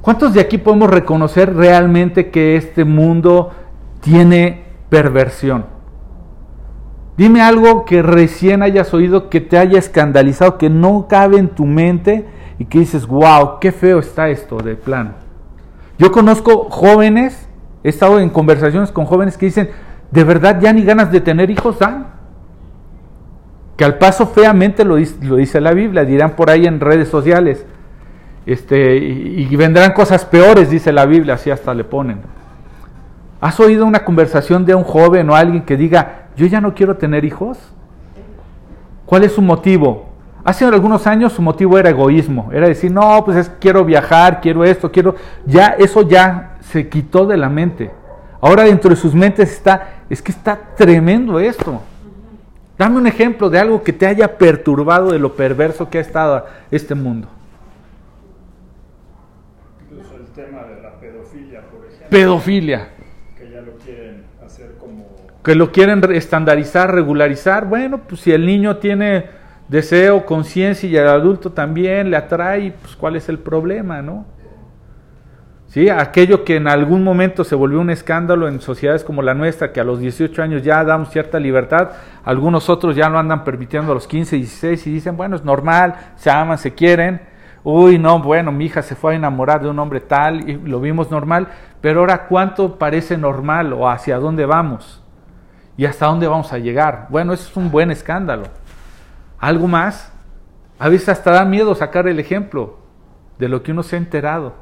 ¿Cuántos 0.00 0.34
de 0.34 0.40
aquí 0.40 0.58
podemos 0.58 0.90
reconocer 0.90 1.54
realmente 1.54 2.30
que 2.30 2.56
este 2.56 2.84
mundo 2.84 3.50
tiene 4.00 4.64
perversión? 4.88 5.66
Dime 7.16 7.42
algo 7.42 7.84
que 7.84 8.02
recién 8.02 8.62
hayas 8.62 8.92
oído, 8.94 9.28
que 9.28 9.40
te 9.40 9.58
haya 9.58 9.78
escandalizado, 9.78 10.58
que 10.58 10.70
no 10.70 11.06
cabe 11.08 11.38
en 11.38 11.48
tu 11.48 11.66
mente 11.66 12.26
y 12.58 12.64
que 12.64 12.80
dices, 12.80 13.06
wow, 13.06 13.60
qué 13.60 13.70
feo 13.70 13.98
está 13.98 14.30
esto 14.30 14.56
de 14.56 14.74
plano. 14.76 15.12
Yo 15.98 16.10
conozco 16.10 16.68
jóvenes, 16.70 17.46
he 17.84 17.90
estado 17.90 18.18
en 18.18 18.30
conversaciones 18.30 18.90
con 18.90 19.04
jóvenes 19.04 19.36
que 19.36 19.46
dicen, 19.46 19.70
de 20.12 20.24
verdad 20.24 20.60
ya 20.60 20.72
ni 20.72 20.84
ganas 20.84 21.10
de 21.10 21.20
tener 21.20 21.50
hijos 21.50 21.78
dan. 21.78 22.06
Que 23.76 23.84
al 23.84 23.98
paso 23.98 24.26
feamente 24.26 24.84
lo 24.84 24.96
dice, 24.96 25.60
la 25.60 25.72
Biblia, 25.72 26.04
dirán 26.04 26.36
por 26.36 26.50
ahí 26.50 26.66
en 26.66 26.78
redes 26.78 27.08
sociales. 27.08 27.66
Este, 28.44 28.98
y, 28.98 29.48
y 29.50 29.56
vendrán 29.56 29.92
cosas 29.92 30.24
peores, 30.24 30.70
dice 30.70 30.92
la 30.92 31.06
Biblia, 31.06 31.34
así 31.34 31.50
hasta 31.50 31.74
le 31.74 31.84
ponen. 31.84 32.20
¿Has 33.40 33.58
oído 33.58 33.86
una 33.86 34.04
conversación 34.04 34.64
de 34.66 34.74
un 34.74 34.84
joven 34.84 35.28
o 35.30 35.34
alguien 35.34 35.64
que 35.64 35.76
diga, 35.76 36.26
yo 36.36 36.46
ya 36.46 36.60
no 36.60 36.74
quiero 36.74 36.96
tener 36.96 37.24
hijos? 37.24 37.58
¿Cuál 39.06 39.24
es 39.24 39.32
su 39.32 39.42
motivo? 39.42 40.10
Hace 40.44 40.64
algunos 40.64 41.06
años 41.06 41.32
su 41.32 41.42
motivo 41.42 41.78
era 41.78 41.90
egoísmo, 41.90 42.50
era 42.52 42.68
decir, 42.68 42.92
no, 42.92 43.24
pues 43.24 43.36
es 43.36 43.50
quiero 43.60 43.84
viajar, 43.84 44.40
quiero 44.40 44.64
esto, 44.64 44.92
quiero... 44.92 45.14
Ya 45.46 45.68
eso 45.78 46.02
ya 46.02 46.56
se 46.60 46.88
quitó 46.88 47.26
de 47.26 47.36
la 47.36 47.48
mente. 47.48 47.90
Ahora 48.44 48.64
dentro 48.64 48.90
de 48.90 48.96
sus 48.96 49.14
mentes 49.14 49.52
está, 49.52 50.02
es 50.10 50.20
que 50.20 50.32
está 50.32 50.58
tremendo 50.76 51.38
esto. 51.38 51.80
Dame 52.76 52.98
un 52.98 53.06
ejemplo 53.06 53.48
de 53.48 53.60
algo 53.60 53.84
que 53.84 53.92
te 53.92 54.04
haya 54.04 54.36
perturbado 54.36 55.12
de 55.12 55.20
lo 55.20 55.36
perverso 55.36 55.88
que 55.88 55.98
ha 55.98 56.00
estado 56.00 56.44
este 56.72 56.96
mundo. 56.96 57.28
Incluso 59.84 60.16
el 60.16 60.26
tema 60.34 60.64
de 60.64 60.82
la 60.82 60.98
pedofilia, 60.98 61.60
por 61.60 61.86
ejemplo. 61.86 62.08
Pedofilia. 62.10 62.88
Que 63.38 63.48
ya 63.48 63.60
lo 63.60 63.76
quieren 63.76 64.24
hacer 64.44 64.74
como... 64.76 65.06
Que 65.44 65.54
lo 65.54 65.70
quieren 65.70 66.02
estandarizar, 66.12 66.92
regularizar. 66.92 67.66
Bueno, 67.66 67.98
pues 67.98 68.22
si 68.22 68.32
el 68.32 68.44
niño 68.44 68.78
tiene 68.78 69.26
deseo, 69.68 70.26
conciencia 70.26 70.88
y 70.88 70.96
el 70.96 71.06
adulto 71.06 71.52
también 71.52 72.10
le 72.10 72.16
atrae, 72.16 72.74
pues 72.82 72.96
cuál 72.96 73.14
es 73.14 73.28
el 73.28 73.38
problema, 73.38 74.02
¿no? 74.02 74.26
¿Sí? 75.72 75.88
Aquello 75.88 76.44
que 76.44 76.56
en 76.56 76.68
algún 76.68 77.02
momento 77.02 77.44
se 77.44 77.54
volvió 77.54 77.80
un 77.80 77.88
escándalo 77.88 78.46
en 78.46 78.60
sociedades 78.60 79.04
como 79.04 79.22
la 79.22 79.32
nuestra, 79.32 79.72
que 79.72 79.80
a 79.80 79.84
los 79.84 80.00
18 80.00 80.42
años 80.42 80.62
ya 80.62 80.84
damos 80.84 81.08
cierta 81.08 81.40
libertad, 81.40 81.92
algunos 82.24 82.68
otros 82.68 82.94
ya 82.94 83.08
lo 83.08 83.18
andan 83.18 83.42
permitiendo 83.42 83.90
a 83.90 83.94
los 83.94 84.06
15, 84.06 84.36
16 84.36 84.86
y 84.86 84.92
dicen, 84.92 85.16
bueno, 85.16 85.34
es 85.34 85.44
normal, 85.44 85.94
se 86.16 86.30
aman, 86.30 86.58
se 86.58 86.74
quieren. 86.74 87.22
Uy, 87.64 87.98
no, 87.98 88.18
bueno, 88.18 88.52
mi 88.52 88.66
hija 88.66 88.82
se 88.82 88.94
fue 88.94 89.14
a 89.14 89.16
enamorar 89.16 89.62
de 89.62 89.70
un 89.70 89.78
hombre 89.78 90.00
tal 90.00 90.46
y 90.46 90.58
lo 90.58 90.78
vimos 90.78 91.10
normal, 91.10 91.48
pero 91.80 92.00
ahora 92.00 92.26
cuánto 92.26 92.78
parece 92.78 93.16
normal 93.16 93.72
o 93.72 93.88
hacia 93.88 94.18
dónde 94.18 94.44
vamos 94.44 95.02
y 95.78 95.86
hasta 95.86 96.04
dónde 96.04 96.28
vamos 96.28 96.52
a 96.52 96.58
llegar. 96.58 97.06
Bueno, 97.08 97.32
eso 97.32 97.48
es 97.48 97.56
un 97.56 97.70
buen 97.70 97.90
escándalo. 97.90 98.42
Algo 99.38 99.68
más, 99.68 100.12
a 100.78 100.90
veces 100.90 101.08
hasta 101.08 101.30
da 101.30 101.46
miedo 101.46 101.74
sacar 101.74 102.08
el 102.08 102.20
ejemplo 102.20 102.76
de 103.38 103.48
lo 103.48 103.62
que 103.62 103.72
uno 103.72 103.82
se 103.82 103.96
ha 103.96 103.98
enterado. 103.98 104.61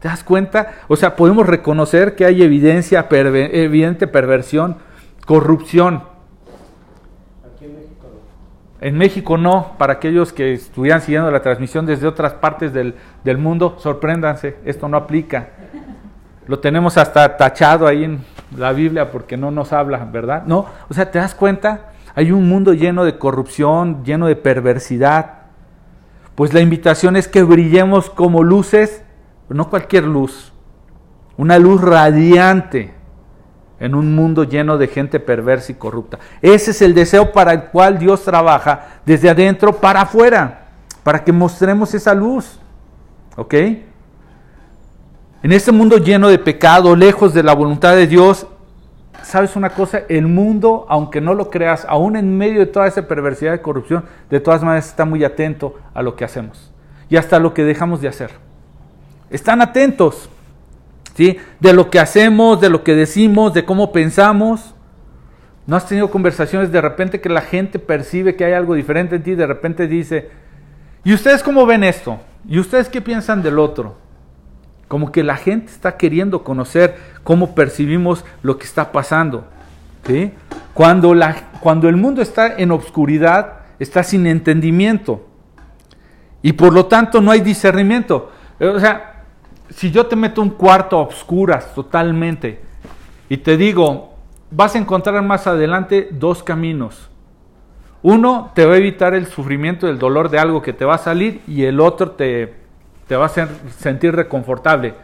¿Te 0.00 0.08
das 0.08 0.24
cuenta? 0.24 0.72
O 0.88 0.96
sea, 0.96 1.14
podemos 1.14 1.46
reconocer 1.46 2.16
que 2.16 2.24
hay 2.24 2.42
evidencia, 2.42 3.06
evidente 3.10 4.06
perversión, 4.06 4.78
corrupción. 5.26 6.04
Aquí 7.44 7.66
en 7.66 7.74
México 7.74 8.06
no. 8.10 8.86
En 8.86 8.98
México 8.98 9.36
no. 9.36 9.72
Para 9.76 9.94
aquellos 9.94 10.32
que 10.32 10.54
estuvieran 10.54 11.02
siguiendo 11.02 11.30
la 11.30 11.42
transmisión 11.42 11.84
desde 11.84 12.06
otras 12.06 12.32
partes 12.32 12.72
del, 12.72 12.94
del 13.24 13.36
mundo, 13.36 13.76
sorpréndanse, 13.78 14.56
esto 14.64 14.88
no 14.88 14.96
aplica. 14.96 15.48
Lo 16.46 16.60
tenemos 16.60 16.96
hasta 16.96 17.36
tachado 17.36 17.86
ahí 17.86 18.04
en 18.04 18.24
la 18.56 18.72
Biblia 18.72 19.10
porque 19.10 19.36
no 19.36 19.50
nos 19.50 19.72
habla, 19.74 20.08
¿verdad? 20.10 20.44
No, 20.46 20.66
o 20.88 20.94
sea, 20.94 21.10
¿te 21.10 21.18
das 21.18 21.34
cuenta? 21.34 21.92
Hay 22.14 22.32
un 22.32 22.48
mundo 22.48 22.72
lleno 22.72 23.04
de 23.04 23.18
corrupción, 23.18 24.02
lleno 24.02 24.26
de 24.26 24.36
perversidad. 24.36 25.40
Pues 26.34 26.54
la 26.54 26.60
invitación 26.60 27.16
es 27.16 27.28
que 27.28 27.42
brillemos 27.42 28.08
como 28.08 28.42
luces, 28.42 29.04
pero 29.50 29.58
no 29.58 29.68
cualquier 29.68 30.04
luz, 30.04 30.52
una 31.36 31.58
luz 31.58 31.80
radiante 31.80 32.94
en 33.80 33.96
un 33.96 34.14
mundo 34.14 34.44
lleno 34.44 34.78
de 34.78 34.86
gente 34.86 35.18
perversa 35.18 35.72
y 35.72 35.74
corrupta. 35.74 36.20
Ese 36.40 36.70
es 36.70 36.80
el 36.82 36.94
deseo 36.94 37.32
para 37.32 37.52
el 37.52 37.64
cual 37.64 37.98
Dios 37.98 38.22
trabaja 38.22 39.00
desde 39.04 39.28
adentro 39.28 39.72
para 39.72 40.02
afuera, 40.02 40.68
para 41.02 41.24
que 41.24 41.32
mostremos 41.32 41.92
esa 41.94 42.14
luz. 42.14 42.60
¿Ok? 43.36 43.54
En 45.42 45.50
este 45.50 45.72
mundo 45.72 45.98
lleno 45.98 46.28
de 46.28 46.38
pecado, 46.38 46.94
lejos 46.94 47.34
de 47.34 47.42
la 47.42 47.52
voluntad 47.52 47.96
de 47.96 48.06
Dios, 48.06 48.46
sabes 49.24 49.56
una 49.56 49.70
cosa, 49.70 50.02
el 50.08 50.28
mundo, 50.28 50.86
aunque 50.88 51.20
no 51.20 51.34
lo 51.34 51.50
creas, 51.50 51.84
aún 51.88 52.14
en 52.14 52.38
medio 52.38 52.60
de 52.60 52.66
toda 52.66 52.86
esa 52.86 53.08
perversidad 53.08 53.54
y 53.54 53.58
corrupción, 53.58 54.04
de 54.30 54.38
todas 54.38 54.62
maneras 54.62 54.86
está 54.86 55.04
muy 55.04 55.24
atento 55.24 55.74
a 55.92 56.02
lo 56.02 56.14
que 56.14 56.24
hacemos 56.24 56.70
y 57.08 57.16
hasta 57.16 57.40
lo 57.40 57.52
que 57.52 57.64
dejamos 57.64 58.00
de 58.00 58.06
hacer. 58.06 58.49
Están 59.30 59.62
atentos, 59.62 60.28
¿sí? 61.14 61.38
De 61.60 61.72
lo 61.72 61.88
que 61.88 62.00
hacemos, 62.00 62.60
de 62.60 62.68
lo 62.68 62.82
que 62.82 62.94
decimos, 62.94 63.54
de 63.54 63.64
cómo 63.64 63.92
pensamos. 63.92 64.74
¿No 65.66 65.76
has 65.76 65.86
tenido 65.86 66.10
conversaciones 66.10 66.72
de 66.72 66.80
repente 66.80 67.20
que 67.20 67.28
la 67.28 67.42
gente 67.42 67.78
percibe 67.78 68.34
que 68.34 68.44
hay 68.44 68.54
algo 68.54 68.74
diferente 68.74 69.16
en 69.16 69.22
ti 69.22 69.34
de 69.36 69.46
repente 69.46 69.86
dice, 69.86 70.30
¿y 71.04 71.14
ustedes 71.14 71.42
cómo 71.42 71.64
ven 71.64 71.84
esto? 71.84 72.18
¿Y 72.48 72.58
ustedes 72.58 72.88
qué 72.88 73.00
piensan 73.00 73.42
del 73.42 73.58
otro? 73.58 73.96
Como 74.88 75.12
que 75.12 75.22
la 75.22 75.36
gente 75.36 75.70
está 75.70 75.96
queriendo 75.96 76.42
conocer 76.42 76.96
cómo 77.22 77.54
percibimos 77.54 78.24
lo 78.42 78.58
que 78.58 78.64
está 78.64 78.90
pasando. 78.90 79.44
¿sí? 80.06 80.32
Cuando, 80.74 81.14
la, 81.14 81.50
cuando 81.60 81.88
el 81.88 81.96
mundo 81.96 82.22
está 82.22 82.56
en 82.56 82.72
obscuridad, 82.72 83.60
está 83.78 84.02
sin 84.02 84.26
entendimiento. 84.26 85.24
Y 86.42 86.54
por 86.54 86.72
lo 86.72 86.86
tanto 86.86 87.20
no 87.20 87.30
hay 87.30 87.40
discernimiento. 87.40 88.32
O 88.58 88.80
sea, 88.80 89.19
si 89.70 89.90
yo 89.90 90.06
te 90.06 90.16
meto 90.16 90.42
un 90.42 90.50
cuarto 90.50 90.98
a 90.98 91.00
obscuras 91.00 91.74
totalmente 91.74 92.60
y 93.28 93.38
te 93.38 93.56
digo, 93.56 94.14
vas 94.50 94.74
a 94.74 94.78
encontrar 94.78 95.22
más 95.22 95.46
adelante 95.46 96.08
dos 96.10 96.42
caminos. 96.42 97.08
Uno 98.02 98.50
te 98.54 98.66
va 98.66 98.74
a 98.74 98.78
evitar 98.78 99.14
el 99.14 99.26
sufrimiento, 99.26 99.88
el 99.88 99.98
dolor 99.98 100.30
de 100.30 100.38
algo 100.38 100.62
que 100.62 100.72
te 100.72 100.84
va 100.84 100.94
a 100.94 100.98
salir 100.98 101.42
y 101.46 101.64
el 101.64 101.80
otro 101.80 102.12
te 102.12 102.60
te 103.10 103.16
va 103.16 103.24
a 103.24 103.26
hacer 103.26 103.48
sentir 103.76 104.14
reconfortable. 104.14 104.94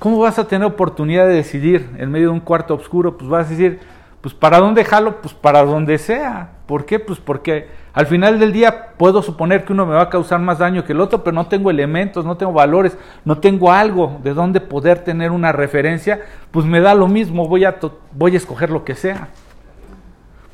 ¿Cómo 0.00 0.18
vas 0.18 0.40
a 0.40 0.48
tener 0.48 0.66
oportunidad 0.66 1.28
de 1.28 1.34
decidir 1.34 1.88
en 1.98 2.10
medio 2.10 2.26
de 2.26 2.32
un 2.32 2.40
cuarto 2.40 2.74
oscuro? 2.74 3.16
Pues 3.16 3.30
vas 3.30 3.46
a 3.46 3.50
decir, 3.50 3.78
pues 4.20 4.34
para 4.34 4.58
dónde 4.58 4.84
jalo, 4.84 5.20
pues 5.22 5.34
para 5.34 5.64
donde 5.64 5.98
sea. 5.98 6.50
¿Por 6.66 6.84
qué? 6.84 6.98
Pues 6.98 7.20
porque 7.20 7.68
al 7.94 8.06
final 8.06 8.40
del 8.40 8.52
día 8.52 8.88
puedo 8.96 9.22
suponer 9.22 9.64
que 9.64 9.72
uno 9.72 9.86
me 9.86 9.94
va 9.94 10.02
a 10.02 10.10
causar 10.10 10.40
más 10.40 10.58
daño 10.58 10.84
que 10.84 10.92
el 10.92 11.00
otro, 11.00 11.22
pero 11.22 11.32
no 11.32 11.46
tengo 11.46 11.70
elementos, 11.70 12.24
no 12.24 12.36
tengo 12.36 12.52
valores, 12.52 12.98
no 13.24 13.38
tengo 13.38 13.70
algo 13.70 14.18
de 14.24 14.34
donde 14.34 14.60
poder 14.60 14.98
tener 15.04 15.30
una 15.30 15.52
referencia, 15.52 16.20
pues 16.50 16.66
me 16.66 16.80
da 16.80 16.94
lo 16.96 17.06
mismo, 17.06 17.46
voy 17.46 17.64
a, 17.64 17.76
voy 18.12 18.34
a 18.34 18.36
escoger 18.36 18.70
lo 18.70 18.84
que 18.84 18.96
sea. 18.96 19.28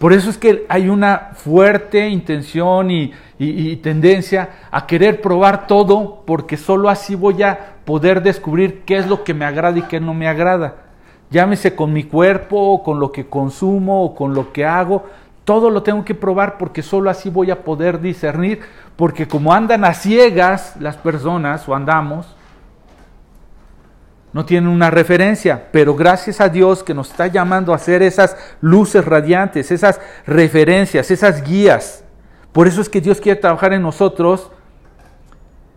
Por 0.01 0.13
eso 0.13 0.29
es 0.31 0.37
que 0.39 0.65
hay 0.69 0.89
una 0.89 1.33
fuerte 1.35 2.09
intención 2.09 2.91
y, 2.91 3.13
tendencia 3.83 4.51
a 4.71 4.87
querer 4.87 5.23
probar 5.23 5.67
todo, 5.67 6.23
porque 6.27 6.59
solo 6.59 6.91
así 6.91 7.15
voy 7.15 7.43
a 7.43 7.77
poder 7.87 8.23
descubrir 8.23 8.83
qué 8.85 8.99
es 8.99 9.07
lo 9.07 9.25
que 9.25 9.33
me 9.33 9.47
agrada 9.47 9.79
y 9.79 9.83
qué 9.83 9.99
no 9.99 10.13
me 10.13 10.29
agrada. 10.29 10.77
Llámese 11.31 11.75
con 11.75 11.93
mi 11.93 12.05
cuerpo, 12.05 12.83
con 12.83 12.99
lo 12.99 13.13
que 13.13 13.27
consumo, 13.27 14.05
o 14.05 14.15
con 14.15 14.35
lo 14.35 14.53
que 14.53 14.65
hago, 14.65 15.05
todo 15.51 15.69
lo 15.69 15.83
tengo 15.83 16.05
que 16.05 16.15
probar 16.15 16.59
porque 16.59 16.81
solo 16.81 17.11
así 17.11 17.29
voy 17.29 17.51
a 17.51 17.65
poder 17.65 18.01
discernir, 18.01 18.61
porque 18.95 19.27
como 19.27 19.53
andan 19.53 19.85
a 19.85 19.95
ciegas 19.95 20.77
las 20.79 20.97
personas 20.97 21.69
o 21.69 21.75
andamos, 21.75 22.37
no 24.33 24.45
tienen 24.45 24.71
una 24.71 24.93
referencia, 24.93 25.67
pero 25.73 25.97
gracias 25.97 26.41
a 26.41 26.49
Dios 26.49 26.85
que 26.85 26.95
nos 26.95 27.11
está 27.11 27.27
llamando 27.27 27.73
a 27.73 27.75
hacer 27.75 28.01
esas 28.01 28.37
luces 28.61 29.05
radiantes, 29.05 29.73
esas 29.73 30.01
referencias, 30.25 31.11
esas 31.11 31.43
guías. 31.43 32.05
Por 32.53 32.69
eso 32.69 32.81
es 32.81 32.89
que 32.89 33.01
Dios 33.01 33.21
quiere 33.21 33.41
trabajar 33.41 33.73
en 33.73 33.83
nosotros 33.83 34.53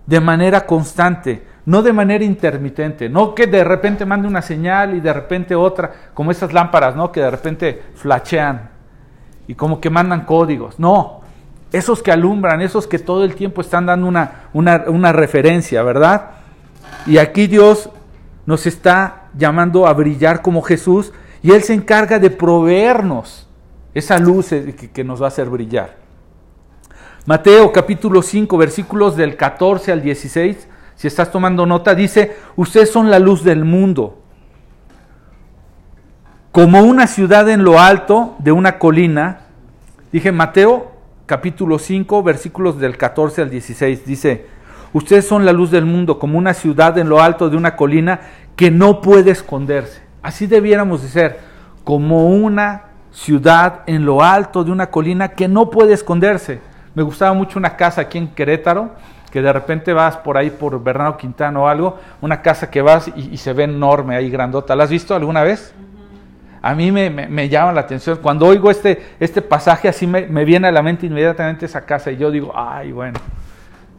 de 0.05 0.19
manera 0.19 0.67
constante, 0.67 1.47
no 1.65 1.81
de 1.81 1.93
manera 1.93 2.23
intermitente, 2.23 3.09
no 3.09 3.33
que 3.33 3.47
de 3.47 3.63
repente 3.63 4.05
mande 4.05 4.27
una 4.27 4.43
señal 4.43 4.93
y 4.93 4.99
de 4.99 5.13
repente 5.13 5.55
otra, 5.55 5.91
como 6.13 6.29
esas 6.29 6.53
lámparas, 6.53 6.95
¿no? 6.95 7.11
Que 7.11 7.21
de 7.21 7.31
repente 7.31 7.81
flashean 7.95 8.72
y 9.47 9.55
como 9.55 9.79
que 9.81 9.89
mandan 9.89 10.25
códigos. 10.25 10.79
No, 10.79 11.21
esos 11.73 12.03
que 12.03 12.11
alumbran, 12.11 12.61
esos 12.61 12.87
que 12.87 12.99
todo 12.99 13.25
el 13.25 13.35
tiempo 13.35 13.61
están 13.61 13.87
dando 13.87 14.07
una, 14.07 14.43
una, 14.53 15.11
referencia, 15.11 15.81
¿verdad? 15.83 16.31
Y 17.07 17.17
aquí 17.17 17.47
Dios 17.47 17.89
nos 18.45 18.67
está 18.67 19.29
llamando 19.37 19.87
a 19.87 19.93
brillar 19.93 20.41
como 20.41 20.61
Jesús 20.61 21.11
y 21.41 21.51
Él 21.51 21.63
se 21.63 21.73
encarga 21.73 22.19
de 22.19 22.29
proveernos 22.29 23.47
esa 23.93 24.19
luz 24.19 24.49
que, 24.93 25.03
nos 25.03 25.21
va 25.21 25.25
a 25.25 25.27
hacer 25.29 25.49
brillar. 25.49 25.97
Mateo 27.25 27.71
capítulo 27.71 28.21
5 28.21 28.57
versículos 28.57 29.15
del 29.15 29.35
14 29.35 29.91
al 29.91 30.01
16, 30.01 30.67
si 30.95 31.07
estás 31.07 31.31
tomando 31.31 31.65
nota, 31.65 31.95
dice, 31.95 32.37
ustedes 32.55 32.91
son 32.91 33.09
la 33.09 33.17
luz 33.17 33.43
del 33.43 33.65
mundo. 33.65 34.19
Como 36.53 36.83
una 36.83 37.07
ciudad 37.07 37.49
en 37.49 37.63
lo 37.63 37.79
alto 37.79 38.35
de 38.37 38.51
una 38.51 38.77
colina, 38.77 39.39
dije 40.11 40.31
Mateo 40.31 40.91
capítulo 41.25 41.79
5 41.79 42.21
versículos 42.21 42.77
del 42.77 42.95
14 42.95 43.41
al 43.41 43.49
16, 43.49 44.05
dice, 44.05 44.45
Ustedes 44.93 45.27
son 45.27 45.47
la 45.47 45.51
luz 45.51 45.71
del 45.71 45.85
mundo, 45.85 46.19
como 46.19 46.37
una 46.37 46.53
ciudad 46.53 46.95
en 46.99 47.09
lo 47.09 47.23
alto 47.23 47.49
de 47.49 47.57
una 47.57 47.75
colina 47.75 48.19
que 48.55 48.69
no 48.69 49.01
puede 49.01 49.31
esconderse. 49.31 50.03
Así 50.21 50.45
debiéramos 50.45 51.01
de 51.01 51.07
ser, 51.07 51.39
como 51.83 52.27
una 52.27 52.83
ciudad 53.09 53.81
en 53.87 54.05
lo 54.05 54.21
alto 54.21 54.63
de 54.63 54.69
una 54.69 54.91
colina 54.91 55.29
que 55.29 55.47
no 55.47 55.71
puede 55.71 55.93
esconderse. 55.93 56.61
Me 56.93 57.01
gustaba 57.01 57.33
mucho 57.33 57.57
una 57.57 57.77
casa 57.77 58.01
aquí 58.01 58.19
en 58.19 58.27
Querétaro, 58.27 58.91
que 59.31 59.41
de 59.41 59.51
repente 59.51 59.91
vas 59.91 60.17
por 60.17 60.37
ahí 60.37 60.51
por 60.51 60.83
Bernardo 60.83 61.17
Quintano 61.17 61.63
o 61.63 61.67
algo, 61.67 61.97
una 62.21 62.43
casa 62.43 62.69
que 62.69 62.83
vas 62.83 63.09
y, 63.15 63.37
se 63.37 63.53
ve 63.53 63.63
enorme 63.63 64.15
ahí, 64.15 64.29
grandota. 64.29 64.75
¿La 64.75 64.83
has 64.83 64.91
visto 64.91 65.15
alguna 65.15 65.41
vez? 65.41 65.73
A 66.63 66.73
mí 66.75 66.93
me, 66.93 67.49
llama 67.49 67.73
la 67.73 67.81
atención. 67.81 68.19
Cuando 68.21 68.47
oigo 68.47 68.71
este, 68.71 69.15
este 69.19 69.41
pasaje, 69.41 69.89
así 69.89 70.07
me, 70.07 70.27
me 70.27 70.45
viene 70.45 70.69
a 70.69 70.71
la 70.71 70.81
mente 70.81 71.05
inmediatamente 71.05 71.65
esa 71.65 71.81
casa 71.81 72.09
y 72.09 72.15
yo 72.15 72.31
digo, 72.31 72.53
ay, 72.55 72.93
bueno, 72.93 73.19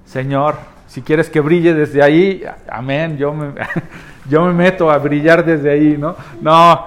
Señor, 0.07 0.57
si 0.87 1.03
quieres 1.03 1.29
que 1.29 1.41
brille 1.41 1.75
desde 1.75 2.03
ahí, 2.03 2.43
amén, 2.67 3.19
yo 3.19 3.35
me, 3.35 3.53
yo 4.31 4.47
me 4.47 4.55
meto 4.55 4.91
a 4.91 4.97
brillar 4.97 5.45
desde 5.45 5.73
ahí, 5.73 5.97
¿no? 5.99 6.17
No, 6.41 6.87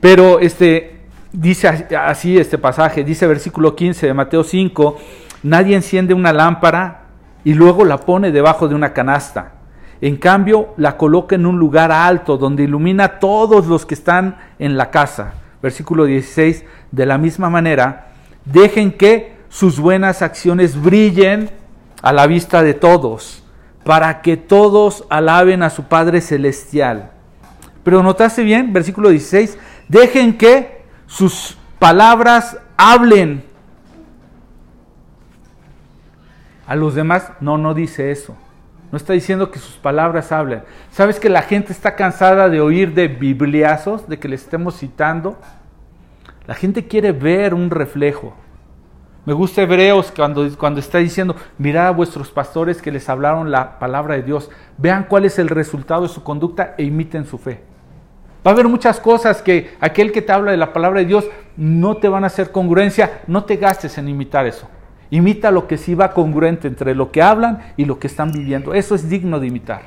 pero 0.00 0.40
este, 0.40 1.02
dice 1.32 1.68
así 1.96 2.36
este 2.36 2.58
pasaje, 2.58 3.04
dice 3.04 3.28
versículo 3.28 3.76
15 3.76 4.08
de 4.08 4.12
Mateo 4.12 4.42
5, 4.42 4.98
nadie 5.44 5.76
enciende 5.76 6.14
una 6.14 6.32
lámpara 6.32 7.02
y 7.44 7.54
luego 7.54 7.84
la 7.84 7.98
pone 7.98 8.32
debajo 8.32 8.66
de 8.66 8.74
una 8.74 8.92
canasta. 8.92 9.52
En 10.00 10.16
cambio, 10.16 10.74
la 10.76 10.96
coloca 10.96 11.34
en 11.34 11.46
un 11.46 11.58
lugar 11.58 11.90
alto 11.90 12.36
donde 12.36 12.64
ilumina 12.64 13.04
a 13.04 13.18
todos 13.18 13.66
los 13.66 13.86
que 13.86 13.94
están 13.94 14.36
en 14.58 14.76
la 14.76 14.90
casa. 14.90 15.34
Versículo 15.62 16.04
16, 16.04 16.64
de 16.92 17.06
la 17.06 17.18
misma 17.18 17.48
manera, 17.48 18.08
dejen 18.44 18.92
que 18.92 19.36
sus 19.48 19.80
buenas 19.80 20.20
acciones 20.22 20.80
brillen 20.80 21.50
a 22.02 22.12
la 22.12 22.26
vista 22.26 22.62
de 22.62 22.74
todos, 22.74 23.42
para 23.84 24.20
que 24.20 24.36
todos 24.36 25.04
alaben 25.08 25.62
a 25.62 25.70
su 25.70 25.84
Padre 25.84 26.20
Celestial. 26.20 27.10
Pero 27.82 28.02
notaste 28.02 28.42
bien, 28.42 28.72
versículo 28.72 29.08
16, 29.08 29.56
dejen 29.88 30.36
que 30.36 30.82
sus 31.06 31.56
palabras 31.78 32.58
hablen. 32.76 33.44
A 36.66 36.74
los 36.74 36.94
demás, 36.94 37.32
no, 37.40 37.56
no 37.58 37.74
dice 37.74 38.10
eso. 38.10 38.36
No 38.92 38.96
está 38.98 39.12
diciendo 39.12 39.50
que 39.50 39.58
sus 39.58 39.76
palabras 39.76 40.30
hablen. 40.32 40.62
¿Sabes 40.90 41.18
que 41.18 41.28
la 41.28 41.42
gente 41.42 41.72
está 41.72 41.96
cansada 41.96 42.48
de 42.48 42.60
oír 42.60 42.94
de 42.94 43.08
bibliazos, 43.08 44.08
de 44.08 44.18
que 44.18 44.28
le 44.28 44.36
estemos 44.36 44.76
citando? 44.78 45.38
La 46.46 46.54
gente 46.54 46.86
quiere 46.86 47.12
ver 47.12 47.52
un 47.52 47.70
reflejo. 47.70 48.34
Me 49.24 49.32
gusta 49.32 49.62
Hebreos 49.62 50.12
cuando, 50.14 50.48
cuando 50.56 50.78
está 50.78 50.98
diciendo, 50.98 51.34
mirad 51.58 51.88
a 51.88 51.90
vuestros 51.90 52.30
pastores 52.30 52.80
que 52.80 52.92
les 52.92 53.08
hablaron 53.08 53.50
la 53.50 53.80
palabra 53.80 54.14
de 54.14 54.22
Dios, 54.22 54.50
vean 54.78 55.06
cuál 55.08 55.24
es 55.24 55.40
el 55.40 55.48
resultado 55.48 56.02
de 56.02 56.08
su 56.08 56.22
conducta 56.22 56.76
e 56.78 56.84
imiten 56.84 57.26
su 57.26 57.36
fe. 57.36 57.60
Va 58.46 58.52
a 58.52 58.54
haber 58.54 58.68
muchas 58.68 59.00
cosas 59.00 59.42
que 59.42 59.74
aquel 59.80 60.12
que 60.12 60.22
te 60.22 60.30
habla 60.30 60.52
de 60.52 60.56
la 60.56 60.72
palabra 60.72 61.00
de 61.00 61.06
Dios 61.06 61.24
no 61.56 61.96
te 61.96 62.08
van 62.08 62.22
a 62.22 62.28
hacer 62.28 62.52
congruencia, 62.52 63.22
no 63.26 63.44
te 63.44 63.56
gastes 63.56 63.98
en 63.98 64.08
imitar 64.08 64.46
eso. 64.46 64.68
Imita 65.10 65.50
lo 65.50 65.66
que 65.68 65.78
sí 65.78 65.94
va 65.94 66.12
congruente 66.12 66.68
entre 66.68 66.94
lo 66.94 67.12
que 67.12 67.22
hablan 67.22 67.60
y 67.76 67.84
lo 67.84 67.98
que 67.98 68.06
están 68.06 68.32
viviendo. 68.32 68.74
Eso 68.74 68.94
es 68.94 69.08
digno 69.08 69.38
de 69.38 69.46
imitar. 69.46 69.82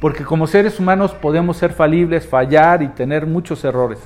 Porque 0.00 0.24
como 0.24 0.46
seres 0.46 0.78
humanos 0.78 1.12
podemos 1.12 1.56
ser 1.56 1.72
falibles, 1.72 2.26
fallar 2.26 2.82
y 2.82 2.88
tener 2.88 3.26
muchos 3.26 3.64
errores. 3.64 3.98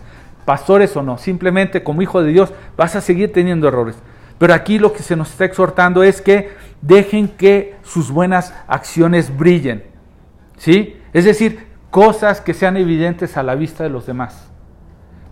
Pastores 0.44 0.96
o 0.96 1.03
no, 1.03 1.18
simplemente 1.18 1.82
como 1.82 2.03
hijo 2.03 2.22
de 2.22 2.32
Dios 2.32 2.53
vas 2.76 2.96
a 2.96 3.01
seguir 3.01 3.32
teniendo 3.32 3.68
errores. 3.68 3.96
Pero 4.38 4.55
aquí 4.55 4.78
lo 4.78 4.92
que 4.92 5.03
se 5.03 5.16
nos 5.16 5.30
está 5.30 5.44
exhortando 5.44 6.03
es 6.03 6.22
que 6.22 6.51
dejen 6.80 7.28
que 7.28 7.76
sus 7.82 8.11
buenas 8.11 8.55
acciones 8.66 9.36
brillen. 9.36 9.84
¿Sí? 10.57 10.96
Es 11.12 11.26
decir, 11.26 11.66
cosas 11.90 12.40
que 12.40 12.55
sean 12.55 12.76
evidentes 12.76 13.36
a 13.36 13.42
la 13.42 13.55
vista 13.55 13.84
de 13.84 13.90
los 13.90 14.07
demás. 14.07 14.51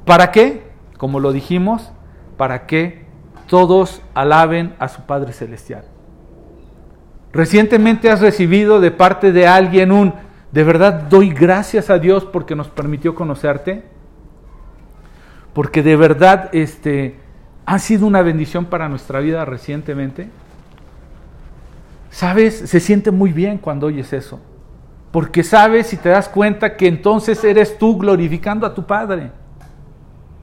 ¿Para 0.04 0.30
qué? 0.30 0.62
Como 0.98 1.20
lo 1.20 1.32
dijimos, 1.32 1.90
para 2.36 2.66
que 2.66 3.07
todos 3.48 4.00
alaben 4.14 4.74
a 4.78 4.86
su 4.86 5.02
Padre 5.02 5.32
Celestial. 5.32 5.84
Recientemente 7.32 8.10
has 8.10 8.20
recibido 8.20 8.80
de 8.80 8.92
parte 8.92 9.32
de 9.32 9.48
alguien 9.48 9.90
un, 9.90 10.14
de 10.52 10.64
verdad 10.64 11.02
doy 11.10 11.30
gracias 11.30 11.90
a 11.90 11.98
Dios 11.98 12.24
porque 12.24 12.54
nos 12.54 12.68
permitió 12.68 13.14
conocerte, 13.14 13.82
porque 15.52 15.82
de 15.82 15.96
verdad 15.96 16.50
este, 16.52 17.16
ha 17.66 17.78
sido 17.80 18.06
una 18.06 18.22
bendición 18.22 18.66
para 18.66 18.88
nuestra 18.88 19.18
vida 19.18 19.44
recientemente. 19.44 20.30
¿Sabes? 22.10 22.56
Se 22.56 22.80
siente 22.80 23.10
muy 23.10 23.32
bien 23.32 23.58
cuando 23.58 23.88
oyes 23.88 24.12
eso. 24.12 24.40
Porque 25.10 25.42
sabes 25.42 25.92
y 25.92 25.96
te 25.96 26.10
das 26.10 26.28
cuenta 26.28 26.76
que 26.76 26.86
entonces 26.86 27.42
eres 27.42 27.76
tú 27.76 27.98
glorificando 27.98 28.66
a 28.66 28.74
tu 28.74 28.86
Padre. 28.86 29.32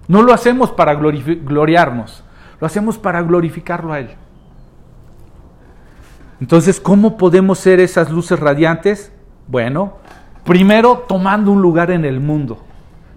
No 0.08 0.22
lo 0.22 0.34
hacemos 0.34 0.72
para 0.72 0.95
gloriarnos, 0.95 2.24
lo 2.60 2.68
hacemos 2.68 2.97
para 2.97 3.22
glorificarlo 3.22 3.93
a 3.93 3.99
Él. 3.99 4.10
Entonces, 6.39 6.80
¿cómo 6.80 7.18
podemos 7.18 7.60
ser 7.60 7.80
esas 7.80 8.12
luces 8.12 8.39
radiantes? 8.39 9.12
Bueno, 9.47 9.93
primero 10.43 11.06
tomando 11.08 11.51
un 11.51 11.62
lugar 11.62 11.91
en 11.91 12.06
el 12.06 12.20
mundo. 12.20 12.60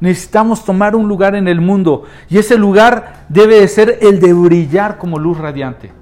Necesitamos 0.00 0.64
tomar 0.64 0.94
un 0.94 1.08
lugar 1.08 1.34
en 1.34 1.48
el 1.48 1.60
mundo 1.60 2.04
y 2.28 2.38
ese 2.38 2.56
lugar 2.56 3.24
debe 3.28 3.60
de 3.60 3.68
ser 3.68 3.98
el 4.00 4.20
de 4.20 4.32
brillar 4.32 4.98
como 4.98 5.18
luz 5.18 5.38
radiante. 5.38 5.92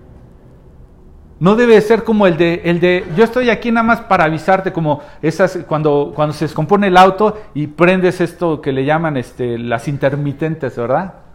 No 1.38 1.54
debe 1.54 1.74
de 1.74 1.80
ser 1.82 2.04
como 2.04 2.26
el 2.26 2.36
de, 2.36 2.62
el 2.64 2.80
de, 2.80 3.04
yo 3.14 3.24
estoy 3.24 3.50
aquí 3.50 3.70
nada 3.70 3.86
más 3.86 4.00
para 4.02 4.24
avisarte, 4.24 4.72
como 4.72 5.00
esas, 5.20 5.58
cuando, 5.66 6.12
cuando 6.14 6.32
se 6.32 6.46
descompone 6.46 6.86
el 6.86 6.96
auto 6.96 7.38
y 7.54 7.66
prendes 7.66 8.20
esto 8.22 8.60
que 8.60 8.72
le 8.72 8.86
llaman 8.86 9.18
este, 9.18 9.58
las 9.58 9.86
intermitentes, 9.88 10.76
¿verdad? 10.76 11.25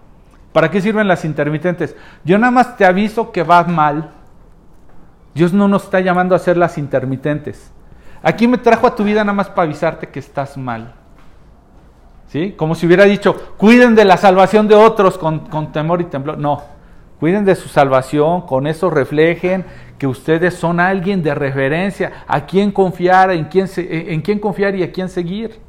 ¿Para 0.53 0.69
qué 0.69 0.81
sirven 0.81 1.07
las 1.07 1.23
intermitentes? 1.23 1.95
Yo 2.23 2.37
nada 2.37 2.51
más 2.51 2.77
te 2.77 2.85
aviso 2.85 3.31
que 3.31 3.43
vas 3.43 3.67
mal. 3.67 4.11
Dios 5.33 5.53
no 5.53 5.67
nos 5.67 5.85
está 5.85 6.01
llamando 6.01 6.35
a 6.35 6.37
hacer 6.37 6.57
las 6.57 6.77
intermitentes. 6.77 7.71
Aquí 8.21 8.47
me 8.47 8.57
trajo 8.57 8.85
a 8.85 8.95
tu 8.95 9.03
vida 9.03 9.23
nada 9.23 9.33
más 9.33 9.49
para 9.49 9.63
avisarte 9.63 10.07
que 10.07 10.19
estás 10.19 10.57
mal. 10.57 10.93
¿Sí? 12.27 12.53
Como 12.55 12.75
si 12.75 12.85
hubiera 12.85 13.05
dicho, 13.05 13.35
cuiden 13.57 13.95
de 13.95 14.05
la 14.05 14.17
salvación 14.17 14.67
de 14.67 14.75
otros 14.75 15.17
con, 15.17 15.71
temor 15.71 16.01
y 16.01 16.05
temblor. 16.05 16.37
No, 16.37 16.61
cuiden 17.19 17.43
de 17.45 17.55
su 17.55 17.67
salvación, 17.67 18.41
con 18.41 18.67
eso 18.67 18.89
reflejen 18.89 19.65
que 19.97 20.07
ustedes 20.07 20.55
son 20.55 20.79
alguien 20.79 21.23
de 21.23 21.35
referencia, 21.35 22.23
a 22.27 22.45
quién 22.45 22.71
confiar, 22.71 23.31
en 23.31 23.45
quién, 23.45 23.67
en 23.75 24.21
quién 24.21 24.39
confiar 24.39 24.75
y 24.75 24.83
a 24.83 24.91
quién 24.91 25.09
seguir. 25.09 25.59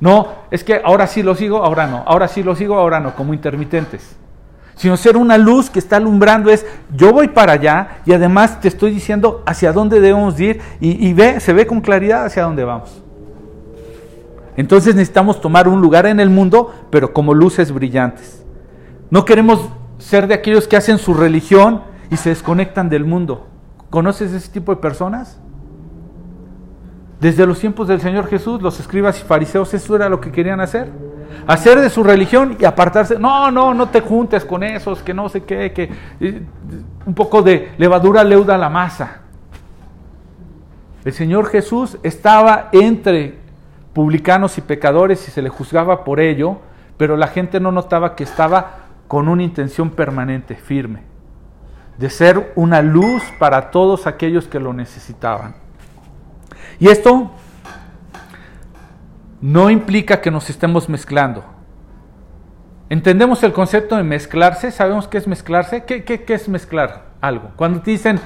No, 0.00 0.28
es 0.50 0.64
que 0.64 0.80
ahora 0.82 1.06
sí 1.06 1.22
lo 1.22 1.34
sigo, 1.34 1.62
ahora 1.62 1.86
no, 1.86 2.02
ahora 2.06 2.26
sí 2.26 2.42
lo 2.42 2.56
sigo, 2.56 2.76
ahora 2.76 3.00
no, 3.00 3.14
como 3.14 3.34
intermitentes. 3.34 4.16
sino 4.74 4.96
ser 4.96 5.18
una 5.18 5.36
luz 5.36 5.68
que 5.68 5.78
está 5.78 5.96
alumbrando 5.96 6.50
es 6.50 6.64
yo 6.96 7.12
voy 7.12 7.28
para 7.28 7.52
allá 7.52 8.00
y 8.06 8.14
además 8.14 8.60
te 8.60 8.68
estoy 8.68 8.92
diciendo 8.92 9.42
hacia 9.44 9.72
dónde 9.72 10.00
debemos 10.00 10.40
ir 10.40 10.62
y, 10.80 11.06
y 11.06 11.12
ve, 11.12 11.38
se 11.38 11.52
ve 11.52 11.66
con 11.66 11.82
claridad 11.82 12.24
hacia 12.24 12.44
dónde 12.44 12.64
vamos. 12.64 13.02
Entonces 14.56 14.94
necesitamos 14.94 15.40
tomar 15.40 15.68
un 15.68 15.80
lugar 15.80 16.06
en 16.06 16.18
el 16.18 16.30
mundo, 16.30 16.72
pero 16.90 17.12
como 17.12 17.34
luces 17.34 17.72
brillantes. 17.72 18.42
No 19.10 19.24
queremos 19.24 19.68
ser 19.98 20.26
de 20.26 20.34
aquellos 20.34 20.66
que 20.66 20.76
hacen 20.76 20.98
su 20.98 21.14
religión 21.14 21.82
y 22.10 22.16
se 22.16 22.30
desconectan 22.30 22.88
del 22.88 23.04
mundo. 23.04 23.46
¿Conoces 23.90 24.32
ese 24.32 24.50
tipo 24.50 24.74
de 24.74 24.80
personas? 24.80 25.40
Desde 27.20 27.46
los 27.46 27.58
tiempos 27.58 27.86
del 27.86 28.00
Señor 28.00 28.26
Jesús, 28.28 28.62
los 28.62 28.80
escribas 28.80 29.20
y 29.20 29.24
fariseos, 29.24 29.74
eso 29.74 29.94
era 29.94 30.08
lo 30.08 30.20
que 30.20 30.32
querían 30.32 30.60
hacer. 30.60 30.90
Hacer 31.46 31.78
de 31.78 31.90
su 31.90 32.02
religión 32.02 32.56
y 32.58 32.64
apartarse. 32.64 33.18
No, 33.18 33.50
no, 33.50 33.74
no 33.74 33.90
te 33.90 34.00
juntes 34.00 34.44
con 34.44 34.62
esos, 34.62 35.02
que 35.02 35.12
no 35.12 35.28
sé 35.28 35.42
qué, 35.44 35.72
que 35.72 35.90
un 37.04 37.14
poco 37.14 37.42
de 37.42 37.72
levadura 37.76 38.24
leuda 38.24 38.56
la 38.56 38.70
masa. 38.70 39.20
El 41.04 41.12
Señor 41.12 41.46
Jesús 41.46 41.98
estaba 42.02 42.70
entre 42.72 43.38
publicanos 43.92 44.56
y 44.56 44.62
pecadores 44.62 45.26
y 45.28 45.30
se 45.30 45.42
le 45.42 45.50
juzgaba 45.50 46.04
por 46.04 46.20
ello, 46.20 46.58
pero 46.96 47.18
la 47.18 47.26
gente 47.26 47.60
no 47.60 47.70
notaba 47.70 48.16
que 48.16 48.24
estaba 48.24 48.86
con 49.08 49.28
una 49.28 49.42
intención 49.42 49.90
permanente, 49.90 50.54
firme, 50.54 51.02
de 51.98 52.08
ser 52.08 52.52
una 52.54 52.80
luz 52.80 53.22
para 53.38 53.70
todos 53.70 54.06
aquellos 54.06 54.46
que 54.46 54.60
lo 54.60 54.72
necesitaban. 54.72 55.54
Y 56.80 56.88
esto 56.88 57.30
no 59.42 59.70
implica 59.70 60.20
que 60.20 60.30
nos 60.30 60.48
estemos 60.48 60.88
mezclando. 60.88 61.44
Entendemos 62.88 63.42
el 63.42 63.52
concepto 63.52 63.96
de 63.96 64.02
mezclarse, 64.02 64.72
sabemos 64.72 65.06
qué 65.06 65.18
es 65.18 65.28
mezclarse. 65.28 65.84
¿Qué, 65.84 66.02
qué, 66.04 66.24
qué 66.24 66.34
es 66.34 66.48
mezclar 66.48 67.04
algo? 67.20 67.50
Cuando 67.54 67.80
te 67.80 67.92
dicen, 67.92 68.18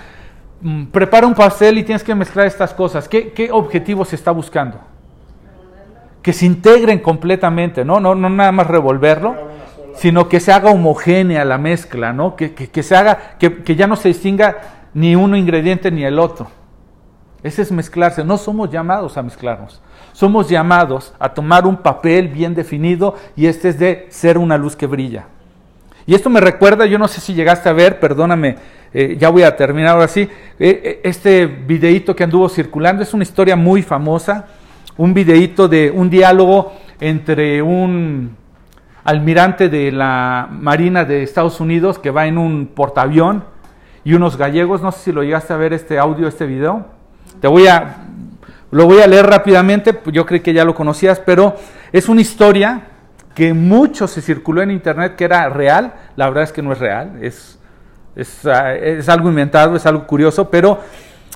mm, 0.63 0.87
prepara 0.87 1.27
un 1.27 1.35
pastel 1.35 1.79
y 1.79 1.83
tienes 1.83 2.05
que 2.05 2.15
mezclar 2.15 2.47
estas 2.47 2.73
cosas, 2.73 3.09
¿qué, 3.09 3.33
qué 3.33 3.51
objetivo 3.51 4.05
se 4.05 4.17
está 4.17 4.31
buscando? 4.31 4.81
Que 6.23 6.33
se 6.33 6.47
integren 6.47 7.01
completamente, 7.01 7.85
¿no? 7.85 8.01
No, 8.01 8.15
no 8.15 8.31
nada 8.31 8.53
más 8.53 8.69
revolverlo, 8.69 9.37
sino 9.97 10.29
que 10.29 10.41
se 10.41 10.53
haga 10.53 10.71
homogénea 10.71 11.45
la 11.45 11.59
mezcla, 11.59 12.13
¿no? 12.13 12.37
Que, 12.37 12.55
que, 12.55 12.71
que 12.71 12.83
se 12.83 12.97
haga, 12.97 13.37
que, 13.39 13.63
que 13.65 13.77
ya 13.77 13.87
no 13.87 13.97
se 13.97 14.09
distinga 14.09 14.57
ni 14.95 15.17
uno 15.17 15.37
ingrediente 15.37 15.91
ni 15.91 16.05
el 16.05 16.19
otro. 16.19 16.49
Ese 17.45 17.61
es 17.61 17.71
mezclarse. 17.71 18.25
No 18.25 18.39
somos 18.39 18.71
llamados 18.71 19.19
a 19.19 19.23
mezclarnos. 19.23 19.81
Somos 20.13 20.49
llamados 20.49 21.13
a 21.19 21.35
tomar 21.35 21.67
un 21.67 21.77
papel 21.77 22.29
bien 22.29 22.55
definido 22.55 23.15
y 23.37 23.47
este 23.47 23.69
es 23.69 23.79
de 23.79 24.07
ser 24.09 24.39
una 24.39 24.57
luz 24.57 24.75
que 24.75 24.87
brilla. 24.87 25.27
Y 26.07 26.15
esto 26.15 26.31
me 26.31 26.41
recuerda, 26.41 26.87
yo 26.87 26.99
no 26.99 27.07
sé 27.07 27.21
si 27.21 27.35
llegaste 27.35 27.69
a 27.69 27.73
ver, 27.73 28.01
perdóname, 28.01 28.57
eh, 28.93 29.17
ya 29.19 29.29
voy 29.29 29.43
a 29.43 29.57
terminar 29.57 29.95
ahora 29.95 30.09
sí, 30.09 30.29
eh, 30.59 31.01
este 31.03 31.47
videíto 31.47 32.15
que 32.15 32.25
anduvo 32.25 32.49
circulando 32.49 33.03
es 33.03 33.15
una 33.15 33.23
historia 33.23 33.57
muy 33.57 33.83
famosa, 33.83 34.47
un 34.97 35.15
videíto 35.15 35.67
de 35.67 35.91
un 35.91 36.11
diálogo 36.11 36.73
entre 37.01 37.63
un 37.63 38.37
almirante 39.03 39.69
de 39.69 39.93
la 39.93 40.49
Marina 40.51 41.05
de 41.05 41.23
Estados 41.23 41.61
Unidos 41.61 41.99
que 41.99 42.11
va 42.11 42.27
en 42.27 42.39
un 42.39 42.67
portaavión 42.67 43.45
y 44.05 44.15
unos 44.15 44.37
gallegos, 44.37 44.83
no 44.83 44.93
sé 44.93 45.01
si 45.01 45.13
lo 45.13 45.23
llegaste 45.23 45.53
a 45.53 45.57
ver 45.57 45.73
este 45.73 45.99
audio, 45.99 46.29
este 46.29 46.47
video. 46.47 47.04
Te 47.41 47.49
voy 47.49 47.67
a, 47.67 47.97
lo 48.71 48.87
voy 48.87 49.01
a 49.01 49.07
leer 49.07 49.27
rápidamente, 49.27 49.99
yo 50.13 50.27
creo 50.27 50.43
que 50.43 50.53
ya 50.53 50.65
lo 50.65 50.75
conocías, 50.75 51.21
pero 51.21 51.57
es 51.93 52.09
una 52.09 52.21
historia 52.21 52.83
que 53.35 53.53
mucho 53.53 54.07
se 54.07 54.23
circuló 54.23 54.63
en 54.63 54.71
internet 54.71 55.17
que 55.17 55.25
era 55.25 55.49
real, 55.49 55.95
la 56.17 56.29
verdad 56.29 56.45
es 56.45 56.53
que 56.53 56.63
no 56.63 56.73
es 56.73 56.79
real, 56.79 57.19
es, 57.21 57.59
es, 58.17 58.45
es 58.45 59.09
algo 59.09 59.29
inventado, 59.29 59.77
es 59.77 59.87
algo 59.87 60.07
curioso, 60.07 60.51
pero 60.51 60.81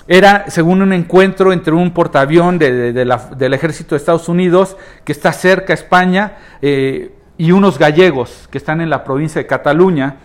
era 0.09 0.49
según 0.49 0.81
un 0.81 0.95
encuentro 0.95 1.53
entre 1.53 1.75
un 1.75 1.93
portaavión 1.93 2.59
de, 2.59 2.95
de 2.95 3.05
la, 3.05 3.19
del 3.37 3.53
ejército 3.53 3.95
de 3.95 3.99
Estados 3.99 4.29
Unidos 4.29 4.77
que 5.05 5.13
está 5.13 5.33
cerca 5.33 5.75
a 5.75 5.75
España 5.75 6.39
eh, 6.63 7.13
y 7.37 7.53
unos 7.53 7.79
gallegos 7.79 8.49
que 8.51 8.57
están 8.57 8.81
en 8.81 8.89
la 8.89 9.05
provincia 9.05 9.41
de 9.41 9.47
Cataluña. 9.47 10.17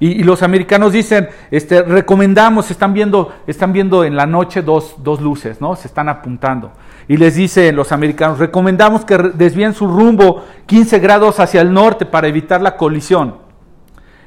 Y, 0.00 0.22
los 0.22 0.42
americanos 0.42 0.92
dicen, 0.92 1.28
este, 1.50 1.82
recomendamos, 1.82 2.70
están 2.70 2.94
viendo, 2.94 3.34
están 3.46 3.72
viendo 3.72 4.04
en 4.04 4.14
la 4.14 4.26
noche 4.26 4.62
dos, 4.62 4.94
dos 4.98 5.20
luces, 5.20 5.60
¿no? 5.60 5.74
Se 5.74 5.88
están 5.88 6.08
apuntando. 6.08 6.72
Y 7.08 7.16
les 7.16 7.34
dicen 7.34 7.74
los 7.74 7.90
americanos, 7.90 8.38
recomendamos 8.38 9.04
que 9.04 9.18
desvíen 9.34 9.74
su 9.74 9.88
rumbo 9.88 10.44
15 10.66 11.00
grados 11.00 11.40
hacia 11.40 11.60
el 11.60 11.72
norte 11.72 12.06
para 12.06 12.28
evitar 12.28 12.62
la 12.62 12.76
colisión. 12.76 13.36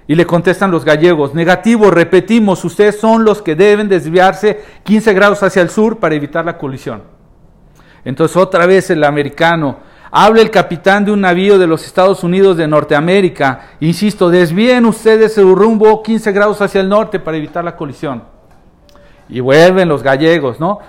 Y 0.07 0.15
le 0.15 0.25
contestan 0.25 0.71
los 0.71 0.83
gallegos, 0.83 1.33
negativo, 1.33 1.89
repetimos, 1.89 2.65
ustedes 2.65 2.99
son 2.99 3.23
los 3.23 3.41
que 3.41 3.55
deben 3.55 3.87
desviarse 3.87 4.61
15 4.83 5.13
grados 5.13 5.41
hacia 5.41 5.61
el 5.61 5.69
sur 5.69 5.99
para 5.99 6.15
evitar 6.15 6.43
la 6.43 6.57
colisión. 6.57 7.03
Entonces 8.03 8.35
otra 8.35 8.65
vez 8.65 8.89
el 8.89 9.03
americano, 9.03 9.77
habla 10.11 10.41
el 10.41 10.51
capitán 10.51 11.05
de 11.05 11.11
un 11.11 11.21
navío 11.21 11.57
de 11.57 11.67
los 11.67 11.85
Estados 11.85 12.23
Unidos 12.23 12.57
de 12.57 12.67
Norteamérica, 12.67 13.69
insisto, 13.79 14.29
desvíen 14.29 14.85
ustedes 14.85 15.33
su 15.35 15.55
rumbo 15.55 16.03
15 16.03 16.31
grados 16.33 16.61
hacia 16.61 16.81
el 16.81 16.89
norte 16.89 17.19
para 17.19 17.37
evitar 17.37 17.63
la 17.63 17.75
colisión. 17.75 18.23
Y 19.29 19.39
vuelven 19.39 19.87
los 19.87 20.03
gallegos, 20.03 20.59
¿no? 20.59 20.79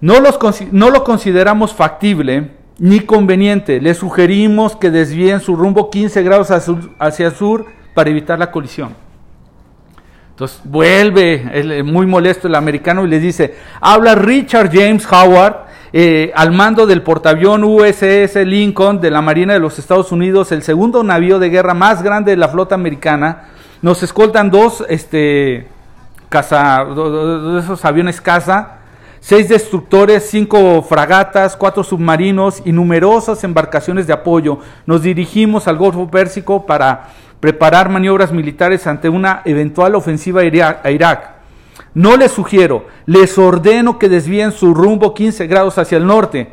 No, 0.00 0.20
los, 0.20 0.38
no 0.72 0.90
lo 0.90 1.04
consideramos 1.04 1.74
factible 1.74 2.52
ni 2.78 3.00
conveniente. 3.00 3.80
Les 3.80 3.98
sugerimos 3.98 4.76
que 4.76 4.90
desvíen 4.90 5.40
su 5.40 5.56
rumbo 5.56 5.90
15 5.90 6.22
grados 6.22 6.50
hacia 6.50 7.26
el 7.26 7.34
sur 7.34 7.66
para 7.94 8.10
evitar 8.10 8.38
la 8.38 8.50
colisión. 8.50 8.94
Entonces 10.30 10.60
vuelve 10.62 11.48
el, 11.52 11.82
muy 11.82 12.06
molesto 12.06 12.46
el 12.46 12.54
americano 12.54 13.04
y 13.04 13.08
les 13.08 13.20
dice, 13.20 13.56
habla 13.80 14.14
Richard 14.14 14.70
James 14.72 15.04
Howard, 15.10 15.66
eh, 15.92 16.32
al 16.34 16.52
mando 16.52 16.86
del 16.86 17.02
portaavión 17.02 17.64
USS 17.64 18.36
Lincoln 18.44 19.00
de 19.00 19.10
la 19.10 19.22
Marina 19.22 19.54
de 19.54 19.60
los 19.60 19.78
Estados 19.78 20.12
Unidos, 20.12 20.52
el 20.52 20.62
segundo 20.62 21.02
navío 21.02 21.38
de 21.38 21.48
guerra 21.48 21.74
más 21.74 22.02
grande 22.02 22.32
de 22.32 22.36
la 22.36 22.48
flota 22.48 22.74
americana. 22.74 23.44
Nos 23.80 24.02
escoltan 24.02 24.50
dos, 24.50 24.84
este, 24.88 25.66
caza, 26.28 26.84
dos, 26.84 27.64
esos 27.64 27.84
aviones 27.84 28.20
caza, 28.20 28.78
seis 29.20 29.48
destructores, 29.48 30.28
cinco 30.28 30.82
fragatas, 30.82 31.56
cuatro 31.56 31.82
submarinos 31.82 32.60
y 32.64 32.72
numerosas 32.72 33.42
embarcaciones 33.44 34.06
de 34.06 34.12
apoyo. 34.12 34.58
Nos 34.84 35.02
dirigimos 35.02 35.68
al 35.68 35.78
Golfo 35.78 36.10
Pérsico 36.10 36.66
para 36.66 37.08
preparar 37.40 37.88
maniobras 37.88 38.32
militares 38.32 38.86
ante 38.86 39.08
una 39.08 39.42
eventual 39.44 39.94
ofensiva 39.94 40.42
a 40.42 40.90
Irak. 40.90 41.37
No 41.98 42.16
les 42.16 42.30
sugiero, 42.30 42.86
les 43.06 43.36
ordeno 43.38 43.98
que 43.98 44.08
desvíen 44.08 44.52
su 44.52 44.72
rumbo 44.72 45.14
15 45.14 45.48
grados 45.48 45.78
hacia 45.78 45.98
el 45.98 46.06
norte. 46.06 46.52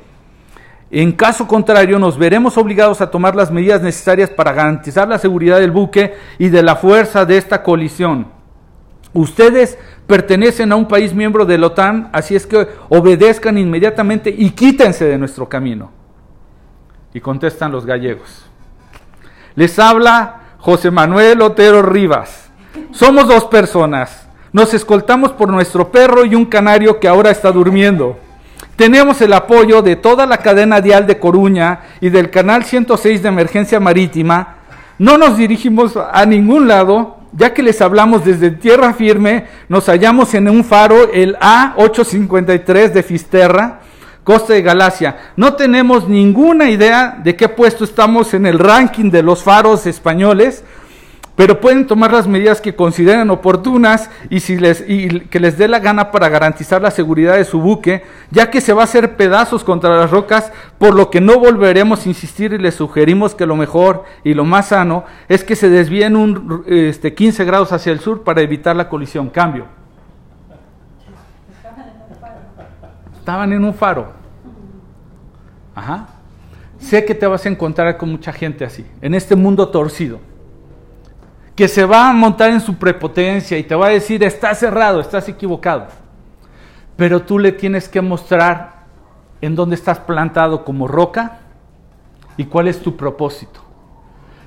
En 0.90 1.12
caso 1.12 1.48
contrario, 1.48 2.00
nos 2.00 2.18
veremos 2.18 2.58
obligados 2.58 3.00
a 3.00 3.12
tomar 3.12 3.36
las 3.36 3.52
medidas 3.52 3.84
necesarias 3.84 4.32
para 4.32 4.54
garantizar 4.54 5.08
la 5.08 5.20
seguridad 5.20 5.60
del 5.60 5.70
buque 5.70 6.16
y 6.40 6.50
de 6.50 6.64
la 6.64 6.76
fuerza 6.76 7.26
de 7.26 7.38
esta 7.38 7.62
colisión. 7.62 8.26
Ustedes 9.14 9.78
pertenecen 10.08 10.72
a 10.72 10.78
un 10.78 10.88
país 10.88 11.14
miembro 11.14 11.46
de 11.46 11.60
la 11.60 11.68
OTAN, 11.68 12.10
así 12.12 12.36
es 12.36 12.48
que 12.48 12.68
obedezcan 12.90 13.60
inmediatamente 13.60 14.34
y 14.36 14.50
quítense 14.50 15.06
de 15.06 15.20
nuestro 15.20 15.48
camino. 15.48 15.92
Y 17.14 17.20
contestan 17.20 17.72
los 17.72 17.86
gallegos. 17.86 18.48
Les 19.54 19.78
habla 19.78 20.56
José 20.58 20.90
Manuel 20.90 21.44
Otero 21.44 21.84
Rivas. 21.84 22.50
Somos 22.90 23.28
dos 23.28 23.46
personas. 23.46 24.25
Nos 24.56 24.74
escoltamos 24.74 25.34
por 25.34 25.50
nuestro 25.50 25.92
perro 25.92 26.24
y 26.24 26.34
un 26.34 26.46
canario 26.46 26.98
que 26.98 27.10
ahora 27.10 27.30
está 27.30 27.52
durmiendo. 27.52 28.18
Tenemos 28.78 29.20
el 29.20 29.34
apoyo 29.34 29.82
de 29.82 29.98
toda 29.98 30.26
la 30.26 30.38
cadena 30.38 30.80
dial 30.80 31.06
de 31.06 31.20
Coruña 31.20 31.82
y 32.00 32.08
del 32.08 32.30
canal 32.30 32.64
106 32.64 33.22
de 33.22 33.28
emergencia 33.28 33.82
marítima. 33.82 34.60
No 34.98 35.18
nos 35.18 35.36
dirigimos 35.36 35.98
a 35.98 36.26
ningún 36.26 36.70
lado, 36.70 37.18
ya 37.34 37.54
que 37.54 37.64
les 37.64 37.82
hablamos 37.82 38.24
desde 38.24 38.50
tierra 38.50 38.94
firme. 38.94 39.44
Nos 39.68 39.88
hallamos 39.88 40.34
en 40.36 40.48
un 40.48 40.64
faro, 40.64 41.12
el 41.12 41.36
A853 41.36 42.94
de 42.94 43.04
Fisterra, 43.04 43.82
costa 44.24 44.54
de 44.54 44.62
Galacia. 44.62 45.18
No 45.36 45.56
tenemos 45.56 46.08
ninguna 46.08 46.70
idea 46.70 47.20
de 47.22 47.36
qué 47.36 47.50
puesto 47.50 47.84
estamos 47.84 48.34
en 48.34 48.46
el 48.46 48.60
ranking 48.60 49.12
de 49.12 49.22
los 49.22 49.44
faros 49.44 49.86
españoles, 49.86 50.64
pero 51.36 51.60
pueden 51.60 51.86
tomar 51.86 52.14
las 52.14 52.28
medidas 52.28 52.62
que 52.62 52.76
consideren 52.76 53.30
oportunas 53.30 54.10
y, 54.30 54.40
si 54.40 54.58
les, 54.58 54.84
y 54.88 55.22
que 55.22 55.40
les 55.40 55.58
dé 55.58 55.68
la 55.68 55.80
gana 55.80 56.12
para 56.12 56.30
garantizar 56.30 56.82
la 56.82 56.92
seguridad 56.92 57.36
de 57.36 57.44
su 57.44 57.60
buque, 57.60 58.04
ya 58.32 58.50
que 58.50 58.62
se 58.62 58.74
va 58.74 58.82
a 58.82 58.86
hacer 58.86 59.18
pedazos 59.18 59.64
contra 59.64 59.98
las 59.98 60.12
rocas, 60.12 60.52
por 60.78 60.96
lo 60.96 61.10
que 61.10 61.20
no 61.20 61.40
volveremos 61.40 62.06
a 62.06 62.10
insistir 62.10 62.54
y 62.54 62.58
les 62.58 62.76
sugerimos 62.76 63.36
que 63.36 63.46
lo 63.46 63.56
mejor 63.56 64.06
y 64.24 64.34
lo 64.34 64.46
más 64.46 64.70
sano 64.70 65.04
es 65.28 65.44
que 65.44 65.56
se 65.56 65.70
desvíen 65.70 66.16
un, 66.16 66.64
este, 66.68 67.14
15 67.14 67.44
grados 67.44 67.72
hacia 67.74 67.92
el 67.92 68.00
sur 68.00 68.24
para 68.24 68.42
evitar 68.42 68.76
la 68.76 68.88
colisión. 68.88 69.30
Cambio. 69.30 69.66
Estaban 73.20 73.52
en 73.52 73.66
un 73.66 73.74
faro. 73.74 74.14
Ajá. 75.74 76.08
Sé 76.80 77.04
que 77.04 77.16
te 77.16 77.26
vas 77.26 77.46
a 77.46 77.50
encontrar 77.50 77.98
con 77.98 78.12
mucha 78.12 78.32
gente 78.32 78.64
así, 78.64 78.86
en 79.02 79.16
este 79.16 79.36
mundo 79.36 79.70
torcido, 79.70 80.20
que 81.56 81.68
se 81.68 81.86
va 81.86 82.10
a 82.10 82.14
montar 82.14 82.52
en 82.52 82.60
su 82.60 82.76
prepotencia 82.76 83.58
y 83.58 83.64
te 83.64 83.76
va 83.76 83.88
a 83.88 83.92
decir, 83.92 84.24
estás 84.24 84.60
cerrado, 84.60 85.00
estás 85.00 85.30
equivocado. 85.30 85.88
Pero 86.98 87.22
tú 87.22 87.40
le 87.40 87.52
tienes 87.52 87.88
que 87.88 88.02
mostrar 88.02 88.84
en 89.42 89.56
dónde 89.56 89.76
estás 89.76 90.00
plantado 90.00 90.66
como 90.66 90.88
roca 90.88 91.40
y 92.36 92.46
cuál 92.46 92.68
es 92.68 92.82
tu 92.82 92.98
propósito. 92.98 93.62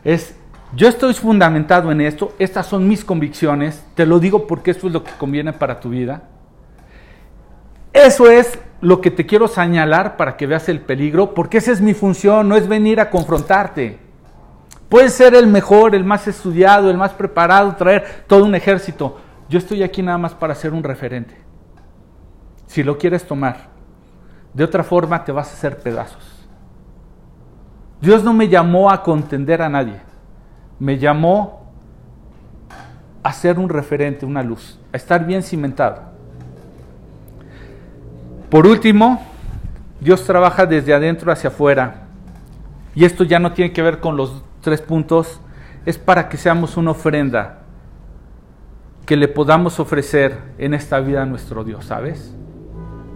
Es, 0.04 0.36
yo 0.74 0.86
estoy 0.88 1.14
fundamentado 1.14 1.90
en 1.90 2.02
esto, 2.02 2.34
estas 2.38 2.66
son 2.66 2.86
mis 2.86 3.04
convicciones, 3.04 3.84
te 3.94 4.04
lo 4.04 4.18
digo 4.18 4.46
porque 4.46 4.70
esto 4.70 4.86
es 4.86 4.92
lo 4.92 5.02
que 5.02 5.12
conviene 5.12 5.54
para 5.54 5.80
tu 5.80 5.90
vida. 5.90 6.22
Eso 7.94 8.30
es 8.30 8.58
lo 8.80 9.00
que 9.00 9.10
te 9.10 9.26
quiero 9.26 9.48
señalar 9.48 10.16
para 10.16 10.36
que 10.36 10.46
veas 10.46 10.68
el 10.68 10.80
peligro, 10.80 11.34
porque 11.34 11.58
esa 11.58 11.72
es 11.72 11.80
mi 11.80 11.94
función, 11.94 12.48
no 12.48 12.56
es 12.56 12.68
venir 12.68 13.00
a 13.00 13.08
confrontarte. 13.08 14.07
Puedes 14.88 15.12
ser 15.12 15.34
el 15.34 15.46
mejor, 15.46 15.94
el 15.94 16.04
más 16.04 16.26
estudiado, 16.28 16.90
el 16.90 16.96
más 16.96 17.12
preparado, 17.12 17.76
traer 17.76 18.24
todo 18.26 18.44
un 18.44 18.54
ejército. 18.54 19.18
Yo 19.48 19.58
estoy 19.58 19.82
aquí 19.82 20.02
nada 20.02 20.18
más 20.18 20.34
para 20.34 20.54
ser 20.54 20.72
un 20.72 20.82
referente. 20.82 21.36
Si 22.66 22.82
lo 22.82 22.96
quieres 22.96 23.26
tomar. 23.26 23.68
De 24.54 24.64
otra 24.64 24.82
forma 24.82 25.24
te 25.24 25.32
vas 25.32 25.50
a 25.50 25.52
hacer 25.52 25.78
pedazos. 25.78 26.46
Dios 28.00 28.24
no 28.24 28.32
me 28.32 28.48
llamó 28.48 28.90
a 28.90 29.02
contender 29.02 29.60
a 29.60 29.68
nadie. 29.68 30.00
Me 30.78 30.98
llamó 30.98 31.70
a 33.22 33.32
ser 33.32 33.58
un 33.58 33.68
referente, 33.68 34.24
una 34.24 34.42
luz, 34.42 34.78
a 34.92 34.96
estar 34.96 35.26
bien 35.26 35.42
cimentado. 35.42 36.02
Por 38.48 38.66
último, 38.66 39.22
Dios 40.00 40.24
trabaja 40.24 40.64
desde 40.64 40.94
adentro 40.94 41.30
hacia 41.30 41.48
afuera. 41.48 42.06
Y 42.94 43.04
esto 43.04 43.24
ya 43.24 43.38
no 43.38 43.52
tiene 43.52 43.72
que 43.72 43.82
ver 43.82 44.00
con 44.00 44.16
los 44.16 44.42
tres 44.60 44.80
puntos. 44.80 45.40
Es 45.86 45.98
para 45.98 46.28
que 46.28 46.36
seamos 46.36 46.76
una 46.76 46.90
ofrenda 46.92 47.60
que 49.06 49.16
le 49.16 49.28
podamos 49.28 49.80
ofrecer 49.80 50.38
en 50.58 50.74
esta 50.74 51.00
vida 51.00 51.22
a 51.22 51.26
nuestro 51.26 51.64
Dios, 51.64 51.86
¿sabes? 51.86 52.34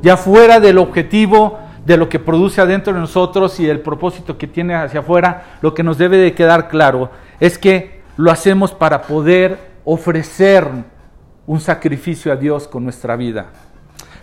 Ya 0.01 0.17
fuera 0.17 0.59
del 0.59 0.79
objetivo 0.79 1.59
de 1.85 1.97
lo 1.97 2.09
que 2.09 2.19
produce 2.19 2.61
adentro 2.61 2.93
de 2.93 3.01
nosotros 3.01 3.59
y 3.61 3.69
el 3.69 3.81
propósito 3.81 4.39
que 4.39 4.47
tiene 4.47 4.75
hacia 4.75 5.01
afuera, 5.01 5.59
lo 5.61 5.75
que 5.75 5.83
nos 5.83 5.99
debe 5.99 6.17
de 6.17 6.35
quedar 6.35 6.69
claro 6.69 7.11
es 7.41 7.59
que 7.59 8.03
lo 8.17 8.31
hacemos 8.31 8.73
para 8.73 9.03
poder 9.03 9.59
ofrecer 9.85 10.67
un 11.47 11.61
sacrificio 11.61 12.33
a 12.33 12.37
Dios 12.37 12.69
con 12.69 12.85
nuestra 12.85 13.17
vida. 13.17 13.47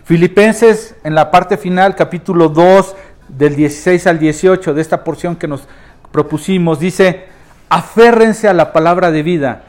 Filipenses 0.04 0.96
en 1.04 1.14
la 1.14 1.30
parte 1.30 1.56
final, 1.56 1.94
capítulo 1.94 2.48
2, 2.48 2.96
del 3.28 3.54
16 3.54 4.06
al 4.06 4.18
18 4.18 4.74
de 4.74 4.80
esta 4.80 5.04
porción 5.04 5.36
que 5.36 5.46
nos 5.46 5.68
propusimos, 6.12 6.80
dice, 6.80 7.24
aférrense 7.68 8.48
a 8.48 8.54
la 8.54 8.72
palabra 8.72 9.10
de 9.10 9.22
vida. 9.22 9.64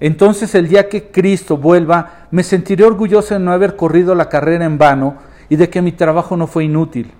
Entonces 0.00 0.54
el 0.54 0.68
día 0.68 0.88
que 0.88 1.10
Cristo 1.10 1.56
vuelva, 1.56 2.26
me 2.30 2.42
sentiré 2.42 2.84
orgulloso 2.84 3.34
de 3.34 3.40
no 3.40 3.52
haber 3.52 3.76
corrido 3.76 4.14
la 4.14 4.28
carrera 4.28 4.64
en 4.64 4.78
vano 4.78 5.16
y 5.48 5.56
de 5.56 5.68
que 5.68 5.82
mi 5.82 5.92
trabajo 5.92 6.36
no 6.36 6.46
fue 6.46 6.64
inútil. 6.64 7.12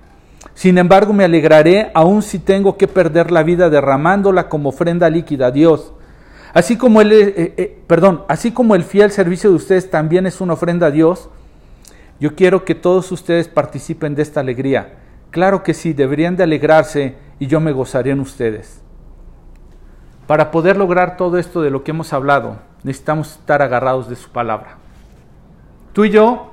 Sin 0.55 0.79
embargo, 0.79 1.13
me 1.13 1.25
alegraré 1.25 1.91
aun 1.95 2.23
si 2.23 2.39
tengo 2.39 2.77
que 2.77 2.89
perder 2.89 3.31
la 3.31 3.43
vida 3.43 3.71
derramándola 3.71 4.49
como 4.49 4.71
ofrenda 4.71 5.11
líquida 5.11 5.47
a 5.47 5.51
Dios. 5.51 5.93
Así 6.53 6.77
como 6.77 7.01
el, 7.01 7.13
eh, 7.13 7.35
eh, 7.37 7.79
perdón, 7.87 8.23
así 8.29 8.51
como 8.51 8.75
el 8.75 8.83
fiel 8.83 9.11
servicio 9.11 9.51
de 9.51 9.57
ustedes 9.57 9.91
también 9.91 10.27
es 10.27 10.41
una 10.41 10.55
ofrenda 10.55 10.89
a 10.89 10.91
Dios, 10.91 11.29
yo 12.19 12.35
quiero 12.35 12.65
que 12.65 12.75
todos 12.75 13.13
ustedes 13.13 13.49
participen 13.49 14.15
de 14.15 14.23
esta 14.23 14.41
alegría. 14.41 14.95
Claro 15.31 15.63
que 15.63 15.75
sí, 15.75 15.93
deberían 15.93 16.37
de 16.37 16.45
alegrarse 16.45 17.17
y 17.39 17.47
yo 17.47 17.61
me 17.61 17.73
gozaré 17.73 18.11
en 18.11 18.21
ustedes. 18.21 18.83
Para 20.27 20.51
poder 20.51 20.77
lograr 20.77 21.17
todo 21.17 21.39
esto 21.39 21.63
de 21.63 21.71
lo 21.71 21.83
que 21.83 21.91
hemos 21.91 22.13
hablado, 22.13 22.59
necesitamos 22.83 23.33
estar 23.33 23.63
agarrados 23.63 24.09
de 24.09 24.17
su 24.17 24.31
palabra. 24.31 24.77
Tú 25.93 26.05
y 26.05 26.11
yo 26.11 26.53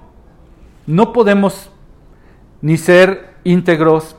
no 0.87 1.13
podemos 1.13 1.71
ni 2.61 2.77
ser 2.77 3.35
íntegros, 3.43 4.15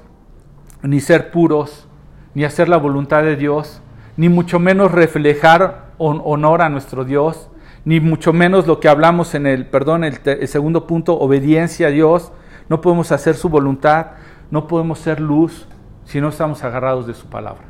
ni 0.82 1.00
ser 1.00 1.30
puros, 1.30 1.86
ni 2.34 2.44
hacer 2.44 2.68
la 2.68 2.76
voluntad 2.76 3.22
de 3.22 3.36
Dios, 3.36 3.82
ni 4.16 4.28
mucho 4.28 4.58
menos 4.58 4.92
reflejar 4.92 5.92
honor 5.98 6.62
a 6.62 6.68
nuestro 6.68 7.04
Dios, 7.04 7.48
ni 7.84 8.00
mucho 8.00 8.32
menos 8.32 8.66
lo 8.66 8.80
que 8.80 8.88
hablamos 8.88 9.34
en 9.34 9.46
el, 9.46 9.66
perdón, 9.66 10.04
el, 10.04 10.46
segundo 10.46 10.86
punto, 10.86 11.18
obediencia 11.18 11.88
a 11.88 11.90
Dios. 11.90 12.32
No 12.68 12.80
podemos 12.80 13.12
hacer 13.12 13.34
su 13.34 13.48
voluntad, 13.48 14.08
no 14.50 14.66
podemos 14.66 14.98
ser 14.98 15.20
luz 15.20 15.66
si 16.04 16.20
no 16.20 16.28
estamos 16.28 16.64
agarrados 16.64 17.06
de 17.06 17.14
su 17.14 17.26
palabra. 17.26 17.64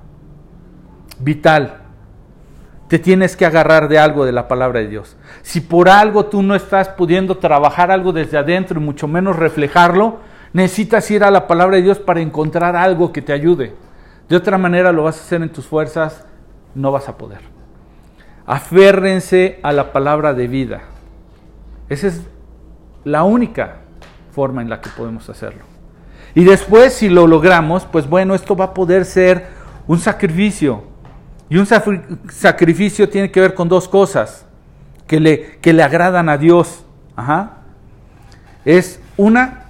Vital. 1.18 1.82
Te 2.88 2.98
tienes 2.98 3.36
que 3.36 3.44
agarrar 3.44 3.88
de 3.88 3.98
algo 3.98 4.24
de 4.24 4.32
la 4.32 4.48
palabra 4.48 4.80
de 4.80 4.88
Dios. 4.88 5.16
Si 5.42 5.60
por 5.60 5.90
algo 5.90 6.26
tú 6.26 6.42
no 6.42 6.54
estás 6.54 6.88
pudiendo 6.88 7.36
trabajar 7.36 7.90
algo 7.90 8.12
desde 8.12 8.38
adentro 8.38 8.80
y 8.80 8.84
mucho 8.84 9.06
menos 9.06 9.36
reflejarlo, 9.36 10.20
necesitas 10.54 11.10
ir 11.10 11.22
a 11.22 11.30
la 11.30 11.46
palabra 11.46 11.76
de 11.76 11.82
Dios 11.82 11.98
para 11.98 12.20
encontrar 12.20 12.76
algo 12.76 13.12
que 13.12 13.20
te 13.20 13.34
ayude. 13.34 13.74
De 14.28 14.36
otra 14.36 14.56
manera 14.56 14.92
lo 14.92 15.04
vas 15.04 15.18
a 15.18 15.20
hacer 15.20 15.42
en 15.42 15.52
tus 15.52 15.66
fuerzas, 15.66 16.24
no 16.74 16.90
vas 16.90 17.08
a 17.10 17.18
poder. 17.18 17.40
Aférrense 18.46 19.60
a 19.62 19.72
la 19.72 19.92
palabra 19.92 20.32
de 20.32 20.48
vida. 20.48 20.80
Esa 21.90 22.06
es 22.06 22.22
la 23.04 23.24
única 23.24 23.80
forma 24.32 24.62
en 24.62 24.70
la 24.70 24.80
que 24.80 24.88
podemos 24.90 25.28
hacerlo. 25.28 25.67
Y 26.34 26.44
después, 26.44 26.92
si 26.92 27.08
lo 27.08 27.26
logramos, 27.26 27.84
pues 27.84 28.08
bueno, 28.08 28.34
esto 28.34 28.56
va 28.56 28.66
a 28.66 28.74
poder 28.74 29.04
ser 29.04 29.46
un 29.86 29.98
sacrificio. 29.98 30.84
Y 31.50 31.56
un 31.56 31.66
sacrificio 32.28 33.08
tiene 33.08 33.30
que 33.30 33.40
ver 33.40 33.54
con 33.54 33.68
dos 33.68 33.88
cosas 33.88 34.44
que 35.06 35.18
le, 35.18 35.58
que 35.60 35.72
le 35.72 35.82
agradan 35.82 36.28
a 36.28 36.36
Dios. 36.36 36.84
Es 38.64 39.00
una, 39.16 39.64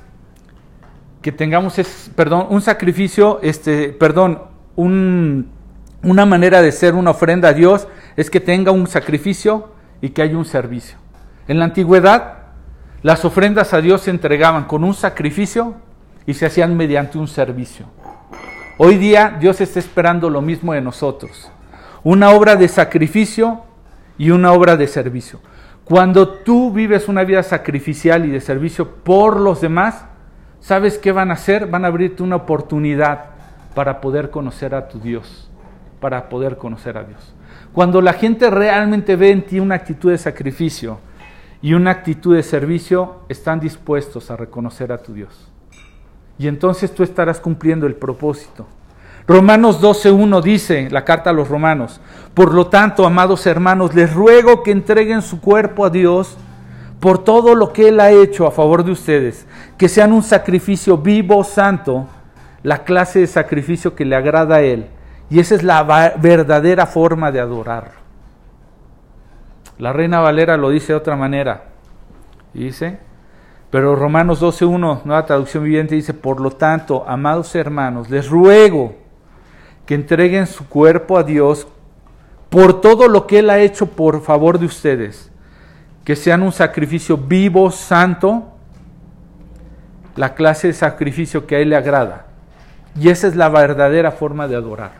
que 1.22 1.32
tengamos, 1.32 1.78
es, 1.78 2.10
perdón, 2.14 2.46
un 2.50 2.60
sacrificio, 2.60 3.38
este, 3.42 3.90
perdón, 3.90 4.42
un, 4.76 5.50
una 6.02 6.26
manera 6.26 6.62
de 6.62 6.72
ser 6.72 6.94
una 6.94 7.10
ofrenda 7.10 7.48
a 7.48 7.52
Dios 7.52 7.88
es 8.16 8.30
que 8.30 8.40
tenga 8.40 8.72
un 8.72 8.86
sacrificio 8.86 9.72
y 10.00 10.10
que 10.10 10.22
haya 10.22 10.36
un 10.36 10.44
servicio. 10.44 10.98
En 11.46 11.58
la 11.58 11.64
antigüedad, 11.64 12.38
las 13.02 13.24
ofrendas 13.24 13.72
a 13.72 13.80
Dios 13.80 14.02
se 14.02 14.10
entregaban 14.10 14.64
con 14.64 14.84
un 14.84 14.94
sacrificio 14.94 15.76
y 16.28 16.34
se 16.34 16.44
hacían 16.44 16.76
mediante 16.76 17.16
un 17.16 17.26
servicio. 17.26 17.86
Hoy 18.76 18.98
día 18.98 19.38
Dios 19.40 19.62
está 19.62 19.78
esperando 19.78 20.28
lo 20.28 20.42
mismo 20.42 20.74
de 20.74 20.82
nosotros. 20.82 21.50
Una 22.04 22.32
obra 22.32 22.54
de 22.54 22.68
sacrificio 22.68 23.62
y 24.18 24.28
una 24.28 24.52
obra 24.52 24.76
de 24.76 24.86
servicio. 24.88 25.40
Cuando 25.84 26.28
tú 26.28 26.70
vives 26.70 27.08
una 27.08 27.24
vida 27.24 27.42
sacrificial 27.42 28.26
y 28.26 28.28
de 28.28 28.42
servicio 28.42 28.96
por 28.96 29.40
los 29.40 29.62
demás, 29.62 30.04
¿sabes 30.60 30.98
qué 30.98 31.12
van 31.12 31.30
a 31.30 31.34
hacer? 31.34 31.66
Van 31.66 31.86
a 31.86 31.88
abrirte 31.88 32.22
una 32.22 32.36
oportunidad 32.36 33.30
para 33.74 34.02
poder 34.02 34.28
conocer 34.28 34.74
a 34.74 34.86
tu 34.86 35.00
Dios, 35.00 35.50
para 35.98 36.28
poder 36.28 36.58
conocer 36.58 36.98
a 36.98 37.04
Dios. 37.04 37.34
Cuando 37.72 38.02
la 38.02 38.12
gente 38.12 38.50
realmente 38.50 39.16
ve 39.16 39.30
en 39.30 39.46
ti 39.46 39.60
una 39.60 39.76
actitud 39.76 40.10
de 40.10 40.18
sacrificio 40.18 40.98
y 41.62 41.72
una 41.72 41.90
actitud 41.90 42.36
de 42.36 42.42
servicio, 42.42 43.22
están 43.30 43.60
dispuestos 43.60 44.30
a 44.30 44.36
reconocer 44.36 44.92
a 44.92 44.98
tu 44.98 45.14
Dios. 45.14 45.52
Y 46.38 46.48
entonces 46.48 46.94
tú 46.94 47.02
estarás 47.02 47.40
cumpliendo 47.40 47.86
el 47.86 47.94
propósito. 47.94 48.66
Romanos 49.26 49.80
12.1 49.82 50.42
dice, 50.42 50.88
la 50.90 51.04
carta 51.04 51.30
a 51.30 51.32
los 51.34 51.48
romanos, 51.48 52.00
por 52.32 52.54
lo 52.54 52.68
tanto, 52.68 53.04
amados 53.04 53.46
hermanos, 53.46 53.94
les 53.94 54.14
ruego 54.14 54.62
que 54.62 54.70
entreguen 54.70 55.20
su 55.20 55.40
cuerpo 55.40 55.84
a 55.84 55.90
Dios 55.90 56.38
por 57.00 57.22
todo 57.24 57.54
lo 57.54 57.72
que 57.72 57.88
Él 57.88 58.00
ha 58.00 58.10
hecho 58.10 58.46
a 58.46 58.50
favor 58.50 58.84
de 58.84 58.92
ustedes, 58.92 59.46
que 59.76 59.88
sean 59.88 60.12
un 60.12 60.22
sacrificio 60.22 60.96
vivo, 60.96 61.44
santo, 61.44 62.06
la 62.62 62.84
clase 62.84 63.20
de 63.20 63.26
sacrificio 63.26 63.94
que 63.94 64.04
le 64.04 64.16
agrada 64.16 64.56
a 64.56 64.62
Él 64.62 64.88
y 65.30 65.40
esa 65.40 65.54
es 65.54 65.62
la 65.62 65.82
verdadera 66.16 66.86
forma 66.86 67.30
de 67.30 67.40
adorar. 67.40 67.92
La 69.78 69.92
Reina 69.92 70.20
Valera 70.20 70.56
lo 70.56 70.70
dice 70.70 70.92
de 70.92 70.98
otra 70.98 71.16
manera. 71.16 71.64
Dice, 72.54 72.98
pero 73.70 73.94
Romanos 73.94 74.40
12.1, 74.40 75.02
nueva 75.04 75.26
traducción 75.26 75.64
viviente, 75.64 75.94
dice, 75.94 76.14
por 76.14 76.40
lo 76.40 76.50
tanto, 76.50 77.04
amados 77.06 77.54
hermanos, 77.54 78.08
les 78.08 78.28
ruego 78.28 78.96
que 79.84 79.94
entreguen 79.94 80.46
su 80.46 80.68
cuerpo 80.68 81.18
a 81.18 81.22
Dios 81.22 81.66
por 82.48 82.80
todo 82.80 83.08
lo 83.08 83.26
que 83.26 83.40
Él 83.40 83.50
ha 83.50 83.58
hecho 83.58 83.86
por 83.86 84.22
favor 84.22 84.58
de 84.58 84.66
ustedes, 84.66 85.30
que 86.04 86.16
sean 86.16 86.42
un 86.42 86.52
sacrificio 86.52 87.18
vivo, 87.18 87.70
santo, 87.70 88.54
la 90.16 90.34
clase 90.34 90.68
de 90.68 90.72
sacrificio 90.72 91.46
que 91.46 91.56
a 91.56 91.58
Él 91.58 91.70
le 91.70 91.76
agrada. 91.76 92.26
Y 92.98 93.10
esa 93.10 93.28
es 93.28 93.36
la 93.36 93.50
verdadera 93.50 94.12
forma 94.12 94.48
de 94.48 94.56
adorar. 94.56 94.92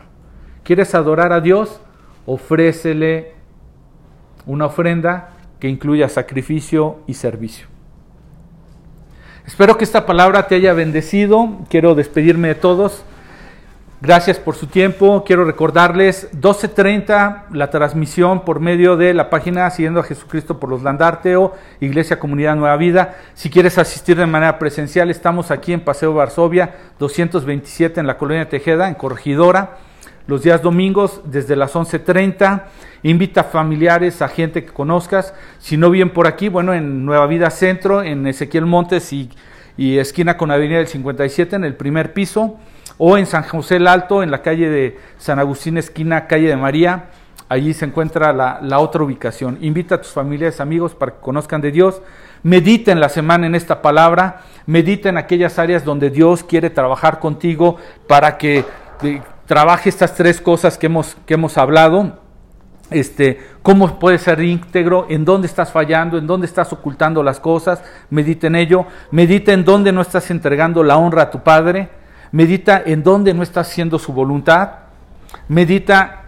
¿Quieres 0.63 0.93
adorar 0.93 1.33
a 1.33 1.41
Dios? 1.41 1.81
Ofrécele 2.27 3.33
una 4.45 4.67
ofrenda 4.67 5.29
que 5.59 5.67
incluya 5.67 6.07
sacrificio 6.07 6.99
y 7.07 7.15
servicio. 7.15 7.78
Espero 9.49 9.79
que 9.79 9.83
esta 9.83 10.05
palabra 10.05 10.45
te 10.47 10.53
haya 10.53 10.73
bendecido. 10.73 11.49
Quiero 11.69 11.95
despedirme 11.95 12.49
de 12.49 12.55
todos. 12.55 13.03
Gracias 13.99 14.37
por 14.37 14.55
su 14.55 14.67
tiempo. 14.67 15.23
Quiero 15.25 15.43
recordarles 15.43 16.29
12.30 16.39 17.45
la 17.51 17.71
transmisión 17.71 18.45
por 18.45 18.59
medio 18.59 18.95
de 18.95 19.15
la 19.15 19.31
página 19.31 19.67
Siguiendo 19.71 20.01
a 20.01 20.03
Jesucristo 20.03 20.59
por 20.59 20.69
los 20.69 20.83
Landarteo, 20.83 21.55
Iglesia 21.79 22.19
Comunidad 22.19 22.57
Nueva 22.57 22.77
Vida. 22.77 23.15
Si 23.33 23.49
quieres 23.49 23.79
asistir 23.79 24.17
de 24.17 24.27
manera 24.27 24.59
presencial, 24.59 25.09
estamos 25.09 25.49
aquí 25.49 25.73
en 25.73 25.81
Paseo 25.81 26.13
Varsovia 26.13 26.75
227 26.99 27.99
en 27.99 28.05
la 28.05 28.19
Colonia 28.19 28.47
Tejeda, 28.47 28.87
en 28.87 28.93
Corregidora, 28.93 29.77
los 30.29 30.43
días 30.43 30.61
domingos 30.61 31.21
desde 31.25 31.55
las 31.55 31.73
11.30. 31.73 32.65
Invita 33.01 33.41
a 33.41 33.45
familiares, 33.45 34.21
a 34.21 34.27
gente 34.27 34.63
que 34.63 34.71
conozcas. 34.71 35.33
Si 35.57 35.75
no 35.75 35.89
bien 35.89 36.11
por 36.11 36.27
aquí, 36.27 36.49
bueno, 36.49 36.73
en 36.75 37.03
Nueva 37.03 37.25
Vida 37.25 37.49
Centro, 37.49 38.03
en 38.03 38.27
Ezequiel 38.27 38.67
Montes 38.67 39.11
y, 39.11 39.31
y 39.75 39.97
esquina 39.97 40.37
con 40.37 40.51
Avenida 40.51 40.77
del 40.77 40.87
57 40.87 41.55
en 41.55 41.63
el 41.63 41.75
primer 41.75 42.13
piso 42.13 42.57
o 42.99 43.17
en 43.17 43.25
San 43.25 43.41
José 43.41 43.77
el 43.77 43.87
Alto, 43.87 44.21
en 44.21 44.29
la 44.29 44.43
calle 44.43 44.69
de 44.69 44.99
San 45.17 45.39
Agustín, 45.39 45.79
esquina 45.79 46.27
calle 46.27 46.47
de 46.47 46.57
María. 46.57 47.05
Allí 47.47 47.73
se 47.73 47.85
encuentra 47.85 48.31
la, 48.31 48.79
otra 48.79 49.01
ubicación. 49.01 49.57
Invita 49.61 49.95
a 49.95 50.01
tus 50.01 50.11
familias, 50.11 50.59
amigos, 50.59 50.93
para 50.93 51.13
que 51.13 51.21
conozcan 51.21 51.61
de 51.61 51.71
Dios. 51.71 52.03
Medita 52.43 52.91
en 52.91 52.99
la 52.99 53.09
semana 53.09 53.47
en 53.47 53.55
esta 53.55 53.81
palabra. 53.81 54.41
Medita 54.67 55.09
en 55.09 55.17
aquellas 55.17 55.57
áreas 55.57 55.83
donde 55.83 56.11
Dios 56.11 56.43
quiere 56.43 56.69
trabajar 56.69 57.19
contigo 57.19 57.77
para 58.05 58.37
que 58.37 58.65
trabaje 59.49 59.89
estas 59.89 60.13
tres 60.13 60.39
cosas 60.39 60.77
que 60.77 60.85
hemos, 60.85 61.17
que 61.25 61.33
hemos 61.33 61.57
hablado. 61.57 62.19
Este, 62.91 63.39
cómo 63.63 63.97
puedes 63.97 64.21
ser 64.21 64.41
íntegro, 64.41 65.07
en 65.09 65.25
dónde 65.25 65.47
estás 65.47 65.71
fallando, 65.71 66.19
en 66.19 66.27
dónde 66.27 66.45
estás 66.45 66.71
ocultando 66.71 67.23
las 67.23 67.39
cosas, 67.39 67.83
medita 68.11 68.45
en 68.45 68.55
ello, 68.55 68.85
medita 69.09 69.51
en 69.51 69.65
dónde 69.65 69.91
no 69.91 70.01
estás 70.01 70.29
entregando 70.29 70.83
la 70.83 70.97
honra 70.97 71.23
a 71.23 71.31
tu 71.31 71.41
Padre, 71.41 71.89
medita 72.31 72.79
en 72.85 73.01
dónde 73.01 73.33
no 73.33 73.41
está 73.41 73.61
haciendo 73.61 73.97
su 73.97 74.13
voluntad, 74.13 74.69
medita 75.47 76.25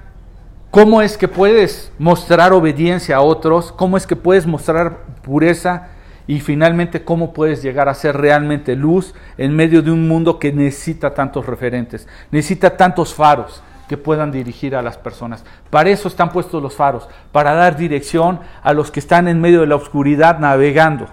cómo 0.72 1.04
es 1.04 1.16
que 1.16 1.28
puedes 1.28 1.92
mostrar 2.00 2.54
obediencia 2.54 3.18
a 3.18 3.22
otros, 3.22 3.72
cómo 3.72 3.98
es 3.98 4.08
que 4.08 4.16
puedes 4.16 4.48
mostrar 4.48 4.98
pureza 5.22 5.90
y 6.32 6.40
finalmente 6.40 7.04
cómo 7.04 7.34
puedes 7.34 7.62
llegar 7.62 7.90
a 7.90 7.94
ser 7.94 8.16
realmente 8.16 8.78
luz 8.78 9.14
en 9.38 9.54
medio 9.54 9.82
de 9.82 9.92
un 9.92 10.08
mundo 10.08 10.40
que 10.40 10.54
necesita 10.54 11.14
tantos 11.14 11.46
referentes, 11.46 12.08
necesita 12.32 12.78
tantos 12.78 13.14
faros 13.14 13.62
que 13.90 13.98
puedan 13.98 14.32
dirigir 14.32 14.78
a 14.78 14.82
las 14.82 14.98
personas. 14.98 15.44
Para 15.70 15.90
eso 15.90 16.08
están 16.08 16.32
puestos 16.32 16.64
los 16.64 16.74
faros, 16.74 17.10
para 17.34 17.54
dar 17.54 17.76
dirección 17.76 18.40
a 18.64 18.72
los 18.72 18.92
que 18.92 19.02
están 19.02 19.28
en 19.28 19.42
medio 19.42 19.60
de 19.60 19.68
la 19.68 19.76
oscuridad 19.76 20.40
navegando. 20.40 21.08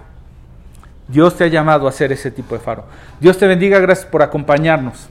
Dios 1.09 1.35
te 1.35 1.43
ha 1.43 1.47
llamado 1.47 1.89
a 1.89 1.91
ser 1.91 2.13
ese 2.13 2.31
tipo 2.31 2.55
de 2.55 2.61
faro. 2.61 2.85
Dios 3.19 3.37
te 3.37 3.45
bendiga, 3.45 3.77
gracias 3.79 4.07
por 4.07 4.23
acompañarnos. 4.23 5.09